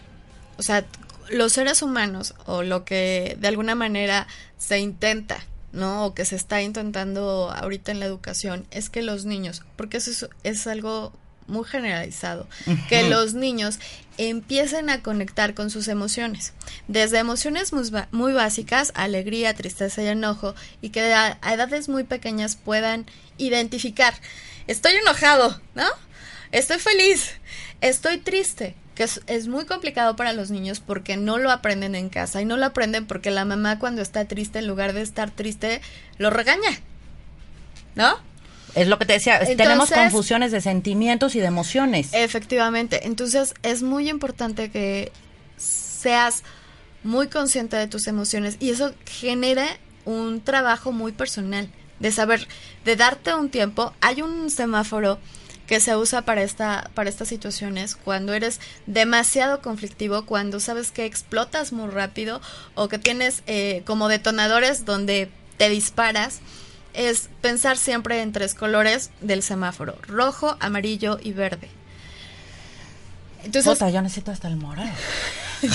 O 0.59 0.63
sea, 0.63 0.85
los 1.31 1.55
seres 1.55 1.81
humanos 1.81 2.35
o 2.45 2.63
lo 2.63 2.85
que 2.85 3.39
de 3.41 3.49
alguna 3.49 3.75
manera 3.75 4.27
se 4.59 4.81
intenta, 4.81 5.39
¿no? 5.73 6.05
O 6.05 6.15
que 6.15 6.27
se 6.27 6.37
está 6.37 6.61
intentando 6.61 7.51
ahorita 7.51 7.91
en 7.91 8.01
la 8.01 8.07
educación 8.07 8.67
es 8.71 8.91
que 8.91 9.01
los 9.01 9.25
niños, 9.25 9.63
porque 9.77 9.97
eso 9.97 10.11
es, 10.11 10.29
es 10.43 10.67
algo 10.67 11.15
muy 11.51 11.65
generalizado, 11.65 12.49
que 12.89 13.09
los 13.09 13.35
niños 13.35 13.79
empiecen 14.17 14.91
a 14.91 15.03
conectar 15.03 15.55
con 15.55 15.71
sus 15.71 15.89
emociones, 15.89 16.53
desde 16.89 17.19
emociones 17.19 17.73
muy, 18.13 18.33
básicas, 18.33 18.93
alegría, 18.95 19.55
tristeza 19.55 20.03
y 20.03 20.09
enojo, 20.09 20.55
y 20.81 20.91
que 20.91 21.13
a, 21.13 21.39
edades 21.53 21.89
muy 21.89 22.05
pequeñas 22.05 22.57
puedan 22.57 23.07
identificar, 23.39 24.15
estoy 24.67 24.93
enojado, 24.93 25.61
¿no? 25.75 25.87
Estoy 26.53 26.79
feliz, 26.79 27.33
estoy 27.81 28.19
triste, 28.19 28.75
que 28.95 29.05
es, 29.05 29.23
es, 29.27 29.49
muy 29.49 29.65
complicado 29.65 30.17
para 30.17 30.33
los 30.33 30.51
niños 30.51 30.81
porque 30.81 31.17
no 31.17 31.39
lo 31.39 31.51
aprenden 31.51 31.95
en 31.95 32.11
casa 32.11 32.43
y 32.43 32.45
no 32.45 32.57
lo 32.57 32.67
aprenden 32.67 33.07
porque 33.07 33.31
la 33.31 33.45
mamá 33.45 33.79
cuando 33.79 34.03
está 34.03 34.27
triste, 34.27 34.59
en 34.59 34.67
lugar 34.67 34.93
de 34.93 35.03
estar 35.03 35.31
triste, 35.31 35.81
lo 36.19 36.29
regaña, 36.29 36.79
¿no? 37.95 38.30
Es 38.75 38.89
lo 38.89 38.99
que 38.99 39.07
te 39.07 39.15
decía, 39.15 39.41
tenemos 39.57 39.91
confusiones 39.91 40.53
de 40.53 40.61
sentimientos 40.61 41.35
y 41.35 41.41
de 41.41 41.47
emociones. 41.47 42.11
Efectivamente, 42.13 43.07
entonces 43.07 43.55
es 43.63 43.83
muy 43.83 44.09
importante 44.09 44.71
que 44.71 45.13
seas 45.57 46.43
muy 47.03 47.29
consciente 47.29 47.77
de 47.77 47.87
tus 47.87 48.07
emociones 48.07 48.57
y 48.61 48.71
eso 48.71 48.93
genera 49.07 49.67
un 50.05 50.41
trabajo 50.41 50.93
muy 50.93 51.13
personal, 51.13 51.69
de 51.99 52.11
saber, 52.11 52.47
de 52.85 52.97
darte 52.97 53.35
un 53.35 53.51
tiempo. 53.51 53.93
Hay 54.01 54.23
un 54.23 54.51
semáforo 54.51 55.19
que 55.67 55.79
se 55.79 55.95
usa 55.95 56.23
para 56.23 56.43
esta 56.43 56.91
para 56.95 57.09
estas 57.09 57.29
situaciones 57.29 57.95
cuando 57.95 58.35
eres 58.35 58.59
demasiado 58.87 59.63
conflictivo 59.63 60.27
cuando 60.27 60.59
sabes 60.59 60.91
que 60.91 61.05
explotas 61.05 61.73
muy 61.73 61.89
rápido 61.89 62.41
o 62.75 62.89
que 62.89 62.99
tienes 62.99 63.45
eh, 63.47 63.83
como 63.87 64.09
detonadores 64.09 64.85
donde 64.85 65.31
te 65.59 65.69
disparas 65.69 66.41
es 66.95 67.29
pensar 67.41 67.77
siempre 67.77 68.23
en 68.23 68.33
tres 68.33 68.55
colores 68.55 69.11
del 69.21 69.43
semáforo, 69.43 69.97
rojo, 70.07 70.57
amarillo 70.61 71.19
y 71.23 71.33
verde. 71.33 71.69
Entonces, 73.45 73.79
yo 73.93 74.03
necesito 74.03 74.31
hasta 74.31 74.49
el 74.49 74.57
morado. 74.57 74.91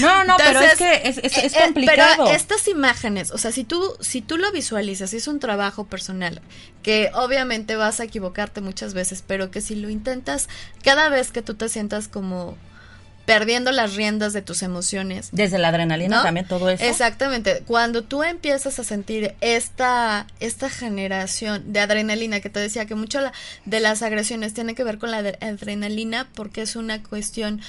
No, 0.00 0.24
no, 0.24 0.36
pero 0.36 0.60
es 0.60 0.74
que 0.74 1.02
es, 1.04 1.18
es, 1.18 1.36
eh, 1.38 1.46
eh, 1.46 1.64
complicado. 1.64 2.24
Pero 2.24 2.36
estas 2.36 2.68
imágenes, 2.68 3.30
o 3.30 3.38
sea, 3.38 3.52
si 3.52 3.64
tú, 3.64 3.96
si 4.00 4.20
tú 4.20 4.36
lo 4.36 4.52
visualizas, 4.52 5.14
es 5.14 5.26
un 5.26 5.40
trabajo 5.40 5.84
personal, 5.86 6.42
que 6.82 7.10
obviamente 7.14 7.76
vas 7.76 8.00
a 8.00 8.04
equivocarte 8.04 8.60
muchas 8.60 8.94
veces, 8.94 9.24
pero 9.26 9.50
que 9.50 9.60
si 9.60 9.74
lo 9.74 9.88
intentas, 9.88 10.48
cada 10.82 11.08
vez 11.08 11.30
que 11.30 11.42
tú 11.42 11.54
te 11.54 11.68
sientas 11.68 12.08
como 12.08 12.56
perdiendo 13.26 13.72
las 13.72 13.96
riendas 13.96 14.32
de 14.32 14.40
tus 14.40 14.62
emociones. 14.62 15.28
Desde 15.32 15.58
la 15.58 15.68
adrenalina 15.68 16.22
también 16.22 16.46
todo 16.46 16.70
eso. 16.70 16.82
Exactamente. 16.84 17.62
Cuando 17.66 18.02
tú 18.02 18.22
empiezas 18.22 18.78
a 18.78 18.84
sentir 18.84 19.34
esta, 19.40 20.28
esta 20.40 20.70
generación 20.70 21.72
de 21.72 21.80
adrenalina, 21.80 22.40
que 22.40 22.48
te 22.48 22.60
decía 22.60 22.86
que 22.86 22.94
mucho 22.94 23.20
de 23.64 23.80
las 23.80 24.02
agresiones 24.02 24.54
tiene 24.54 24.74
que 24.74 24.84
ver 24.84 24.98
con 24.98 25.10
la 25.10 25.18
adrenalina 25.18 26.28
porque 26.34 26.62
es 26.62 26.76
una 26.76 27.02
cuestión 27.02 27.60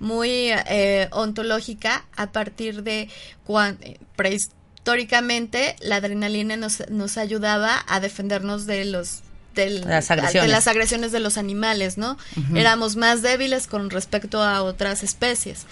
muy 0.00 0.50
eh, 0.50 1.08
ontológica 1.12 2.04
a 2.16 2.32
partir 2.32 2.82
de 2.82 3.08
cuando 3.44 3.86
prehistóricamente 4.16 5.76
la 5.80 5.96
adrenalina 5.96 6.56
nos, 6.56 6.88
nos 6.90 7.16
ayudaba 7.16 7.84
a 7.86 8.00
defendernos 8.00 8.66
de 8.66 8.84
los 8.84 9.22
las 9.56 10.08
de 10.08 10.48
las 10.48 10.66
agresiones 10.68 11.12
de 11.12 11.20
los 11.20 11.38
animales, 11.38 11.98
¿no? 11.98 12.18
Éramos 12.54 12.96
más 12.96 13.22
débiles 13.22 13.66
con 13.66 13.90
respecto 13.90 14.42
a 14.42 14.62
otras 14.62 15.02
especies. 15.02 15.66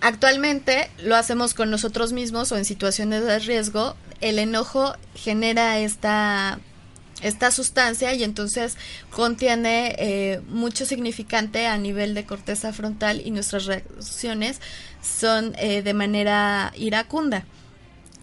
Actualmente 0.00 0.90
lo 1.04 1.14
hacemos 1.14 1.54
con 1.54 1.70
nosotros 1.70 2.12
mismos 2.12 2.50
o 2.50 2.56
en 2.56 2.64
situaciones 2.64 3.24
de 3.24 3.38
riesgo. 3.38 3.96
El 4.20 4.40
enojo 4.40 4.96
genera 5.14 5.78
esta, 5.78 6.58
esta 7.22 7.52
sustancia 7.52 8.12
y 8.12 8.24
entonces 8.24 8.76
contiene 9.10 9.94
eh, 9.98 10.40
mucho 10.48 10.86
significante 10.86 11.68
a 11.68 11.78
nivel 11.78 12.14
de 12.14 12.24
corteza 12.24 12.72
frontal 12.72 13.22
y 13.24 13.30
nuestras 13.30 13.66
reacciones 13.66 14.60
son 15.02 15.54
eh, 15.56 15.82
de 15.82 15.94
manera 15.94 16.72
iracunda 16.76 17.44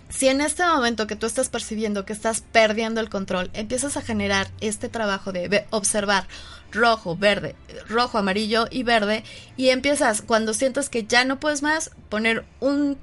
si 0.10 0.28
en 0.28 0.42
este 0.42 0.66
momento 0.66 1.06
que 1.06 1.16
tú 1.16 1.28
estás 1.28 1.50
percibiendo 1.50 2.04
que 2.04 2.14
estás 2.14 2.42
perdiendo 2.42 3.00
el 3.00 3.10
control, 3.10 3.52
empiezas 3.54 3.96
a 3.96 4.02
generar 4.02 4.50
este 4.60 4.90
trabajo 4.90 5.32
de 5.32 5.68
observar 5.70 6.28
rojo, 6.72 7.16
verde, 7.16 7.56
rojo, 7.88 8.18
amarillo 8.18 8.68
y 8.72 8.84
verde, 8.84 9.24
y 9.56 9.70
empiezas, 9.70 10.22
cuando 10.22 10.54
sientas 10.54 10.90
que 10.90 11.06
ya 11.06 11.26
no 11.26 11.40
puedes 11.40 11.62
más, 11.62 11.92
poner 12.10 12.44
un, 12.60 12.98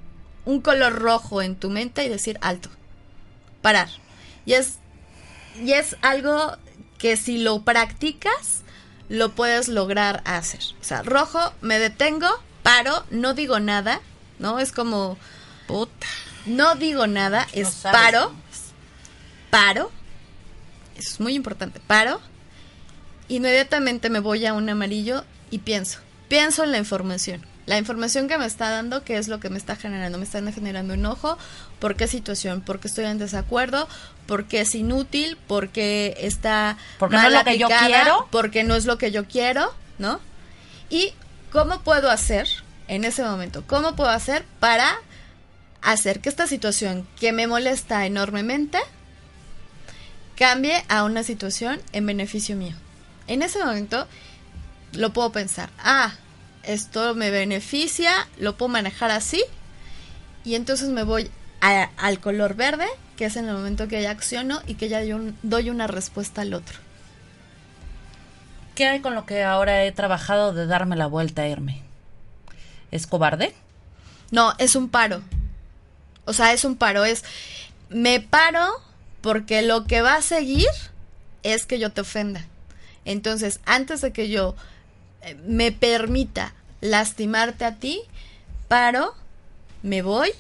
un 0.45 0.61
color 0.61 0.95
rojo 0.95 1.43
en 1.43 1.57
tu 1.57 1.71
mente 1.71 2.05
y 2.05 2.09
decir 2.09 2.39
alto, 2.43 2.71
parar. 3.63 3.89
Y 4.45 4.55
es, 4.55 4.79
y 5.63 5.73
es 5.73 5.97
algo 6.03 6.57
que 6.99 7.17
si 7.17 7.39
lo 7.39 7.63
practicas, 7.63 8.63
lo 9.09 9.33
puedes 9.33 9.69
lograr 9.69 10.23
hacer. 10.25 10.61
O 10.81 10.85
sea, 10.85 11.03
rojo, 11.03 11.53
me 11.61 11.79
detengo, 11.79 12.29
paro, 12.65 13.05
no 13.11 13.35
digo 13.35 13.61
nada, 13.61 14.01
¿no? 14.41 14.59
Es 14.59 14.73
como, 14.73 15.17
puta 15.69 16.07
no 16.47 16.75
digo 16.75 17.07
nada, 17.07 17.47
es 17.53 17.69
paro, 17.83 18.33
paro, 19.51 19.91
eso 20.97 21.11
es. 21.11 21.21
Muy 21.21 21.35
importante, 21.35 21.81
paro, 21.81 22.21
inmediatamente 23.29 24.11
me 24.11 24.21
voy 24.21 24.47
a 24.47 24.55
un 24.55 24.69
amarillo 24.69 25.25
y 25.51 25.59
pienso, 25.59 26.01
pienso 26.29 26.65
en 26.65 26.73
la 26.73 26.79
información. 26.79 27.45
La 27.67 27.79
información 27.79 28.29
que 28.29 28.39
me 28.39 28.47
está 28.47 28.71
dando, 28.71 29.03
qué 29.03 29.19
es 29.19 29.27
lo 29.27 29.41
que 29.41 29.51
me 29.51 29.59
está 29.59 29.75
generando, 29.75 30.19
me 30.19 30.25
están 30.25 30.53
generando 30.53 30.95
enojo, 30.95 31.37
por 31.81 31.97
qué 31.97 32.07
situación, 32.07 32.61
porque 32.61 32.87
estoy 32.87 33.07
en 33.07 33.19
desacuerdo, 33.19 33.89
porque 34.27 34.61
es 34.61 34.77
inútil, 34.77 35.37
porque 35.49 36.17
está 36.21 36.79
porque 36.99 37.17
no 37.17 37.27
es 37.27 37.33
lo 37.33 37.45
que 37.45 37.59
yo 37.59 37.67
quiero, 37.67 38.29
porque 38.31 38.63
no 38.63 38.77
es 38.77 38.87
lo 38.87 38.99
que 38.99 39.11
yo 39.11 39.27
quiero, 39.27 39.75
¿no? 39.99 40.21
Y 40.91 41.13
cómo 41.51 41.81
puedo 41.81 42.09
hacer 42.09 42.49
en 42.87 43.05
ese 43.05 43.25
momento, 43.25 43.65
cómo 43.67 43.97
puedo 43.97 44.11
hacer 44.11 44.45
para 44.61 45.01
hacer 45.87 46.21
que 46.21 46.29
esta 46.29 46.49
situación 46.49 47.07
que 47.19 47.33
me 47.33 47.47
molesta 47.47 48.07
enormemente 48.07 48.79
cambie 50.35 50.85
a 50.89 51.05
una 51.05 51.23
situación 51.23 51.81
en 51.93 52.07
beneficio 52.07 52.57
mío. 52.57 52.75
En 53.29 53.41
ese 53.41 53.65
momento 53.65 54.09
lo 54.93 55.13
puedo 55.13 55.31
pensar, 55.31 55.71
ah, 55.79 56.13
esto 56.65 57.15
me 57.15 57.31
beneficia, 57.31 58.13
lo 58.39 58.57
puedo 58.57 58.69
manejar 58.69 59.13
así, 59.13 59.45
y 60.45 60.57
entonces 60.57 60.89
me 60.89 61.05
voy 61.05 61.31
al 61.61 62.21
color 62.21 62.55
verde, 62.55 62.87
que 63.17 63.27
es 63.27 63.37
en 63.37 63.49
el 63.49 63.55
momento 63.55 63.87
que 63.87 64.03
ya 64.03 64.11
acciono 64.11 64.61
y 64.67 64.75
que 64.75 64.89
ya 64.89 65.01
doy 65.45 65.71
una 65.71 65.87
respuesta 65.87 66.43
al 66.43 66.53
otro. 66.55 66.79
¿Qué 68.75 68.89
hay 68.89 69.01
con 69.01 69.15
lo 69.15 69.25
que 69.25 69.45
ahora 69.45 69.85
he 69.85 69.93
trabajado 69.93 70.53
de 70.53 70.67
darme 70.67 70.97
la 70.97 71.07
vuelta 71.07 71.43
a 71.43 71.49
irme? 71.49 71.83
¿Es 72.91 73.07
cobarde? 73.07 73.55
No, 74.33 74.53
es 74.59 74.75
un 74.75 74.89
paro 74.89 75.23
O 76.27 76.33
sea, 76.33 76.53
es 76.53 76.65
un 76.65 76.77
paro, 76.77 77.05
es 77.05 77.25
me 77.89 78.21
paro 78.21 78.69
porque 79.21 79.63
lo 79.63 79.87
que 79.87 80.03
va 80.03 80.15
a 80.15 80.23
seguir 80.23 80.69
es 81.43 81.67
que 81.67 81.79
yo 81.79 81.91
te 81.91 82.03
ofenda. 82.03 82.45
Entonces, 83.05 83.61
antes 83.65 84.01
de 84.01 84.13
que 84.13 84.29
yo 84.29 84.55
eh, 85.23 85.37
me 85.47 85.73
permita 85.73 86.55
lastimarte 86.81 87.65
a 87.65 87.77
ti, 87.77 88.03
paro, 88.69 89.15
me 89.83 90.03
voy. 90.03 90.31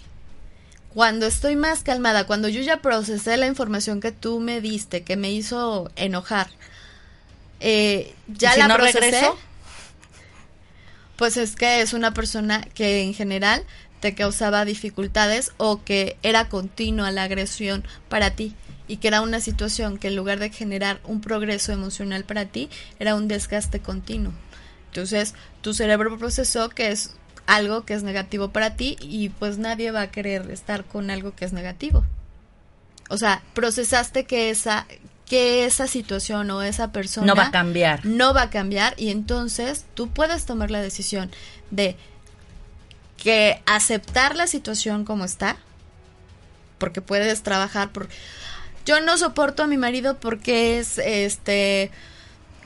Cuando 0.92 1.26
estoy 1.26 1.56
más 1.56 1.82
calmada, 1.82 2.26
cuando 2.26 2.48
yo 2.48 2.60
ya 2.62 2.80
procesé 2.80 3.36
la 3.36 3.46
información 3.46 4.00
que 4.00 4.12
tú 4.12 4.40
me 4.40 4.60
diste, 4.60 5.02
que 5.02 5.16
me 5.16 5.30
hizo 5.30 5.90
enojar, 5.96 6.48
eh, 7.60 8.14
ya 8.26 8.56
la 8.56 8.74
procesé. 8.74 9.30
Pues 11.16 11.36
es 11.36 11.56
que 11.56 11.80
es 11.80 11.92
una 11.92 12.12
persona 12.12 12.62
que 12.74 13.02
en 13.02 13.14
general 13.14 13.64
te 14.06 14.14
causaba 14.14 14.64
dificultades 14.64 15.50
o 15.56 15.82
que 15.82 16.16
era 16.22 16.48
continua 16.48 17.10
la 17.10 17.24
agresión 17.24 17.82
para 18.08 18.30
ti 18.30 18.54
y 18.86 18.98
que 18.98 19.08
era 19.08 19.20
una 19.20 19.40
situación 19.40 19.98
que 19.98 20.06
en 20.06 20.14
lugar 20.14 20.38
de 20.38 20.50
generar 20.50 21.00
un 21.02 21.20
progreso 21.20 21.72
emocional 21.72 22.22
para 22.22 22.44
ti, 22.44 22.70
era 23.00 23.16
un 23.16 23.26
desgaste 23.26 23.80
continuo. 23.80 24.32
Entonces, 24.92 25.34
tu 25.60 25.74
cerebro 25.74 26.16
procesó 26.18 26.68
que 26.68 26.92
es 26.92 27.16
algo 27.46 27.84
que 27.84 27.94
es 27.94 28.04
negativo 28.04 28.50
para 28.50 28.76
ti 28.76 28.96
y 29.00 29.30
pues 29.30 29.58
nadie 29.58 29.90
va 29.90 30.02
a 30.02 30.10
querer 30.12 30.52
estar 30.52 30.84
con 30.84 31.10
algo 31.10 31.34
que 31.34 31.44
es 31.44 31.52
negativo. 31.52 32.04
O 33.10 33.18
sea, 33.18 33.42
procesaste 33.54 34.22
que 34.22 34.50
esa 34.50 34.86
que 35.24 35.64
esa 35.64 35.88
situación 35.88 36.48
o 36.52 36.62
esa 36.62 36.92
persona 36.92 37.26
no 37.26 37.34
va 37.34 37.48
a 37.48 37.50
cambiar. 37.50 38.06
No 38.06 38.32
va 38.32 38.42
a 38.42 38.50
cambiar 38.50 38.94
y 38.96 39.10
entonces 39.10 39.84
tú 39.94 40.10
puedes 40.10 40.46
tomar 40.46 40.70
la 40.70 40.80
decisión 40.80 41.32
de 41.72 41.96
que 43.26 43.60
aceptar 43.66 44.36
la 44.36 44.46
situación 44.46 45.04
como 45.04 45.24
está, 45.24 45.56
porque 46.78 47.00
puedes 47.00 47.42
trabajar 47.42 47.90
por 47.90 48.08
yo 48.84 49.00
no 49.00 49.18
soporto 49.18 49.64
a 49.64 49.66
mi 49.66 49.76
marido 49.76 50.20
porque 50.20 50.78
es 50.78 50.98
este 50.98 51.90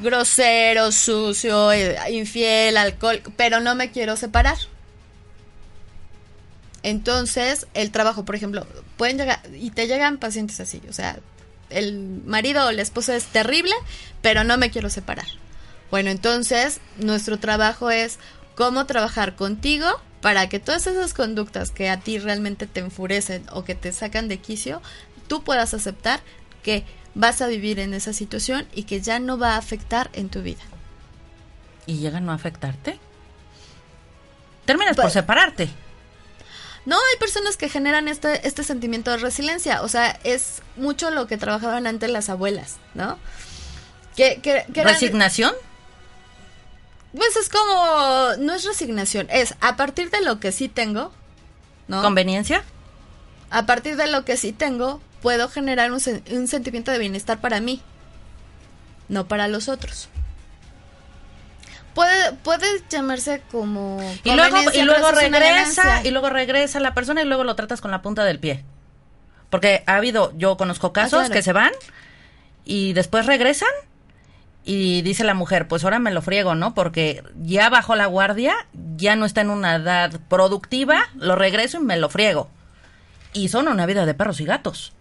grosero, 0.01 0.93
sucio, 0.93 1.73
eh, 1.73 1.97
infiel, 2.11 2.77
alcohol, 2.77 3.23
pero 3.39 3.61
no 3.61 3.75
me 3.75 3.91
quiero 3.91 4.19
separar. 4.19 4.59
Entonces, 6.83 7.67
el 7.73 7.91
trabajo, 7.91 8.27
por 8.27 8.35
ejemplo, 8.35 8.67
pueden 8.99 9.17
llegar 9.17 9.41
y 9.55 9.71
te 9.71 9.87
llegan 9.87 10.19
pacientes 10.19 10.61
así, 10.61 10.83
o 10.91 10.93
sea, 10.93 11.21
el 11.71 12.21
marido 12.27 12.67
o 12.67 12.73
la 12.73 12.83
esposa 12.83 13.17
es 13.17 13.25
terrible, 13.25 13.73
pero 14.21 14.45
no 14.45 14.59
me 14.59 14.71
quiero 14.71 14.91
separar. 14.91 15.27
Bueno, 15.91 16.11
entonces 16.11 16.81
nuestro 16.99 17.39
trabajo 17.39 17.91
es 17.91 18.19
cómo 18.57 18.85
trabajar 18.85 19.37
contigo 19.37 20.03
para 20.21 20.49
que 20.49 20.59
todas 20.59 20.87
esas 20.87 21.15
conductas 21.15 21.71
que 21.71 21.89
a 21.89 22.01
ti 22.01 22.19
realmente 22.19 22.67
te 22.67 22.81
enfurecen 22.81 23.45
o 23.53 23.65
que 23.65 23.75
te 23.75 23.93
sacan 23.93 24.29
de 24.29 24.39
quicio, 24.39 24.83
tú 25.29 25.43
puedas 25.43 25.75
aceptar 25.75 26.21
que 26.63 26.85
vas 27.15 27.41
a 27.41 27.47
vivir 27.47 27.79
en 27.79 27.95
esa 27.95 28.13
situación 28.13 28.67
y 28.75 28.85
que 28.85 29.01
ya 29.01 29.19
no 29.19 29.39
va 29.39 29.55
a 29.55 29.59
afectar 29.59 30.11
en 30.13 30.29
tu 30.29 30.43
vida. 30.43 30.63
¿Y 31.87 31.99
llega 31.99 32.19
a 32.19 32.21
no 32.21 32.33
afectarte? 32.33 32.99
Terminas 34.65 34.95
por 34.95 35.05
pues 35.05 35.15
separarte. 35.15 35.69
No, 36.87 36.97
hay 36.97 37.19
personas 37.19 37.57
que 37.57 37.69
generan 37.69 38.09
este, 38.09 38.47
este 38.47 38.63
sentimiento 38.63 39.11
de 39.11 39.19
resiliencia. 39.19 39.83
O 39.83 39.89
sea, 39.89 40.19
es 40.25 40.63
mucho 40.77 41.11
lo 41.11 41.27
que 41.27 41.37
trabajaban 41.37 41.87
antes 41.87 42.11
las 42.11 42.29
abuelas, 42.29 42.77
¿no? 42.95 43.19
Que, 44.17 44.65
¿Resignación? 44.69 45.55
Pues 47.13 47.37
es 47.37 47.49
como, 47.49 48.37
no 48.39 48.55
es 48.55 48.65
resignación, 48.65 49.27
es 49.31 49.55
a 49.61 49.77
partir 49.77 50.11
de 50.11 50.21
lo 50.21 50.39
que 50.39 50.53
sí 50.53 50.69
tengo, 50.69 51.13
¿no? 51.89 52.03
¿Conveniencia? 52.03 52.63
A 53.51 53.67
partir 53.67 53.97
de 53.97 54.07
lo 54.07 54.25
que 54.25 54.37
sí 54.37 54.53
tengo, 54.53 55.01
puedo 55.21 55.49
generar 55.49 55.91
un, 55.91 56.01
un 56.31 56.49
sentimiento 56.49 56.93
de 56.93 56.99
bienestar 56.99 57.41
para 57.41 57.61
mí, 57.61 57.83
no 59.09 59.27
para 59.27 59.49
los 59.49 59.69
otros. 59.69 60.09
Puede, 61.95 62.33
puede 62.45 62.67
llamarse 62.89 63.43
como 63.51 63.99
y 64.23 64.31
luego 64.31 64.57
y 64.73 64.83
luego 64.83 65.11
regresa 65.11 66.03
y 66.05 66.11
luego 66.13 66.31
regresa 66.31 66.79
la 66.79 66.95
persona 66.95 67.23
y 67.23 67.25
luego 67.25 67.43
lo 67.43 67.57
tratas 67.57 67.81
con 67.81 67.91
la 67.91 68.01
punta 68.01 68.25
del 68.25 68.39
pie 68.39 68.65
porque 69.51 69.83
ha 69.87 69.97
habido 69.97 70.33
yo 70.37 70.57
conozco 70.57 70.89
ah, 70.89 70.93
casos 70.93 71.29
que 71.31 71.43
se 71.43 71.53
van 71.53 71.73
y 72.65 72.93
después 72.93 73.27
regresan 73.27 73.69
y 74.65 75.03
dice 75.03 75.25
la 75.25 75.35
mujer 75.35 75.69
pues 75.69 75.85
ahora 75.85 75.99
me 75.99 76.11
lo 76.11 76.23
friego 76.23 76.55
no 76.55 76.75
porque 76.75 77.23
ya 77.43 77.71
bajó 77.71 77.97
la 77.97 78.07
guardia 78.07 78.55
ya 78.97 79.17
no 79.17 79.25
está 79.25 79.41
en 79.41 79.51
una 79.51 79.77
edad 79.77 80.21
productiva 80.29 81.01
lo 81.15 81.35
regreso 81.37 81.79
y 81.79 81.85
me 81.85 81.97
lo 81.97 82.09
friego 82.09 82.51
y 83.33 83.49
son 83.49 83.69
una 83.69 83.87
vida 83.87 84.05
de 84.07 84.15
perros 84.15 84.41
y 84.41 84.45
gatos 84.45 84.93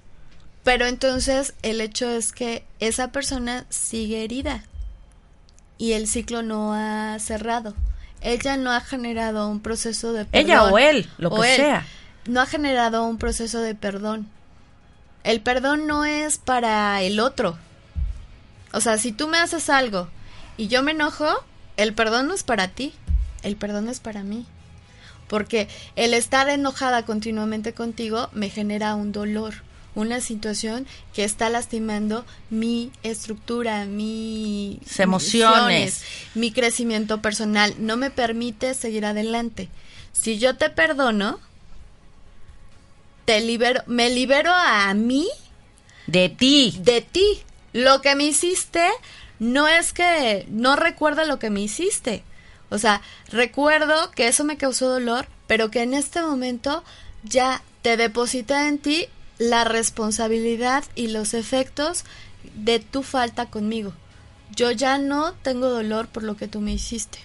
pero 0.63 0.85
entonces 0.85 1.53
el 1.61 1.81
hecho 1.81 2.09
es 2.09 2.31
que 2.31 2.65
esa 2.79 3.11
persona 3.11 3.65
sigue 3.69 4.23
herida 4.23 4.63
y 5.79 5.93
el 5.93 6.07
ciclo 6.07 6.43
no 6.43 6.73
ha 6.73 7.17
cerrado. 7.19 7.73
Ella 8.21 8.57
no 8.57 8.71
ha 8.71 8.81
generado 8.81 9.47
un 9.47 9.61
proceso 9.61 10.11
de 10.13 10.25
perdón. 10.25 10.45
Ella 10.45 10.63
o 10.65 10.77
él, 10.77 11.09
lo 11.17 11.31
que 11.31 11.55
sea. 11.55 11.85
No 12.27 12.41
ha 12.41 12.45
generado 12.45 13.05
un 13.05 13.17
proceso 13.17 13.61
de 13.61 13.73
perdón. 13.75 14.27
El 15.23 15.41
perdón 15.41 15.87
no 15.87 16.05
es 16.05 16.37
para 16.37 17.01
el 17.01 17.19
otro. 17.19 17.57
O 18.73 18.81
sea, 18.81 18.97
si 18.97 19.11
tú 19.11 19.27
me 19.27 19.37
haces 19.37 19.69
algo 19.69 20.07
y 20.57 20.67
yo 20.67 20.83
me 20.83 20.91
enojo, 20.91 21.27
el 21.77 21.93
perdón 21.93 22.27
no 22.27 22.33
es 22.33 22.43
para 22.43 22.69
ti, 22.69 22.93
el 23.43 23.55
perdón 23.55 23.89
es 23.89 23.99
para 23.99 24.23
mí. 24.23 24.45
Porque 25.27 25.67
el 25.95 26.13
estar 26.13 26.49
enojada 26.49 27.05
continuamente 27.05 27.73
contigo 27.73 28.29
me 28.33 28.49
genera 28.49 28.95
un 28.95 29.11
dolor 29.11 29.55
una 29.95 30.21
situación 30.21 30.87
que 31.13 31.23
está 31.23 31.49
lastimando 31.49 32.25
mi 32.49 32.91
estructura, 33.03 33.85
mi 33.85 34.79
emociones, 34.97 36.03
mi 36.35 36.51
crecimiento 36.51 37.21
personal, 37.21 37.75
no 37.79 37.97
me 37.97 38.11
permite 38.11 38.73
seguir 38.73 39.05
adelante. 39.05 39.69
Si 40.13 40.37
yo 40.37 40.55
te 40.57 40.69
perdono, 40.69 41.39
te 43.25 43.41
libero, 43.41 43.81
me 43.87 44.09
libero 44.09 44.51
a 44.53 44.93
mí 44.93 45.27
de 46.07 46.29
ti, 46.29 46.77
de 46.81 47.01
ti. 47.01 47.39
Lo 47.73 48.01
que 48.01 48.15
me 48.15 48.25
hiciste 48.25 48.87
no 49.39 49.67
es 49.67 49.93
que 49.93 50.45
no 50.49 50.75
recuerda 50.75 51.25
lo 51.25 51.39
que 51.39 51.49
me 51.49 51.61
hiciste. 51.61 52.23
O 52.69 52.77
sea, 52.77 53.01
recuerdo 53.29 54.11
que 54.11 54.27
eso 54.27 54.43
me 54.43 54.57
causó 54.57 54.89
dolor, 54.89 55.27
pero 55.47 55.71
que 55.71 55.81
en 55.81 55.93
este 55.93 56.21
momento 56.21 56.83
ya 57.23 57.63
te 57.81 57.97
deposité 57.97 58.67
en 58.67 58.77
ti 58.77 59.07
la 59.37 59.63
responsabilidad 59.63 60.83
y 60.95 61.07
los 61.07 61.33
efectos 61.33 62.03
de 62.55 62.79
tu 62.79 63.03
falta 63.03 63.47
conmigo. 63.47 63.93
Yo 64.55 64.71
ya 64.71 64.97
no 64.97 65.33
tengo 65.33 65.69
dolor 65.69 66.07
por 66.07 66.23
lo 66.23 66.35
que 66.35 66.47
tú 66.47 66.59
me 66.59 66.73
hiciste. 66.73 67.19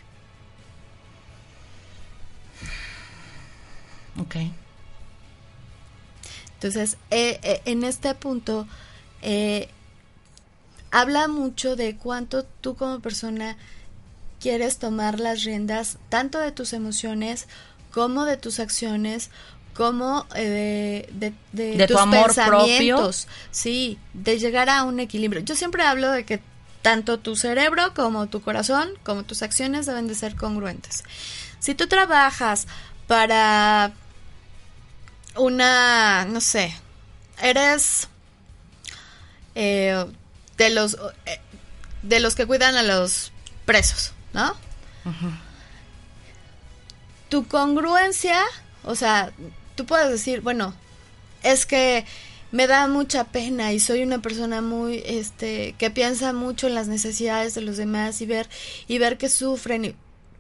Ok. 4.19 4.37
Entonces, 6.55 6.97
eh, 7.11 7.41
eh, 7.43 7.61
en 7.65 7.85
este 7.85 8.15
punto, 8.15 8.67
eh, 9.23 9.69
habla 10.95 11.27
mucho 11.27 11.75
de 11.75 11.97
cuánto 11.97 12.45
tú 12.45 12.77
como 12.77 13.01
persona 13.01 13.57
quieres 14.39 14.79
tomar 14.79 15.19
las 15.19 15.43
riendas 15.43 15.99
tanto 16.09 16.39
de 16.39 16.53
tus 16.53 16.73
emociones 16.73 17.49
como 17.91 18.25
de 18.25 18.37
tus 18.37 18.61
acciones 18.61 19.31
como 19.75 20.25
eh, 20.37 21.11
de, 21.13 21.35
de, 21.51 21.87
tus 21.89 21.97
amor 21.97 22.27
pensamientos, 22.27 23.27
sí, 23.51 23.99
de 24.13 24.39
llegar 24.39 24.71
a 24.71 24.85
un 24.85 25.01
equilibrio. 25.01 25.43
Yo 25.43 25.57
siempre 25.57 25.83
hablo 25.83 26.13
de 26.13 26.25
que 26.25 26.41
tanto 26.81 27.19
tu 27.19 27.35
cerebro 27.35 27.93
como 27.93 28.29
tu 28.29 28.41
corazón, 28.41 28.89
como 29.03 29.25
tus 29.25 29.43
acciones 29.43 29.87
deben 29.87 30.07
de 30.07 30.15
ser 30.15 30.37
congruentes. 30.37 31.03
Si 31.59 31.75
tú 31.75 31.89
trabajas 31.89 32.69
para 33.09 33.91
una, 35.35 36.25
no 36.27 36.41
sé, 36.41 36.73
eres 37.43 38.07
eh, 39.57 40.07
de 40.57 40.71
los 40.71 40.95
eh, 41.27 41.41
de 42.03 42.21
los 42.21 42.35
que 42.35 42.47
cuidan 42.47 42.77
a 42.77 42.83
los 42.83 43.33
presos, 43.65 44.13
¿no? 44.33 44.55
Tu 47.29 47.47
congruencia, 47.49 48.41
o 48.85 48.95
sea, 48.95 49.33
tú 49.75 49.87
puedes 49.87 50.11
decir, 50.11 50.41
bueno, 50.41 50.75
es 51.43 51.67
que 51.67 52.05
me 52.53 52.67
da 52.67 52.87
mucha 52.87 53.25
pena 53.25 53.73
y 53.73 53.81
soy 53.81 54.03
una 54.03 54.23
persona 54.23 54.61
muy 54.61 55.03
este 55.05 55.75
que 55.77 55.91
piensa 55.91 56.33
mucho 56.33 56.69
en 56.69 56.75
las 56.75 56.87
necesidades 56.87 57.55
de 57.55 57.63
los 57.63 57.77
demás 57.77 58.21
y 58.21 58.27
ver 58.27 58.49
y 58.87 58.99
ver 58.99 59.19
que 59.19 59.29
sufren 59.29 59.85
y 59.85 59.97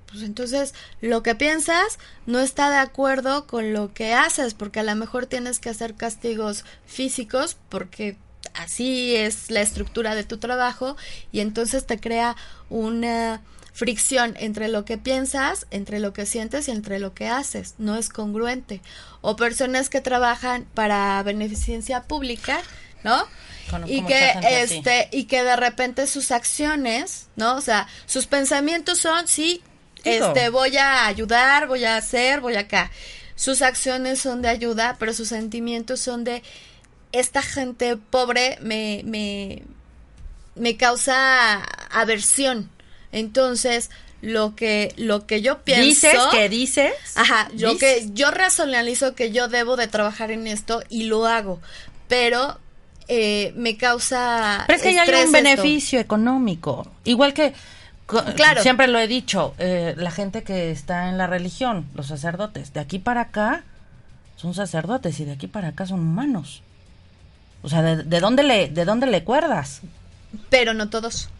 pues 0.06 0.22
entonces 0.22 0.74
lo 1.00 1.24
que 1.24 1.34
piensas 1.34 1.98
no 2.26 2.38
está 2.38 2.70
de 2.70 2.76
acuerdo 2.76 3.48
con 3.48 3.72
lo 3.72 3.92
que 3.92 4.14
haces 4.14 4.54
porque 4.54 4.78
a 4.78 4.84
lo 4.84 4.94
mejor 4.94 5.26
tienes 5.26 5.58
que 5.58 5.70
hacer 5.70 5.96
castigos 5.96 6.64
físicos 6.86 7.56
porque 7.68 8.16
así 8.54 9.14
es 9.16 9.50
la 9.50 9.60
estructura 9.60 10.14
de 10.14 10.24
tu 10.24 10.38
trabajo 10.38 10.96
y 11.32 11.40
entonces 11.40 11.86
te 11.86 11.98
crea 11.98 12.36
una 12.70 13.42
fricción 13.72 14.36
entre 14.38 14.68
lo 14.68 14.84
que 14.84 14.98
piensas, 14.98 15.66
entre 15.70 15.98
lo 15.98 16.12
que 16.12 16.26
sientes 16.26 16.68
y 16.68 16.70
entre 16.70 17.00
lo 17.00 17.12
que 17.12 17.28
haces. 17.28 17.74
No 17.78 17.96
es 17.96 18.08
congruente. 18.08 18.80
O 19.20 19.36
personas 19.36 19.90
que 19.90 20.00
trabajan 20.00 20.66
para 20.74 21.22
beneficencia 21.24 22.04
pública, 22.04 22.60
¿no? 23.02 23.26
y 23.86 24.04
que 24.04 24.32
este 24.42 25.08
y 25.10 25.24
que 25.24 25.42
de 25.42 25.56
repente 25.56 26.06
sus 26.06 26.30
acciones, 26.30 27.26
¿no? 27.36 27.56
O 27.56 27.60
sea, 27.60 27.88
sus 28.06 28.26
pensamientos 28.26 28.98
son 28.98 29.26
sí, 29.26 29.62
este 30.04 30.50
voy 30.50 30.76
a 30.76 31.06
ayudar, 31.06 31.66
voy 31.66 31.84
a 31.84 31.96
hacer, 31.96 32.40
voy 32.40 32.56
acá. 32.56 32.90
Sus 33.36 33.62
acciones 33.62 34.20
son 34.20 34.42
de 34.42 34.48
ayuda, 34.48 34.96
pero 34.98 35.12
sus 35.12 35.28
sentimientos 35.28 36.00
son 36.00 36.22
de 36.22 36.42
esta 37.14 37.42
gente 37.42 37.96
pobre 37.96 38.58
me 38.60 39.02
me 39.04 39.62
me 40.54 40.76
causa 40.76 41.62
aversión. 41.90 42.70
Entonces, 43.12 43.90
lo 44.20 44.56
que 44.56 44.92
lo 44.96 45.26
que 45.26 45.42
yo 45.42 45.62
pienso 45.62 45.84
dices 45.84 46.18
que 46.30 46.48
dices 46.48 46.94
ajá 47.14 47.50
yo 47.54 47.76
que 47.76 48.08
yo 48.14 48.30
racionalizo 48.30 49.14
que 49.14 49.30
yo 49.30 49.48
debo 49.48 49.76
de 49.76 49.86
trabajar 49.86 50.30
en 50.30 50.46
esto 50.46 50.82
y 50.88 51.04
lo 51.04 51.26
hago 51.26 51.60
pero 52.08 52.58
eh, 53.08 53.52
me 53.56 53.76
causa. 53.76 54.64
Pero 54.66 54.76
es 54.76 54.82
que 54.82 54.98
hay 54.98 55.24
un 55.26 55.32
beneficio 55.32 56.00
económico. 56.00 56.86
Igual 57.04 57.34
que. 57.34 57.54
Claro. 58.36 58.62
Siempre 58.62 58.86
lo 58.86 58.98
he 58.98 59.08
dicho, 59.08 59.54
eh, 59.58 59.94
la 59.96 60.10
gente 60.10 60.42
que 60.42 60.70
está 60.70 61.08
en 61.08 61.16
la 61.16 61.26
religión, 61.26 61.86
los 61.94 62.08
sacerdotes, 62.08 62.74
de 62.74 62.80
aquí 62.80 62.98
para 62.98 63.22
acá 63.22 63.64
son 64.36 64.52
sacerdotes 64.52 65.18
y 65.20 65.24
de 65.24 65.32
aquí 65.32 65.46
para 65.46 65.68
acá 65.68 65.86
son 65.86 66.00
humanos. 66.00 66.62
O 67.64 67.68
sea, 67.70 67.82
¿de, 67.82 68.20
dónde, 68.20 68.42
le, 68.42 68.68
de 68.68 68.84
dónde 68.84 69.06
le 69.06 69.24
cuerdas? 69.24 69.80
Pero 70.50 70.74
no 70.74 70.90
todos. 70.90 71.30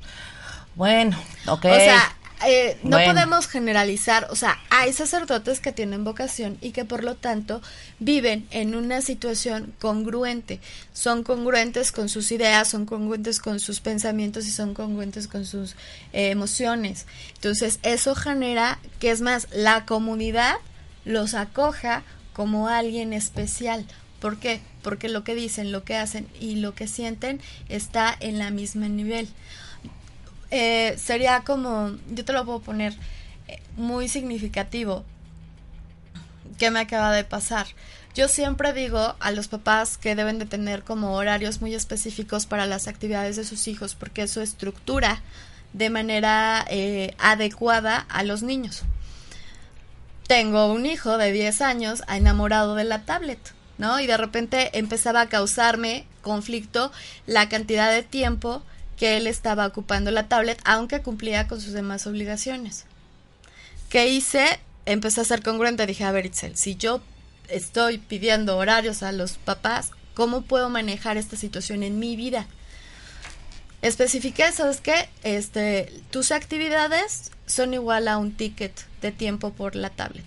Bueno, 0.75 1.17
ok. 1.47 1.67
O 1.67 1.75
sea, 1.75 2.17
eh, 2.47 2.79
no 2.83 2.99
podemos 2.99 3.47
generalizar, 3.47 4.27
o 4.31 4.37
sea, 4.37 4.59
hay 4.71 4.93
sacerdotes 4.93 5.61
que 5.61 5.73
tienen 5.73 6.03
vocación 6.03 6.59
y 6.63 6.73
que 6.73 6.87
por 6.87 7.05
lo 7.05 7.15
tanto 7.15 7.61
viven 7.99 8.47
en 8.51 8.75
una 8.75 9.03
situación 9.03 9.75
congruente, 9.81 10.61
son 10.95 11.25
congruentes 11.25 11.93
con 11.93 12.09
sus 12.09 12.33
ideas, 12.33 12.69
son 12.69 12.87
congruentes 12.87 13.39
con 13.39 13.61
sus 13.61 13.81
pensamientos 13.81 14.47
y 14.47 14.51
son 14.51 14.75
congruentes 14.75 15.29
con 15.29 15.45
sus 15.45 15.73
eh, 16.13 16.31
emociones. 16.31 17.07
Entonces, 17.35 17.81
eso 17.83 18.15
genera 18.15 18.79
que 18.99 19.11
es 19.11 19.21
más, 19.21 19.47
la 19.53 19.85
comunidad 19.85 20.55
los 21.05 21.35
acoja 21.35 22.03
como 22.33 22.69
alguien 22.69 23.13
especial. 23.13 23.87
¿Por 24.25 24.39
qué? 24.39 24.63
Porque 24.81 25.11
lo 25.11 25.23
que 25.23 25.35
dicen, 25.35 25.71
lo 25.71 25.85
que 25.85 25.99
hacen 25.99 26.27
y 26.41 26.57
lo 26.57 26.75
que 26.75 26.89
sienten 26.89 27.43
está 27.69 28.17
en 28.21 28.39
la 28.39 28.49
misma 28.49 28.89
nivel. 28.89 29.29
Eh, 30.51 30.95
sería 30.97 31.41
como, 31.41 31.91
yo 32.11 32.25
te 32.25 32.33
lo 32.33 32.43
puedo 32.47 32.61
poner 32.61 32.95
eh, 33.49 33.61
muy 33.77 34.09
significativo 34.09 35.05
que 36.57 36.71
me 36.71 36.81
acaba 36.81 37.13
de 37.13 37.25
pasar. 37.25 37.67
Yo 38.15 38.29
siempre 38.29 38.73
digo 38.73 39.15
a 39.21 39.31
los 39.31 39.49
papás 39.49 39.99
que 39.99 40.15
deben 40.15 40.39
de 40.39 40.47
tener 40.47 40.85
como 40.85 41.17
horarios 41.17 41.61
muy 41.61 41.75
específicos 41.75 42.47
para 42.47 42.65
las 42.65 42.89
actividades 42.89 43.37
de 43.37 43.45
sus 43.45 43.69
hijos 43.69 43.95
porque 43.95 44.23
eso 44.23 44.41
estructura 44.41 45.21
de 45.75 45.91
manera 45.91 46.65
eh, 46.71 47.15
adecuada 47.19 47.99
a 48.09 48.23
los 48.23 48.43
niños. 48.43 48.85
Tengo 50.27 50.73
un 50.73 50.87
hijo 50.87 51.19
de 51.19 51.31
10 51.31 51.61
años 51.61 52.03
enamorado 52.09 52.75
de 52.75 52.85
la 52.85 53.03
tablet, 53.03 53.53
¿no? 53.79 54.01
Y 54.01 54.07
de 54.07 54.17
repente 54.17 54.77
empezaba 54.79 55.23
a 55.23 55.29
causarme 55.29 56.07
conflicto 56.23 56.93
la 57.27 57.49
cantidad 57.49 57.93
de 57.93 58.03
tiempo 58.03 58.63
que 58.97 59.17
él 59.17 59.27
estaba 59.27 59.67
ocupando 59.67 60.11
la 60.11 60.29
tablet, 60.29 60.61
aunque 60.65 61.03
cumplía 61.03 61.49
con 61.49 61.61
sus 61.61 61.73
demás 61.73 62.07
obligaciones. 62.07 62.87
¿Qué 63.89 64.09
hice? 64.09 64.59
Empecé 64.87 65.21
a 65.21 65.25
ser 65.25 65.43
congruente. 65.43 65.87
Dije, 65.87 66.05
a 66.05 66.13
ver, 66.13 66.27
Itzel, 66.27 66.57
si 66.57 66.77
yo 66.77 67.01
estoy 67.49 67.99
pidiendo 67.99 68.57
horarios 68.57 69.03
a 69.03 69.13
los 69.13 69.33
papás, 69.33 69.91
¿cómo 70.15 70.43
puedo 70.43 70.71
manejar 70.71 71.17
esta 71.17 71.37
situación 71.37 71.83
en 71.83 71.99
mi 71.99 72.17
vida? 72.17 72.47
Especifiqué, 73.83 74.51
¿sabes 74.53 74.81
qué? 74.81 75.09
Este, 75.23 75.93
tus 76.11 76.33
actividades 76.33 77.31
son 77.47 77.75
igual 77.75 78.09
a 78.09 78.17
un 78.17 78.33
ticket 78.33 78.73
de 79.03 79.13
tiempo 79.13 79.53
por 79.53 79.77
la 79.77 79.91
tablet. 79.91 80.25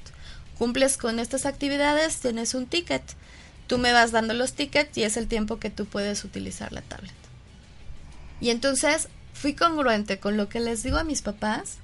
Cumples 0.57 0.97
con 0.97 1.19
estas 1.19 1.45
actividades, 1.45 2.17
tienes 2.17 2.53
un 2.53 2.67
ticket. 2.67 3.01
Tú 3.67 3.77
me 3.77 3.93
vas 3.93 4.11
dando 4.11 4.33
los 4.33 4.53
tickets 4.53 4.97
y 4.97 5.03
es 5.03 5.17
el 5.17 5.27
tiempo 5.27 5.59
que 5.59 5.69
tú 5.69 5.85
puedes 5.85 6.23
utilizar 6.23 6.71
la 6.71 6.81
tablet. 6.81 7.13
Y 8.39 8.49
entonces 8.49 9.09
fui 9.33 9.53
congruente 9.53 10.19
con 10.19 10.37
lo 10.37 10.49
que 10.49 10.59
les 10.59 10.83
digo 10.83 10.97
a 10.97 11.03
mis 11.03 11.21
papás, 11.21 11.77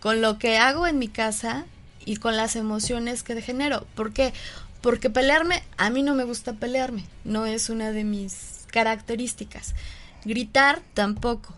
con 0.00 0.20
lo 0.20 0.38
que 0.38 0.58
hago 0.58 0.86
en 0.86 0.98
mi 0.98 1.08
casa 1.08 1.64
y 2.04 2.16
con 2.16 2.36
las 2.36 2.56
emociones 2.56 3.22
que 3.22 3.40
genero. 3.40 3.86
¿Por 3.94 4.12
qué? 4.12 4.32
Porque 4.80 5.10
pelearme, 5.10 5.62
a 5.76 5.90
mí 5.90 6.02
no 6.02 6.14
me 6.14 6.24
gusta 6.24 6.54
pelearme, 6.54 7.04
no 7.24 7.46
es 7.46 7.70
una 7.70 7.92
de 7.92 8.04
mis 8.04 8.66
características. 8.72 9.74
Gritar 10.24 10.82
tampoco, 10.94 11.54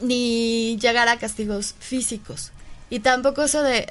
ni 0.00 0.78
llegar 0.78 1.08
a 1.08 1.18
castigos 1.18 1.74
físicos. 1.78 2.52
Y 2.90 3.00
tampoco 3.00 3.42
eso 3.42 3.62
de 3.62 3.86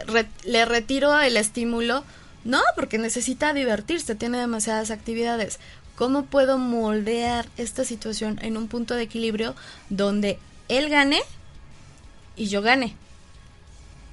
le 0.45 0.65
retiro 0.65 1.19
el 1.19 1.35
estímulo, 1.35 2.05
no, 2.43 2.61
porque 2.75 2.97
necesita 2.97 3.53
divertirse, 3.53 4.15
tiene 4.15 4.37
demasiadas 4.37 4.91
actividades. 4.91 5.59
¿Cómo 5.95 6.25
puedo 6.25 6.57
moldear 6.57 7.47
esta 7.57 7.85
situación 7.85 8.39
en 8.41 8.57
un 8.57 8.67
punto 8.67 8.95
de 8.95 9.03
equilibrio 9.03 9.55
donde 9.89 10.39
él 10.67 10.89
gane 10.89 11.21
y 12.35 12.47
yo 12.47 12.61
gane? 12.61 12.95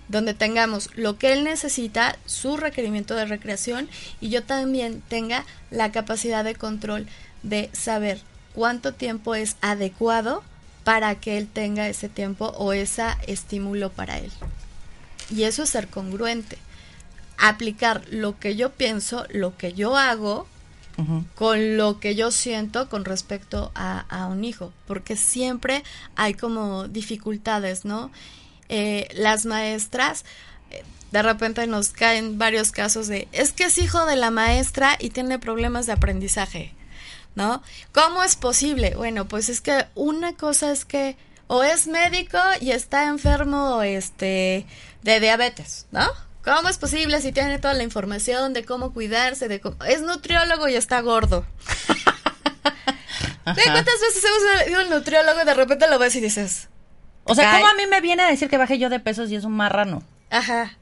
Donde 0.09 0.35
tengamos 0.35 0.91
lo 0.95 1.18
que 1.18 1.33
él 1.33 1.45
necesita, 1.45 2.18
su 2.26 2.57
requerimiento 2.57 3.14
de 3.14 3.24
recreación 3.24 3.89
y 4.20 4.28
yo 4.28 4.45
también 4.45 5.03
tenga 5.09 5.45
la 5.70 5.91
capacidad 5.91 6.45
de 6.45 6.55
control 6.55 7.07
de 7.43 7.70
saber 7.72 8.20
cuánto 8.55 8.93
tiempo 8.93 9.35
es 9.35 9.57
adecuado 9.61 10.43
para 10.85 11.14
que 11.14 11.39
él 11.39 11.49
tenga 11.49 11.89
ese 11.89 12.09
tiempo 12.09 12.47
o 12.59 12.72
ese 12.72 13.05
estímulo 13.26 13.91
para 13.91 14.18
él. 14.18 14.31
Y 15.31 15.45
eso 15.45 15.62
es 15.62 15.70
ser 15.70 15.89
congruente. 15.89 16.59
Aplicar 17.41 18.03
lo 18.11 18.38
que 18.38 18.55
yo 18.55 18.70
pienso, 18.70 19.26
lo 19.30 19.57
que 19.57 19.72
yo 19.72 19.97
hago 19.97 20.47
con 21.34 21.76
lo 21.76 21.99
que 21.99 22.14
yo 22.14 22.30
siento 22.30 22.88
con 22.88 23.05
respecto 23.05 23.72
a, 23.74 24.26
un 24.30 24.45
hijo, 24.45 24.72
porque 24.86 25.16
siempre 25.16 25.82
hay 26.16 26.34
como 26.34 26.88
dificultades, 26.88 27.84
¿no? 27.84 28.11
Eh, 28.68 29.09
las 29.14 29.47
maestras, 29.47 30.24
eh, 30.70 30.84
de 31.11 31.22
repente 31.22 31.66
nos 31.66 31.91
caen 31.91 32.38
varios 32.38 32.70
casos 32.70 33.09
de, 33.09 33.28
es 33.32 33.53
que 33.53 33.64
es 33.64 33.78
hijo 33.78 34.05
de 34.07 34.16
la 34.16 34.30
maestra 34.30 34.97
y 34.99 35.11
tiene 35.11 35.38
problemas 35.38 35.86
de 35.86 35.93
aprendizaje, 35.93 36.72
¿no? 37.34 37.62
¿Cómo 37.93 38.22
es 38.22 38.36
posible? 38.36 38.95
Bueno, 38.95 39.26
pues 39.26 39.49
es 39.49 39.61
que 39.61 39.86
una 39.95 40.34
cosa 40.34 40.70
es 40.70 40.84
que 40.84 41.16
o 41.47 41.64
es 41.64 41.88
médico 41.88 42.38
y 42.61 42.70
está 42.70 43.07
enfermo 43.07 43.82
este 43.82 44.66
de 45.03 45.20
diabetes, 45.20 45.86
¿no? 45.91 46.07
¿Cómo 46.45 46.68
es 46.68 46.78
posible 46.78 47.20
si 47.20 47.32
tiene 47.32 47.59
toda 47.59 47.74
la 47.74 47.82
información 47.82 48.53
de 48.55 48.64
cómo 48.64 48.93
cuidarse? 48.93 49.49
De 49.49 49.61
Es 49.88 50.03
nutriólogo 50.03 50.68
y 50.68 50.74
está 50.74 51.01
gordo. 51.01 51.45
¿De 53.45 53.62
cuántas 53.64 54.01
veces 54.01 54.24
hemos 54.24 54.68
ido 54.68 54.80
al 54.80 54.91
nutriólogo 54.91 55.43
y 55.43 55.45
de 55.45 55.55
repente 55.55 55.88
lo 55.88 55.99
ves 55.99 56.14
y 56.16 56.20
dices... 56.20 56.68
O 57.24 57.34
sea, 57.34 57.53
¿cómo 57.53 57.66
a 57.66 57.74
mí 57.74 57.86
me 57.86 58.01
viene 58.01 58.22
a 58.22 58.28
decir 58.28 58.49
que 58.49 58.57
bajé 58.57 58.78
yo 58.78 58.88
de 58.88 59.01
pesos 59.01 59.30
y 59.30 59.36
es 59.36 59.45
un 59.45 59.53
marrano? 59.53 60.03
Ajá. 60.30 60.76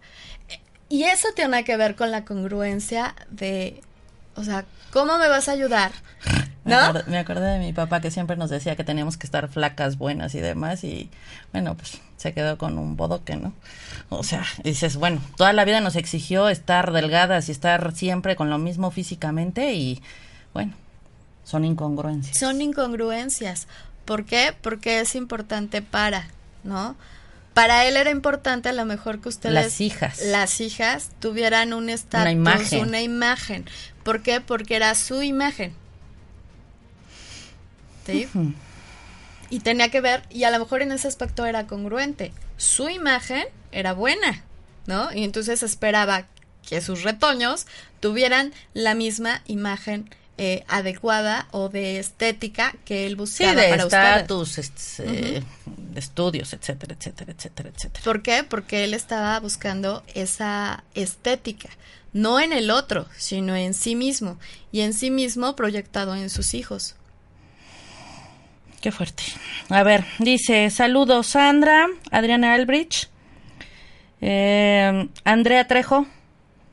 Y 0.88 1.04
eso 1.04 1.28
tiene 1.34 1.64
que 1.64 1.76
ver 1.76 1.96
con 1.96 2.10
la 2.10 2.24
congruencia 2.24 3.14
de... 3.30 3.82
O 4.36 4.44
sea, 4.44 4.64
¿cómo 4.92 5.18
me 5.18 5.28
vas 5.28 5.48
a 5.48 5.52
ayudar? 5.52 5.92
¿No? 6.64 6.92
Me, 7.06 7.18
acordé, 7.18 7.52
de 7.52 7.58
mi 7.58 7.72
papá 7.72 8.00
que 8.00 8.10
siempre 8.10 8.36
nos 8.36 8.50
decía 8.50 8.76
que 8.76 8.84
teníamos 8.84 9.16
que 9.16 9.26
estar 9.26 9.48
flacas, 9.48 9.98
buenas 9.98 10.34
y 10.34 10.40
demás. 10.40 10.84
Y 10.84 11.10
bueno, 11.52 11.76
pues 11.76 12.00
se 12.18 12.34
quedó 12.34 12.58
con 12.58 12.78
un 12.78 12.96
bodoque, 12.96 13.36
¿no? 13.36 13.54
O 14.10 14.22
sea, 14.22 14.44
dices, 14.64 14.96
bueno, 14.96 15.22
toda 15.36 15.52
la 15.52 15.64
vida 15.64 15.80
nos 15.80 15.96
exigió 15.96 16.48
estar 16.48 16.92
delgadas 16.92 17.48
y 17.48 17.52
estar 17.52 17.94
siempre 17.94 18.36
con 18.36 18.50
lo 18.50 18.58
mismo 18.58 18.90
físicamente 18.90 19.72
y 19.74 20.02
bueno, 20.52 20.74
son 21.44 21.64
incongruencias. 21.64 22.36
Son 22.36 22.60
incongruencias. 22.60 23.68
¿Por 24.04 24.24
qué? 24.24 24.54
Porque 24.60 25.00
es 25.00 25.14
importante 25.14 25.80
para, 25.80 26.26
¿no? 26.64 26.96
Para 27.54 27.86
él 27.86 27.96
era 27.96 28.10
importante 28.10 28.68
a 28.68 28.72
lo 28.72 28.84
mejor 28.84 29.20
que 29.20 29.28
ustedes... 29.28 29.54
Las 29.54 29.80
hijas. 29.80 30.20
Las 30.20 30.60
hijas 30.60 31.10
tuvieran 31.20 31.72
un 31.72 31.88
estatus, 31.88 32.22
una 32.22 32.32
imagen. 32.32 32.80
una 32.80 33.00
imagen. 33.00 33.64
¿Por 34.02 34.22
qué? 34.22 34.40
Porque 34.40 34.76
era 34.76 34.94
su 34.94 35.22
imagen. 35.22 35.72
Y 39.50 39.60
tenía 39.60 39.90
que 39.90 40.00
ver, 40.00 40.22
y 40.30 40.44
a 40.44 40.50
lo 40.50 40.58
mejor 40.58 40.82
en 40.82 40.92
ese 40.92 41.08
aspecto 41.08 41.46
era 41.46 41.66
congruente. 41.66 42.32
Su 42.56 42.88
imagen 42.88 43.44
era 43.72 43.92
buena, 43.92 44.44
¿no? 44.86 45.12
Y 45.12 45.24
entonces 45.24 45.62
esperaba 45.62 46.26
que 46.68 46.80
sus 46.80 47.02
retoños 47.02 47.66
tuvieran 48.00 48.52
la 48.74 48.94
misma 48.94 49.42
imagen 49.46 50.10
eh, 50.40 50.64
adecuada 50.68 51.48
o 51.50 51.68
de 51.68 51.98
estética 51.98 52.72
que 52.84 53.06
él 53.06 53.16
buscaba 53.16 53.50
sí, 53.50 53.56
de 53.56 53.68
para 53.70 53.82
estatus, 53.82 54.58
este, 54.58 55.02
de 55.66 55.98
estudios, 55.98 56.52
etcétera, 56.52 56.94
etcétera, 56.96 57.32
etcétera, 57.32 57.70
etcétera. 57.74 58.04
¿Por 58.04 58.22
qué? 58.22 58.44
Porque 58.44 58.84
él 58.84 58.94
estaba 58.94 59.40
buscando 59.40 60.04
esa 60.14 60.84
estética, 60.94 61.70
no 62.12 62.38
en 62.38 62.52
el 62.52 62.70
otro, 62.70 63.08
sino 63.16 63.56
en 63.56 63.74
sí 63.74 63.96
mismo, 63.96 64.38
y 64.70 64.82
en 64.82 64.92
sí 64.92 65.10
mismo 65.10 65.56
proyectado 65.56 66.14
en 66.14 66.30
sus 66.30 66.54
hijos. 66.54 66.94
Qué 68.80 68.92
fuerte. 68.92 69.24
A 69.70 69.82
ver, 69.82 70.04
dice, 70.18 70.70
saludos 70.70 71.28
Sandra, 71.28 71.86
Adriana 72.12 72.54
Albridge, 72.54 73.08
eh, 74.20 75.08
Andrea 75.24 75.66
Trejo, 75.66 76.06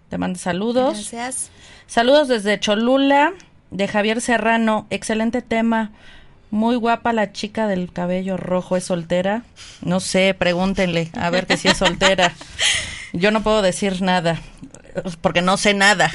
te 0.10 0.18
manda 0.18 0.40
saludos. 0.40 1.12
Gracias. 1.12 1.50
Saludos 1.88 2.28
desde 2.28 2.60
Cholula, 2.60 3.34
de 3.72 3.88
Javier 3.88 4.22
Serrano, 4.22 4.88
excelente 4.90 5.42
tema. 5.42 5.92
Muy 6.52 6.76
guapa 6.76 7.12
la 7.12 7.32
chica 7.32 7.68
del 7.68 7.92
cabello 7.92 8.38
rojo, 8.38 8.78
¿es 8.78 8.86
soltera? 8.86 9.44
No 9.82 10.00
sé, 10.00 10.36
pregúntenle, 10.38 11.10
a 11.14 11.30
ver 11.30 11.48
que 11.48 11.58
si 11.58 11.68
es 11.68 11.78
soltera. 11.78 12.34
Yo 13.14 13.32
no 13.32 13.42
puedo 13.42 13.62
decir 13.62 14.02
nada, 14.02 14.40
porque 15.22 15.42
no 15.42 15.58
sé 15.58 15.74
nada. 15.74 16.12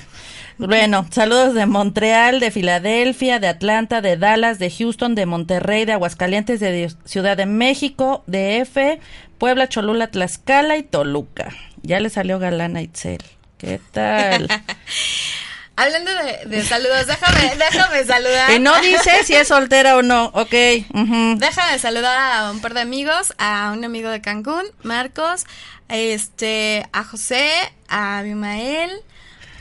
Bueno, 0.66 1.06
saludos 1.10 1.54
de 1.54 1.64
Montreal, 1.64 2.38
de 2.38 2.50
Filadelfia, 2.50 3.38
de 3.38 3.48
Atlanta, 3.48 4.02
de 4.02 4.18
Dallas, 4.18 4.58
de 4.58 4.70
Houston, 4.70 5.14
de 5.14 5.24
Monterrey, 5.24 5.86
de 5.86 5.94
Aguascalientes, 5.94 6.60
de 6.60 6.92
Ciudad 7.06 7.38
de 7.38 7.46
México, 7.46 8.22
de 8.26 8.58
F, 8.58 9.00
Puebla, 9.38 9.70
Cholula, 9.70 10.10
Tlaxcala 10.10 10.76
y 10.76 10.82
Toluca. 10.82 11.48
Ya 11.82 11.98
le 11.98 12.10
salió 12.10 12.38
galana 12.38 12.82
Itzel. 12.82 13.22
¿Qué 13.56 13.80
tal? 13.90 14.48
Hablando 15.76 16.10
de, 16.10 16.44
de, 16.44 16.62
saludos, 16.62 17.06
déjame, 17.06 17.56
déjame 17.56 18.04
saludar. 18.04 18.50
Y 18.52 18.58
no 18.58 18.78
dice 18.82 19.24
si 19.24 19.34
es 19.34 19.48
soltera 19.48 19.96
o 19.96 20.02
no, 20.02 20.26
ok. 20.26 20.52
Uh 20.92 20.98
-huh. 20.98 21.38
Déjame 21.38 21.78
saludar 21.78 22.18
a 22.18 22.50
un 22.50 22.60
par 22.60 22.74
de 22.74 22.80
amigos, 22.80 23.32
a 23.38 23.72
un 23.72 23.82
amigo 23.82 24.10
de 24.10 24.20
Cancún, 24.20 24.66
Marcos, 24.82 25.46
este, 25.88 26.86
a 26.92 27.02
José, 27.02 27.50
a 27.88 28.18
Abimael, 28.18 28.90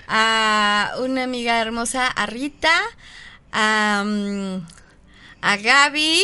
a 0.10 0.94
una 1.00 1.24
amiga 1.24 1.62
hermosa, 1.62 2.08
a 2.08 2.26
Rita, 2.26 2.74
a, 3.52 4.04
um, 4.04 4.66
a 5.42 5.58
Gaby, 5.58 6.24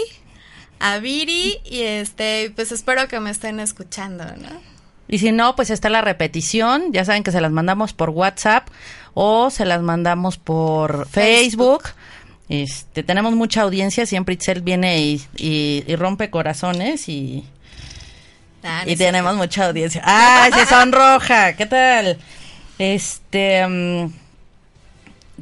a 0.80 0.98
Viri, 0.98 1.60
y 1.64 1.84
este, 1.84 2.52
pues 2.56 2.72
espero 2.72 3.08
que 3.08 3.20
me 3.20 3.30
estén 3.30 3.60
escuchando, 3.60 4.26
¿no? 4.26 4.76
Y 5.08 5.20
si 5.20 5.32
no, 5.32 5.56
pues 5.56 5.70
está 5.70 5.90
la 5.90 6.02
repetición. 6.02 6.92
Ya 6.92 7.06
saben 7.06 7.24
que 7.24 7.32
se 7.32 7.40
las 7.40 7.52
mandamos 7.52 7.94
por 7.94 8.10
WhatsApp 8.10 8.68
o 9.14 9.52
se 9.52 9.64
las 9.66 9.84
mandamos 9.84 10.38
por 10.38 11.08
Facebook. 11.08 11.84
Facebook. 11.84 11.96
Este, 12.50 13.04
tenemos 13.04 13.34
mucha 13.34 13.62
audiencia. 13.62 14.08
Siempre 14.08 14.34
Itzel 14.34 14.62
viene 14.62 15.00
y, 15.00 15.22
y, 15.38 15.84
y 15.86 15.96
rompe 15.96 16.32
corazones 16.32 17.08
y, 17.08 17.46
ah, 18.64 18.84
y 18.88 18.96
tenemos 18.96 19.36
mucha 19.36 19.68
audiencia. 19.68 20.02
¡Ay, 20.04 20.52
se 20.54 20.66
sonroja! 20.66 21.54
¿Qué 21.54 21.68
tal? 21.68 22.18
Este. 22.80 23.66
Um, 23.66 24.12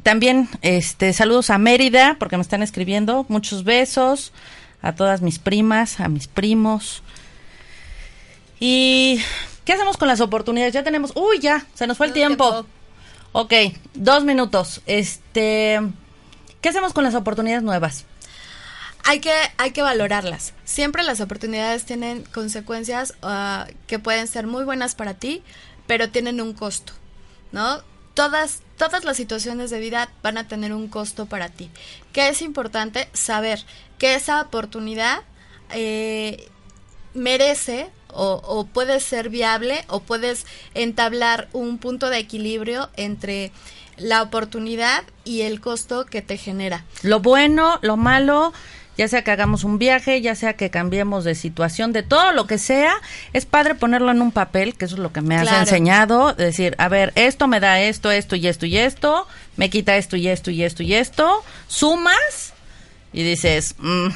también, 0.02 0.48
este, 0.62 1.12
saludos 1.12 1.50
a 1.50 1.58
Mérida, 1.58 2.16
porque 2.18 2.36
me 2.36 2.42
están 2.42 2.62
escribiendo. 2.62 3.24
Muchos 3.28 3.64
besos 3.64 4.32
a 4.82 4.94
todas 4.94 5.22
mis 5.22 5.38
primas, 5.38 6.00
a 6.00 6.08
mis 6.08 6.26
primos. 6.28 7.02
Y 8.60 9.20
¿Qué 9.64 9.72
hacemos 9.72 9.96
con 9.96 10.08
las 10.08 10.20
oportunidades? 10.20 10.74
Ya 10.74 10.84
tenemos. 10.84 11.12
Uy, 11.14 11.38
ya, 11.40 11.66
se 11.74 11.86
nos 11.86 11.96
fue 11.96 12.06
el 12.06 12.12
tiempo. 12.12 12.50
tiempo. 12.50 12.68
Ok, 13.32 13.52
dos 13.94 14.24
minutos. 14.24 14.82
Este. 14.86 15.80
¿Qué 16.60 16.68
hacemos 16.68 16.92
con 16.92 17.04
las 17.04 17.14
oportunidades 17.14 17.62
nuevas? 17.62 18.04
Hay 19.06 19.20
que, 19.20 19.32
hay 19.58 19.72
que 19.72 19.82
valorarlas. 19.82 20.54
Siempre 20.64 21.02
las 21.02 21.20
oportunidades 21.20 21.84
tienen 21.84 22.24
consecuencias 22.24 23.14
uh, 23.22 23.70
que 23.86 23.98
pueden 23.98 24.26
ser 24.28 24.46
muy 24.46 24.64
buenas 24.64 24.94
para 24.94 25.14
ti, 25.14 25.42
pero 25.86 26.08
tienen 26.08 26.40
un 26.40 26.54
costo, 26.54 26.94
¿no? 27.52 27.82
Todas, 28.14 28.60
todas 28.76 29.04
las 29.04 29.16
situaciones 29.16 29.70
de 29.70 29.80
vida 29.80 30.10
van 30.22 30.38
a 30.38 30.46
tener 30.46 30.72
un 30.72 30.88
costo 30.88 31.26
para 31.26 31.48
ti. 31.48 31.70
Que 32.12 32.28
es 32.28 32.42
importante 32.42 33.08
saber 33.12 33.64
que 33.98 34.14
esa 34.14 34.40
oportunidad 34.42 35.22
eh, 35.70 36.48
merece 37.12 37.90
o, 38.12 38.40
o 38.44 38.66
puede 38.66 39.00
ser 39.00 39.30
viable 39.30 39.84
o 39.88 40.00
puedes 40.00 40.46
entablar 40.74 41.48
un 41.52 41.78
punto 41.78 42.10
de 42.10 42.18
equilibrio 42.18 42.88
entre 42.96 43.52
la 43.96 44.22
oportunidad 44.22 45.04
y 45.24 45.42
el 45.42 45.60
costo 45.60 46.06
que 46.06 46.22
te 46.22 46.36
genera. 46.36 46.84
Lo 47.02 47.20
bueno, 47.20 47.78
lo 47.82 47.96
malo, 47.96 48.52
ya 48.96 49.08
sea 49.08 49.22
que 49.22 49.30
hagamos 49.30 49.64
un 49.64 49.78
viaje, 49.78 50.20
ya 50.20 50.34
sea 50.34 50.54
que 50.54 50.70
cambiemos 50.70 51.24
de 51.24 51.34
situación, 51.34 51.92
de 51.92 52.02
todo 52.02 52.32
lo 52.32 52.46
que 52.46 52.58
sea, 52.58 52.92
es 53.32 53.46
padre 53.46 53.74
ponerlo 53.74 54.10
en 54.10 54.22
un 54.22 54.32
papel, 54.32 54.74
que 54.74 54.84
eso 54.84 54.94
es 54.94 55.00
lo 55.00 55.12
que 55.12 55.20
me 55.20 55.36
has 55.36 55.50
enseñado, 55.52 56.34
decir, 56.34 56.74
a 56.78 56.88
ver, 56.88 57.12
esto 57.16 57.48
me 57.48 57.60
da 57.60 57.80
esto, 57.80 58.10
esto 58.10 58.36
y 58.36 58.46
esto 58.46 58.66
y 58.66 58.76
esto, 58.76 59.26
me 59.56 59.70
quita 59.70 59.96
esto 59.96 60.16
y 60.16 60.28
esto 60.28 60.50
y 60.50 60.62
esto 60.62 60.82
y 60.82 60.94
esto, 60.94 61.44
sumas 61.66 62.52
y 63.12 63.22
dices, 63.22 63.74
mm, 63.78 64.08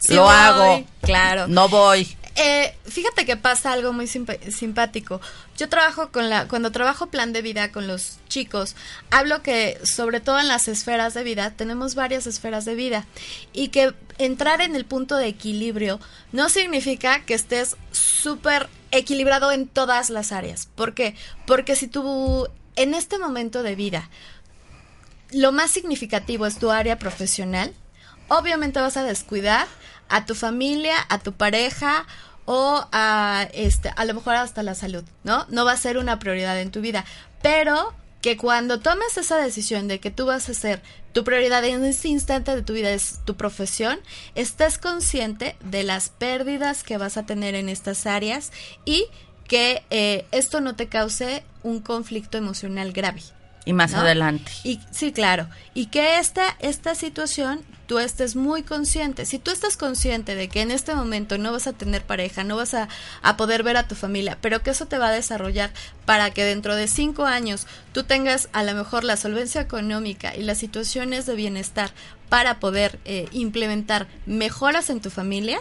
sí 0.00 0.14
lo 0.14 0.22
voy, 0.22 0.34
hago, 0.34 0.84
claro, 1.02 1.46
no 1.48 1.68
voy. 1.68 2.16
Eh, 2.36 2.76
fíjate 2.84 3.24
que 3.24 3.36
pasa 3.36 3.72
algo 3.72 3.92
muy 3.92 4.08
simpático. 4.08 5.20
Yo 5.56 5.68
trabajo 5.68 6.10
con 6.10 6.28
la, 6.30 6.48
cuando 6.48 6.72
trabajo 6.72 7.06
plan 7.06 7.32
de 7.32 7.42
vida 7.42 7.70
con 7.70 7.86
los 7.86 8.18
chicos, 8.28 8.74
hablo 9.10 9.42
que 9.42 9.78
sobre 9.84 10.20
todo 10.20 10.40
en 10.40 10.48
las 10.48 10.66
esferas 10.66 11.14
de 11.14 11.22
vida, 11.22 11.52
tenemos 11.52 11.94
varias 11.94 12.26
esferas 12.26 12.64
de 12.64 12.74
vida 12.74 13.06
y 13.52 13.68
que 13.68 13.94
entrar 14.18 14.60
en 14.62 14.74
el 14.74 14.84
punto 14.84 15.16
de 15.16 15.28
equilibrio 15.28 16.00
no 16.32 16.48
significa 16.48 17.24
que 17.24 17.34
estés 17.34 17.76
súper 17.92 18.68
equilibrado 18.90 19.52
en 19.52 19.68
todas 19.68 20.10
las 20.10 20.32
áreas. 20.32 20.66
¿Por 20.74 20.94
qué? 20.94 21.14
Porque 21.46 21.76
si 21.76 21.86
tú 21.86 22.48
en 22.74 22.94
este 22.94 23.18
momento 23.18 23.62
de 23.62 23.76
vida 23.76 24.10
lo 25.30 25.52
más 25.52 25.70
significativo 25.70 26.46
es 26.46 26.58
tu 26.58 26.70
área 26.70 26.98
profesional, 26.98 27.72
obviamente 28.28 28.80
vas 28.80 28.96
a 28.96 29.04
descuidar 29.04 29.66
a 30.08 30.26
tu 30.26 30.34
familia, 30.34 30.96
a 31.08 31.18
tu 31.18 31.32
pareja 31.32 32.06
o 32.46 32.86
a 32.92 33.48
este 33.54 33.90
a 33.96 34.04
lo 34.04 34.14
mejor 34.14 34.36
hasta 34.36 34.62
la 34.62 34.74
salud, 34.74 35.04
¿no? 35.22 35.46
No 35.48 35.64
va 35.64 35.72
a 35.72 35.76
ser 35.76 35.98
una 35.98 36.18
prioridad 36.18 36.60
en 36.60 36.70
tu 36.70 36.80
vida, 36.80 37.04
pero 37.42 37.94
que 38.20 38.36
cuando 38.36 38.80
tomes 38.80 39.18
esa 39.18 39.36
decisión 39.36 39.86
de 39.86 40.00
que 40.00 40.10
tú 40.10 40.26
vas 40.26 40.48
a 40.48 40.54
ser 40.54 40.82
tu 41.12 41.24
prioridad 41.24 41.64
en 41.64 41.84
este 41.84 42.08
instante 42.08 42.56
de 42.56 42.62
tu 42.62 42.72
vida 42.72 42.90
es 42.90 43.20
tu 43.24 43.36
profesión, 43.36 43.98
estés 44.34 44.78
consciente 44.78 45.56
de 45.60 45.82
las 45.84 46.08
pérdidas 46.08 46.84
que 46.84 46.96
vas 46.96 47.16
a 47.16 47.26
tener 47.26 47.54
en 47.54 47.68
estas 47.68 48.06
áreas 48.06 48.50
y 48.84 49.06
que 49.46 49.84
eh, 49.90 50.26
esto 50.32 50.60
no 50.60 50.74
te 50.74 50.88
cause 50.88 51.44
un 51.62 51.80
conflicto 51.80 52.38
emocional 52.38 52.92
grave. 52.92 53.22
Y 53.66 53.72
más 53.74 53.92
¿no? 53.92 54.00
adelante. 54.00 54.50
Y 54.64 54.80
sí, 54.90 55.12
claro. 55.12 55.48
Y 55.74 55.86
que 55.86 56.18
esta, 56.18 56.56
esta 56.60 56.94
situación 56.94 57.62
tú 57.86 57.98
estés 57.98 58.36
muy 58.36 58.62
consciente. 58.62 59.26
Si 59.26 59.38
tú 59.38 59.50
estás 59.50 59.76
consciente 59.76 60.34
de 60.34 60.48
que 60.48 60.62
en 60.62 60.70
este 60.70 60.94
momento 60.94 61.38
no 61.38 61.52
vas 61.52 61.66
a 61.66 61.72
tener 61.72 62.02
pareja, 62.02 62.44
no 62.44 62.56
vas 62.56 62.74
a, 62.74 62.88
a, 63.22 63.36
poder 63.36 63.62
ver 63.62 63.76
a 63.76 63.88
tu 63.88 63.94
familia, 63.94 64.38
pero 64.40 64.62
que 64.62 64.70
eso 64.70 64.86
te 64.86 64.98
va 64.98 65.08
a 65.08 65.12
desarrollar 65.12 65.70
para 66.06 66.30
que 66.30 66.44
dentro 66.44 66.74
de 66.74 66.88
cinco 66.88 67.24
años 67.24 67.66
tú 67.92 68.04
tengas 68.04 68.48
a 68.52 68.62
lo 68.62 68.74
mejor 68.74 69.04
la 69.04 69.16
solvencia 69.16 69.60
económica 69.60 70.34
y 70.36 70.42
las 70.42 70.58
situaciones 70.58 71.26
de 71.26 71.34
bienestar 71.34 71.92
para 72.28 72.58
poder 72.58 72.98
eh, 73.04 73.28
implementar 73.32 74.06
mejoras 74.26 74.90
en 74.90 75.00
tu 75.00 75.10
familia, 75.10 75.60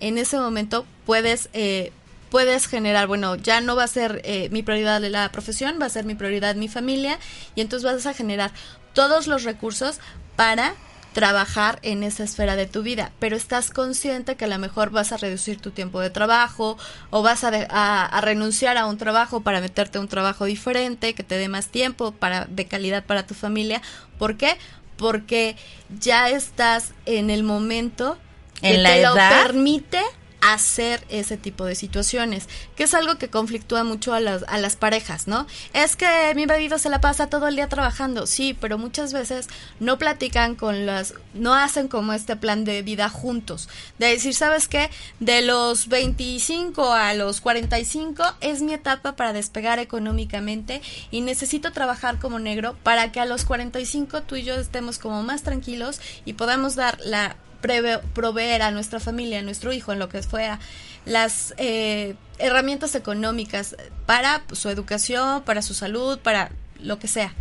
en 0.00 0.18
ese 0.18 0.38
momento 0.38 0.86
puedes... 1.06 1.48
Eh, 1.52 1.92
puedes 2.30 2.66
generar, 2.66 3.06
bueno, 3.06 3.36
ya 3.36 3.62
no 3.62 3.74
va 3.74 3.84
a 3.84 3.88
ser 3.88 4.20
eh, 4.22 4.50
mi 4.50 4.62
prioridad 4.62 5.00
la 5.00 5.32
profesión, 5.32 5.78
va 5.80 5.86
a 5.86 5.88
ser 5.88 6.04
mi 6.04 6.14
prioridad 6.14 6.56
mi 6.56 6.68
familia 6.68 7.18
y 7.54 7.62
entonces 7.62 7.90
vas 7.90 8.04
a 8.04 8.12
generar 8.12 8.52
todos 8.92 9.26
los 9.26 9.44
recursos 9.44 9.98
para 10.36 10.74
trabajar 11.18 11.80
en 11.82 12.04
esa 12.04 12.22
esfera 12.22 12.54
de 12.54 12.66
tu 12.66 12.84
vida, 12.84 13.10
pero 13.18 13.36
estás 13.36 13.72
consciente 13.72 14.36
que 14.36 14.44
a 14.44 14.48
lo 14.48 14.56
mejor 14.58 14.90
vas 14.90 15.10
a 15.10 15.16
reducir 15.16 15.60
tu 15.60 15.72
tiempo 15.72 15.98
de 15.98 16.10
trabajo 16.10 16.78
o 17.10 17.22
vas 17.22 17.42
a, 17.42 17.50
de, 17.50 17.66
a, 17.70 18.06
a, 18.06 18.20
renunciar 18.20 18.76
a 18.76 18.86
un 18.86 18.98
trabajo 18.98 19.40
para 19.40 19.60
meterte 19.60 19.98
a 19.98 20.00
un 20.00 20.06
trabajo 20.06 20.44
diferente 20.44 21.14
que 21.14 21.24
te 21.24 21.36
dé 21.36 21.48
más 21.48 21.68
tiempo 21.68 22.12
para 22.12 22.44
de 22.44 22.66
calidad 22.66 23.04
para 23.04 23.26
tu 23.26 23.34
familia. 23.34 23.82
¿Por 24.16 24.36
qué? 24.36 24.56
Porque 24.96 25.56
ya 25.98 26.30
estás 26.30 26.92
en 27.04 27.30
el 27.30 27.42
momento 27.42 28.16
que 28.60 28.74
en 28.74 28.84
la 28.84 28.90
te 28.90 29.00
edad 29.00 29.40
lo 29.40 29.46
permite 29.46 30.00
hacer 30.40 31.04
ese 31.08 31.36
tipo 31.36 31.64
de 31.64 31.74
situaciones, 31.74 32.48
que 32.76 32.84
es 32.84 32.94
algo 32.94 33.16
que 33.18 33.28
conflictúa 33.28 33.84
mucho 33.84 34.14
a 34.14 34.20
las, 34.20 34.44
a 34.48 34.58
las 34.58 34.76
parejas, 34.76 35.26
¿no? 35.26 35.46
Es 35.72 35.96
que 35.96 36.06
mi 36.34 36.46
marido 36.46 36.78
se 36.78 36.90
la 36.90 37.00
pasa 37.00 37.28
todo 37.28 37.48
el 37.48 37.56
día 37.56 37.68
trabajando, 37.68 38.26
sí, 38.26 38.56
pero 38.58 38.78
muchas 38.78 39.12
veces 39.12 39.48
no 39.80 39.98
platican 39.98 40.54
con 40.54 40.86
las, 40.86 41.14
no 41.34 41.54
hacen 41.54 41.88
como 41.88 42.12
este 42.12 42.36
plan 42.36 42.64
de 42.64 42.82
vida 42.82 43.08
juntos, 43.08 43.68
de 43.98 44.06
decir, 44.06 44.34
¿sabes 44.34 44.68
qué? 44.68 44.90
De 45.20 45.42
los 45.42 45.88
25 45.88 46.92
a 46.92 47.14
los 47.14 47.40
45 47.40 48.22
es 48.40 48.62
mi 48.62 48.74
etapa 48.74 49.16
para 49.16 49.32
despegar 49.32 49.78
económicamente 49.78 50.82
y 51.10 51.20
necesito 51.20 51.72
trabajar 51.72 52.18
como 52.18 52.38
negro 52.38 52.76
para 52.82 53.12
que 53.12 53.20
a 53.20 53.26
los 53.26 53.44
45 53.44 54.22
tú 54.22 54.36
y 54.36 54.44
yo 54.44 54.54
estemos 54.54 54.98
como 54.98 55.22
más 55.22 55.42
tranquilos 55.42 56.00
y 56.24 56.34
podamos 56.34 56.76
dar 56.76 56.98
la 57.04 57.36
proveer 57.60 58.62
a 58.62 58.70
nuestra 58.70 59.00
familia, 59.00 59.40
a 59.40 59.42
nuestro 59.42 59.72
hijo, 59.72 59.92
en 59.92 59.98
lo 59.98 60.08
que 60.08 60.22
fuera, 60.22 60.58
las 61.04 61.54
eh, 61.56 62.14
herramientas 62.38 62.94
económicas 62.94 63.76
para 64.06 64.42
su 64.52 64.68
educación, 64.68 65.42
para 65.42 65.62
su 65.62 65.74
salud, 65.74 66.18
para 66.18 66.50
lo 66.80 66.98
que 66.98 67.08
sea. 67.08 67.34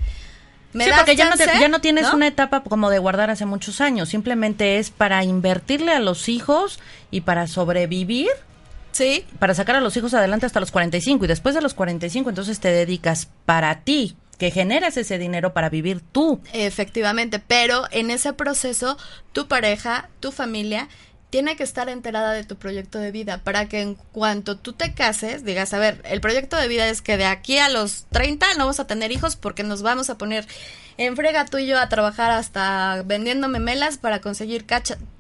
¿Me 0.73 0.83
sí, 0.83 0.91
porque 0.95 1.15
ya 1.15 1.29
no, 1.29 1.35
ya 1.35 1.67
no, 1.69 1.81
tienes 1.81 2.11
una 2.13 2.27
etapa 2.27 2.61
como 2.61 2.89
de 2.89 2.99
guardar 2.99 3.29
hace 3.29 3.45
muchos 3.45 3.81
años, 3.81 4.09
simplemente 4.09 4.77
es 4.77 4.91
para 4.91 5.23
invertirle 5.23 5.93
a 5.93 5.99
los 5.99 6.29
hijos 6.29 6.79
y 7.09 7.21
para 7.21 7.47
sobrevivir. 7.47 8.29
Sí. 8.91 9.25
Para 9.39 9.53
sacar 9.53 9.75
a 9.75 9.81
los 9.81 9.95
hijos 9.95 10.13
adelante 10.13 10.45
hasta 10.45 10.59
los 10.59 10.71
45 10.71 11.25
y 11.25 11.27
después 11.27 11.53
de 11.53 11.61
los 11.61 11.73
45 11.73 12.29
entonces 12.29 12.59
te 12.59 12.69
dedicas 12.69 13.27
para 13.45 13.81
ti, 13.81 14.17
que 14.37 14.51
generas 14.51 14.97
ese 14.97 15.17
dinero 15.17 15.53
para 15.53 15.69
vivir 15.69 16.01
tú. 16.01 16.41
Efectivamente, 16.53 17.39
pero 17.39 17.85
en 17.91 18.11
ese 18.11 18.33
proceso 18.33 18.97
tu 19.33 19.47
pareja, 19.47 20.09
tu 20.19 20.31
familia 20.31 20.89
tiene 21.29 21.57
que 21.57 21.63
estar 21.63 21.89
enterada 21.89 22.31
de 22.31 22.43
tu 22.43 22.55
proyecto 22.55 22.99
de 22.99 23.11
vida 23.11 23.39
para 23.43 23.67
que 23.67 23.81
en 23.81 23.95
cuanto 23.95 24.57
tú 24.57 24.73
te 24.73 24.93
cases 24.93 25.43
digas, 25.43 25.73
a 25.73 25.79
ver, 25.79 26.01
el 26.05 26.21
proyecto 26.21 26.55
de 26.55 26.67
vida 26.67 26.87
es 26.87 27.01
que 27.01 27.17
de 27.17 27.25
aquí 27.25 27.57
a 27.57 27.69
los 27.69 28.05
30 28.11 28.53
no 28.53 28.59
vamos 28.59 28.79
a 28.79 28.87
tener 28.87 29.11
hijos 29.11 29.35
porque 29.35 29.63
nos 29.63 29.81
vamos 29.81 30.09
a 30.09 30.17
poner 30.17 30.47
en 30.97 31.15
frega 31.15 31.45
tú 31.45 31.57
y 31.57 31.67
yo 31.67 31.79
a 31.79 31.89
trabajar 31.89 32.31
hasta 32.31 33.03
vendiendo 33.05 33.49
memelas 33.49 33.97
para 33.97 34.21
conseguir 34.21 34.65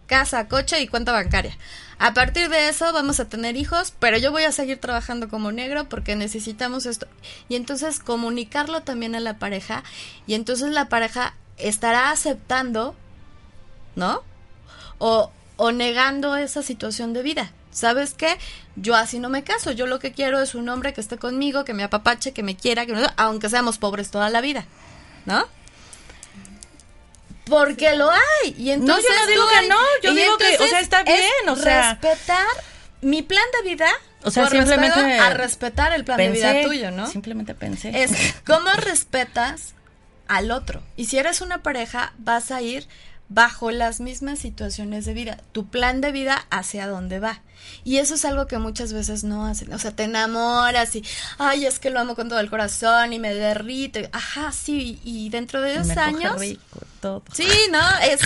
casa, 0.07 0.47
coche 0.47 0.81
y 0.81 0.87
cuenta 0.87 1.11
bancaria. 1.11 1.55
A 1.99 2.13
partir 2.13 2.49
de 2.49 2.69
eso 2.69 2.91
vamos 2.93 3.19
a 3.19 3.25
tener 3.25 3.55
hijos, 3.55 3.93
pero 3.99 4.17
yo 4.17 4.31
voy 4.31 4.43
a 4.43 4.51
seguir 4.51 4.79
trabajando 4.79 5.29
como 5.29 5.51
negro 5.51 5.89
porque 5.89 6.15
necesitamos 6.15 6.85
esto. 6.85 7.07
Y 7.49 7.55
entonces 7.55 7.99
comunicarlo 7.99 8.81
también 8.81 9.15
a 9.15 9.19
la 9.19 9.37
pareja 9.37 9.83
y 10.27 10.35
entonces 10.35 10.71
la 10.71 10.89
pareja 10.89 11.33
estará 11.57 12.11
aceptando, 12.11 12.95
¿no? 13.95 14.23
O, 14.99 15.31
o 15.57 15.71
negando 15.71 16.35
esa 16.35 16.61
situación 16.61 17.13
de 17.13 17.23
vida. 17.23 17.51
¿Sabes 17.71 18.13
qué? 18.13 18.37
Yo 18.75 18.95
así 18.95 19.19
no 19.19 19.29
me 19.29 19.43
caso. 19.43 19.71
Yo 19.71 19.85
lo 19.85 19.99
que 19.99 20.11
quiero 20.11 20.39
es 20.39 20.55
un 20.55 20.69
hombre 20.69 20.93
que 20.93 21.01
esté 21.01 21.17
conmigo, 21.17 21.65
que 21.65 21.73
me 21.73 21.83
apapache, 21.83 22.31
que 22.31 22.43
me 22.43 22.55
quiera, 22.55 22.85
que 22.85 22.95
aunque 23.17 23.49
seamos 23.49 23.77
pobres 23.77 24.09
toda 24.09 24.29
la 24.29 24.41
vida, 24.41 24.65
¿no? 25.25 25.45
Porque 27.49 27.95
lo 27.95 28.11
hay. 28.11 28.55
Y 28.57 28.71
entonces 28.71 29.05
no, 29.09 29.15
yo 29.15 29.21
no 29.21 29.27
digo 29.27 29.47
que 29.47 29.67
no, 29.67 29.79
yo 30.03 30.13
digo 30.13 30.37
que, 30.37 30.63
o 30.63 30.67
sea, 30.67 30.79
está 30.79 31.03
bien, 31.03 31.49
o 31.49 31.55
sea. 31.55 31.97
Respetar 32.01 32.47
mi 33.01 33.21
plan 33.21 33.45
de 33.61 33.69
vida. 33.69 33.89
O 34.23 34.31
sea, 34.31 34.49
simplemente. 34.49 35.19
A 35.19 35.29
respetar 35.31 35.93
el 35.93 36.03
plan 36.03 36.17
de 36.17 36.29
vida 36.29 36.61
tuyo, 36.63 36.91
¿no? 36.91 37.07
Simplemente 37.07 37.55
pensé. 37.55 38.03
Es 38.03 38.11
cómo 38.45 38.69
respetas 38.71 39.73
al 40.27 40.51
otro. 40.51 40.83
Y 40.95 41.05
si 41.05 41.17
eres 41.17 41.41
una 41.41 41.63
pareja, 41.63 42.13
vas 42.17 42.51
a 42.51 42.61
ir 42.61 42.87
bajo 43.29 43.71
las 43.71 43.99
mismas 43.99 44.39
situaciones 44.39 45.05
de 45.05 45.13
vida, 45.13 45.37
tu 45.51 45.67
plan 45.67 46.01
de 46.01 46.11
vida 46.11 46.45
hacia 46.49 46.87
dónde 46.87 47.19
va. 47.19 47.41
Y 47.83 47.97
eso 47.97 48.15
es 48.15 48.25
algo 48.25 48.47
que 48.47 48.57
muchas 48.57 48.93
veces 48.93 49.23
no 49.23 49.45
hacen. 49.45 49.73
O 49.73 49.79
sea, 49.79 49.91
te 49.91 50.03
enamoras 50.03 50.95
y, 50.95 51.03
ay, 51.37 51.65
es 51.65 51.79
que 51.79 51.89
lo 51.89 51.99
amo 51.99 52.15
con 52.15 52.29
todo 52.29 52.39
el 52.39 52.49
corazón 52.49 53.13
y 53.13 53.19
me 53.19 53.33
derrite. 53.33 54.09
Ajá, 54.11 54.51
sí, 54.51 54.99
y 55.03 55.29
dentro 55.29 55.61
de 55.61 55.81
10 55.81 55.97
años... 55.97 56.41
todo. 56.99 57.23
Sí, 57.33 57.47
¿no? 57.71 57.79
Es, 58.03 58.19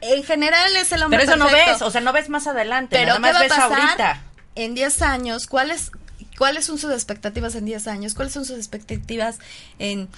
en 0.00 0.22
general 0.22 0.76
es 0.76 0.92
el 0.92 1.02
hombre 1.02 1.20
Pero 1.20 1.32
eso 1.32 1.44
no 1.44 1.50
ves, 1.50 1.82
o 1.82 1.90
sea, 1.90 2.00
no 2.00 2.12
ves 2.12 2.28
más 2.28 2.46
adelante, 2.46 2.96
Pero 2.96 3.18
nada 3.18 3.32
más 3.32 3.40
ves 3.40 3.52
ahorita. 3.52 4.22
En 4.54 4.74
10 4.74 5.02
años, 5.02 5.46
¿cuáles, 5.46 5.90
¿cuáles 6.38 6.66
son 6.66 6.78
sus 6.78 6.92
expectativas 6.92 7.54
en 7.54 7.64
10 7.64 7.86
años? 7.86 8.14
¿Cuáles 8.14 8.32
son 8.32 8.44
sus 8.44 8.56
expectativas 8.56 9.38
en 9.78 10.08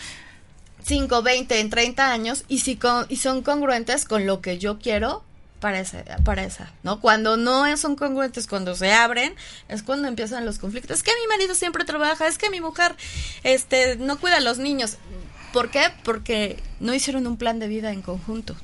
5, 0.84 1.22
20, 1.22 1.60
en 1.60 1.70
30 1.70 2.12
años 2.12 2.44
y, 2.48 2.58
si 2.60 2.78
y 3.08 3.16
son 3.16 3.42
congruentes 3.42 4.04
con 4.04 4.26
lo 4.26 4.40
que 4.40 4.58
yo 4.58 4.78
quiero 4.78 5.22
para 5.62 5.78
esa, 5.78 6.04
para 6.24 6.42
esa, 6.42 6.72
¿no? 6.82 7.00
Cuando 7.00 7.36
no 7.36 7.74
son 7.76 7.94
congruentes, 7.94 8.48
cuando 8.48 8.74
se 8.74 8.92
abren, 8.92 9.32
es 9.68 9.84
cuando 9.84 10.08
empiezan 10.08 10.44
los 10.44 10.58
conflictos. 10.58 10.98
Es 10.98 11.02
que 11.04 11.12
mi 11.22 11.28
marido 11.28 11.54
siempre 11.54 11.84
trabaja, 11.84 12.26
es 12.26 12.36
que 12.36 12.50
mi 12.50 12.60
mujer 12.60 12.96
este, 13.44 13.96
no 13.96 14.18
cuida 14.18 14.38
a 14.38 14.40
los 14.40 14.58
niños. 14.58 14.98
¿Por 15.52 15.70
qué? 15.70 15.84
Porque 16.02 16.58
no 16.80 16.92
hicieron 16.92 17.28
un 17.28 17.36
plan 17.36 17.60
de 17.60 17.68
vida 17.68 17.92
en 17.92 18.02
conjunto. 18.02 18.56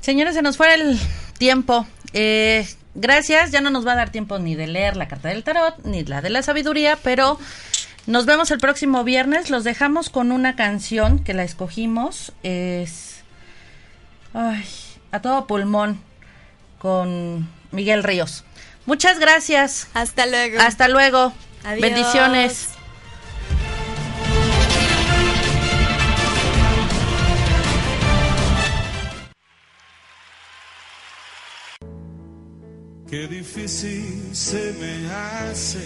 Señores, 0.00 0.34
se 0.34 0.40
nos 0.40 0.56
fue 0.56 0.72
el 0.72 0.98
tiempo. 1.36 1.86
Eh, 2.14 2.66
gracias, 2.94 3.50
ya 3.50 3.60
no 3.60 3.68
nos 3.68 3.86
va 3.86 3.92
a 3.92 3.96
dar 3.96 4.10
tiempo 4.10 4.38
ni 4.38 4.54
de 4.54 4.66
leer 4.66 4.96
la 4.96 5.08
carta 5.08 5.28
del 5.28 5.44
tarot, 5.44 5.84
ni 5.84 6.04
la 6.04 6.22
de 6.22 6.30
la 6.30 6.42
sabiduría, 6.42 6.96
pero 7.02 7.38
nos 8.06 8.24
vemos 8.24 8.50
el 8.50 8.58
próximo 8.58 9.04
viernes. 9.04 9.50
Los 9.50 9.62
dejamos 9.62 10.08
con 10.08 10.32
una 10.32 10.56
canción 10.56 11.18
que 11.18 11.34
la 11.34 11.44
escogimos. 11.44 12.32
Es. 12.42 13.24
Ay, 14.32 14.64
a 15.12 15.20
todo 15.20 15.46
pulmón. 15.46 16.09
Con 16.80 17.48
Miguel 17.70 18.02
Ríos. 18.02 18.44
Muchas 18.86 19.18
gracias. 19.18 19.88
Hasta 19.94 20.26
luego. 20.26 20.58
Hasta 20.60 20.88
luego. 20.88 21.32
Adiós. 21.62 21.82
Bendiciones. 21.82 22.70
Qué 33.10 33.26
difícil 33.26 34.30
se 34.32 34.72
me 34.80 35.12
hace 35.12 35.84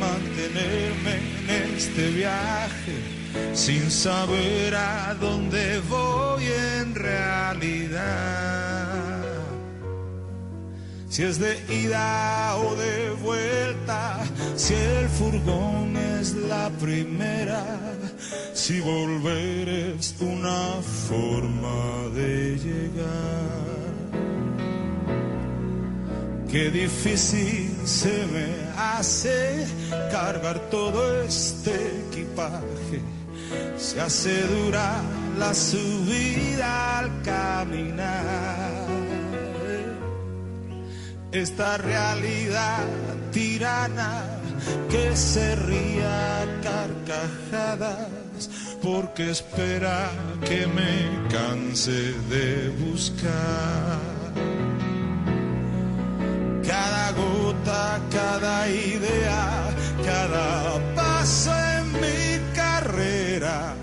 mantenerme 0.00 1.16
en 1.48 1.76
este 1.76 2.08
viaje 2.08 2.94
sin 3.52 3.90
saber 3.90 4.74
a 4.74 5.14
dónde 5.20 5.80
voy 5.80 6.46
en 6.80 6.94
realidad. 6.94 8.85
Si 11.16 11.22
es 11.22 11.38
de 11.38 11.56
ida 11.72 12.58
o 12.58 12.76
de 12.76 13.10
vuelta, 13.22 14.22
si 14.54 14.74
el 14.74 15.08
furgón 15.08 15.96
es 15.96 16.34
la 16.34 16.68
primera, 16.78 17.64
si 18.52 18.80
volver 18.80 19.66
es 19.66 20.14
una 20.20 20.74
forma 21.08 22.14
de 22.14 22.58
llegar. 22.58 23.94
Qué 26.52 26.70
difícil 26.70 27.74
se 27.86 28.26
me 28.26 28.48
hace 28.76 29.66
cargar 30.12 30.58
todo 30.68 31.22
este 31.22 31.72
equipaje. 32.10 33.00
Se 33.78 34.02
hace 34.02 34.42
dura 34.42 35.00
la 35.38 35.54
subida 35.54 36.98
al 36.98 37.22
caminar. 37.22 38.75
Esta 41.36 41.76
realidad 41.76 42.86
tirana 43.30 44.24
que 44.88 45.14
se 45.14 45.54
ría 45.54 46.46
carcajadas 46.62 48.48
porque 48.82 49.32
espera 49.32 50.08
que 50.48 50.66
me 50.66 51.28
canse 51.28 52.14
de 52.30 52.70
buscar 52.80 54.00
cada 56.66 57.12
gota, 57.12 58.00
cada 58.10 58.68
idea, 58.70 59.68
cada 60.06 60.94
paso 60.94 61.52
en 61.76 61.92
mi 62.00 62.54
carrera 62.54 63.74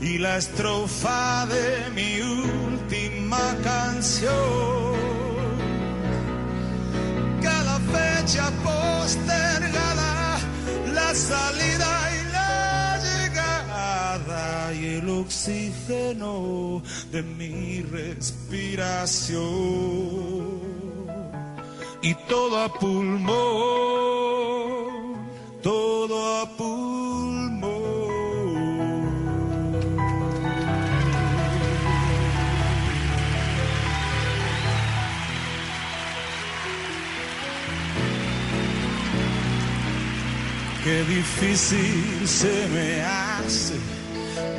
y 0.00 0.16
la 0.16 0.38
estrofa 0.38 1.44
de 1.44 1.90
mi 1.90 2.22
última 2.22 3.54
canción. 3.62 4.95
Postergada, 8.64 10.38
la 10.92 11.14
salida 11.14 12.10
y 12.12 12.24
la 12.32 12.98
llegada 12.98 14.74
y 14.74 14.86
el 14.96 15.08
oxígeno 15.08 16.82
de 17.12 17.22
mi 17.22 17.82
respiración 17.82 19.36
y 22.02 22.14
todo 22.28 22.64
a 22.64 22.68
pulmón, 22.68 23.36
todo 25.62 26.40
a 26.42 26.48
pulmón. 26.56 27.25
Difícil 40.86 42.28
se 42.28 42.68
me 42.68 43.02
hace 43.02 43.74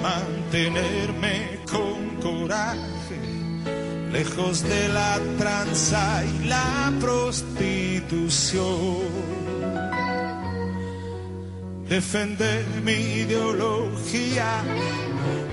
mantenerme 0.01 1.59
con 1.71 2.17
coraje, 2.21 3.19
lejos 4.11 4.63
de 4.63 4.89
la 4.89 5.19
tranza 5.38 6.25
y 6.25 6.47
la 6.47 6.91
prostitución. 6.99 8.57
Defender 11.88 12.65
mi 12.84 13.21
ideología, 13.23 14.63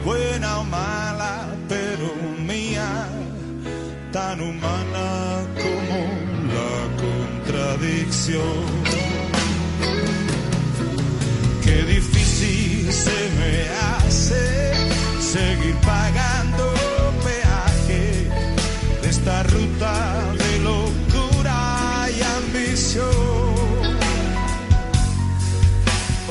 buena 0.05 0.59
o 0.59 0.65
mala, 0.65 1.55
pero 1.69 2.13
mía, 2.45 3.07
tan 4.11 4.41
humana 4.41 5.45
como 5.55 5.99
la 6.53 6.89
contradicción 7.05 8.84
se 13.05 13.19
me 13.39 13.55
hace 13.91 14.45
seguir 15.21 15.77
pagando 15.93 16.65
peaje 17.27 18.05
de 19.03 19.09
esta 19.09 19.43
ruta 19.55 19.93
de 20.43 20.53
locura 20.71 22.09
y 22.17 22.21
ambición. 22.39 23.75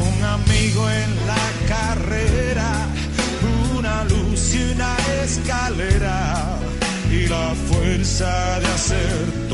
Un 0.09 0.17
amigo 0.37 0.89
en 0.89 1.11
la 1.31 1.45
carrera, 1.73 2.71
una 3.77 4.03
luz 4.05 4.55
y 4.55 4.71
una 4.73 4.95
escalera 5.23 6.57
y 7.11 7.27
la 7.27 7.53
fuerza 7.67 8.59
de 8.61 8.67
hacer 8.67 9.52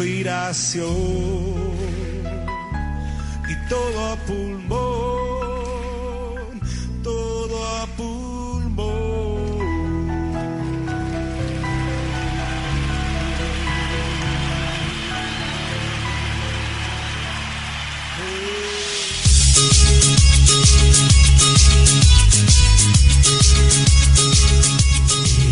respiración 0.00 0.96
y 3.48 3.68
todo 3.68 4.12
a 4.12 4.16
pulmón, 4.26 5.60
todo 7.02 7.66
a 7.66 7.86
pulmón. 7.96 8.40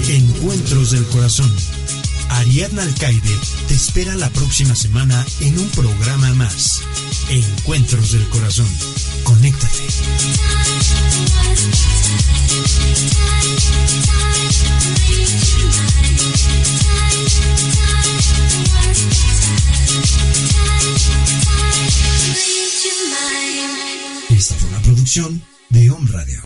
Encuentros 0.09 0.93
del 0.93 1.05
Corazón. 1.09 1.78
Ariadna 2.39 2.83
Alcaide 2.83 3.37
te 3.67 3.75
espera 3.75 4.15
la 4.15 4.31
próxima 4.31 4.77
semana 4.77 5.27
en 5.41 5.59
un 5.59 5.69
programa 5.71 6.33
más. 6.35 6.83
Encuentros 7.29 8.13
del 8.13 8.29
Corazón. 8.29 8.69
Conéctate. 9.25 9.83
Esta 24.31 24.55
fue 24.55 24.69
una 24.69 24.83
producción 24.83 25.43
de 25.71 25.91
Home 25.91 26.11
Radio. 26.13 26.29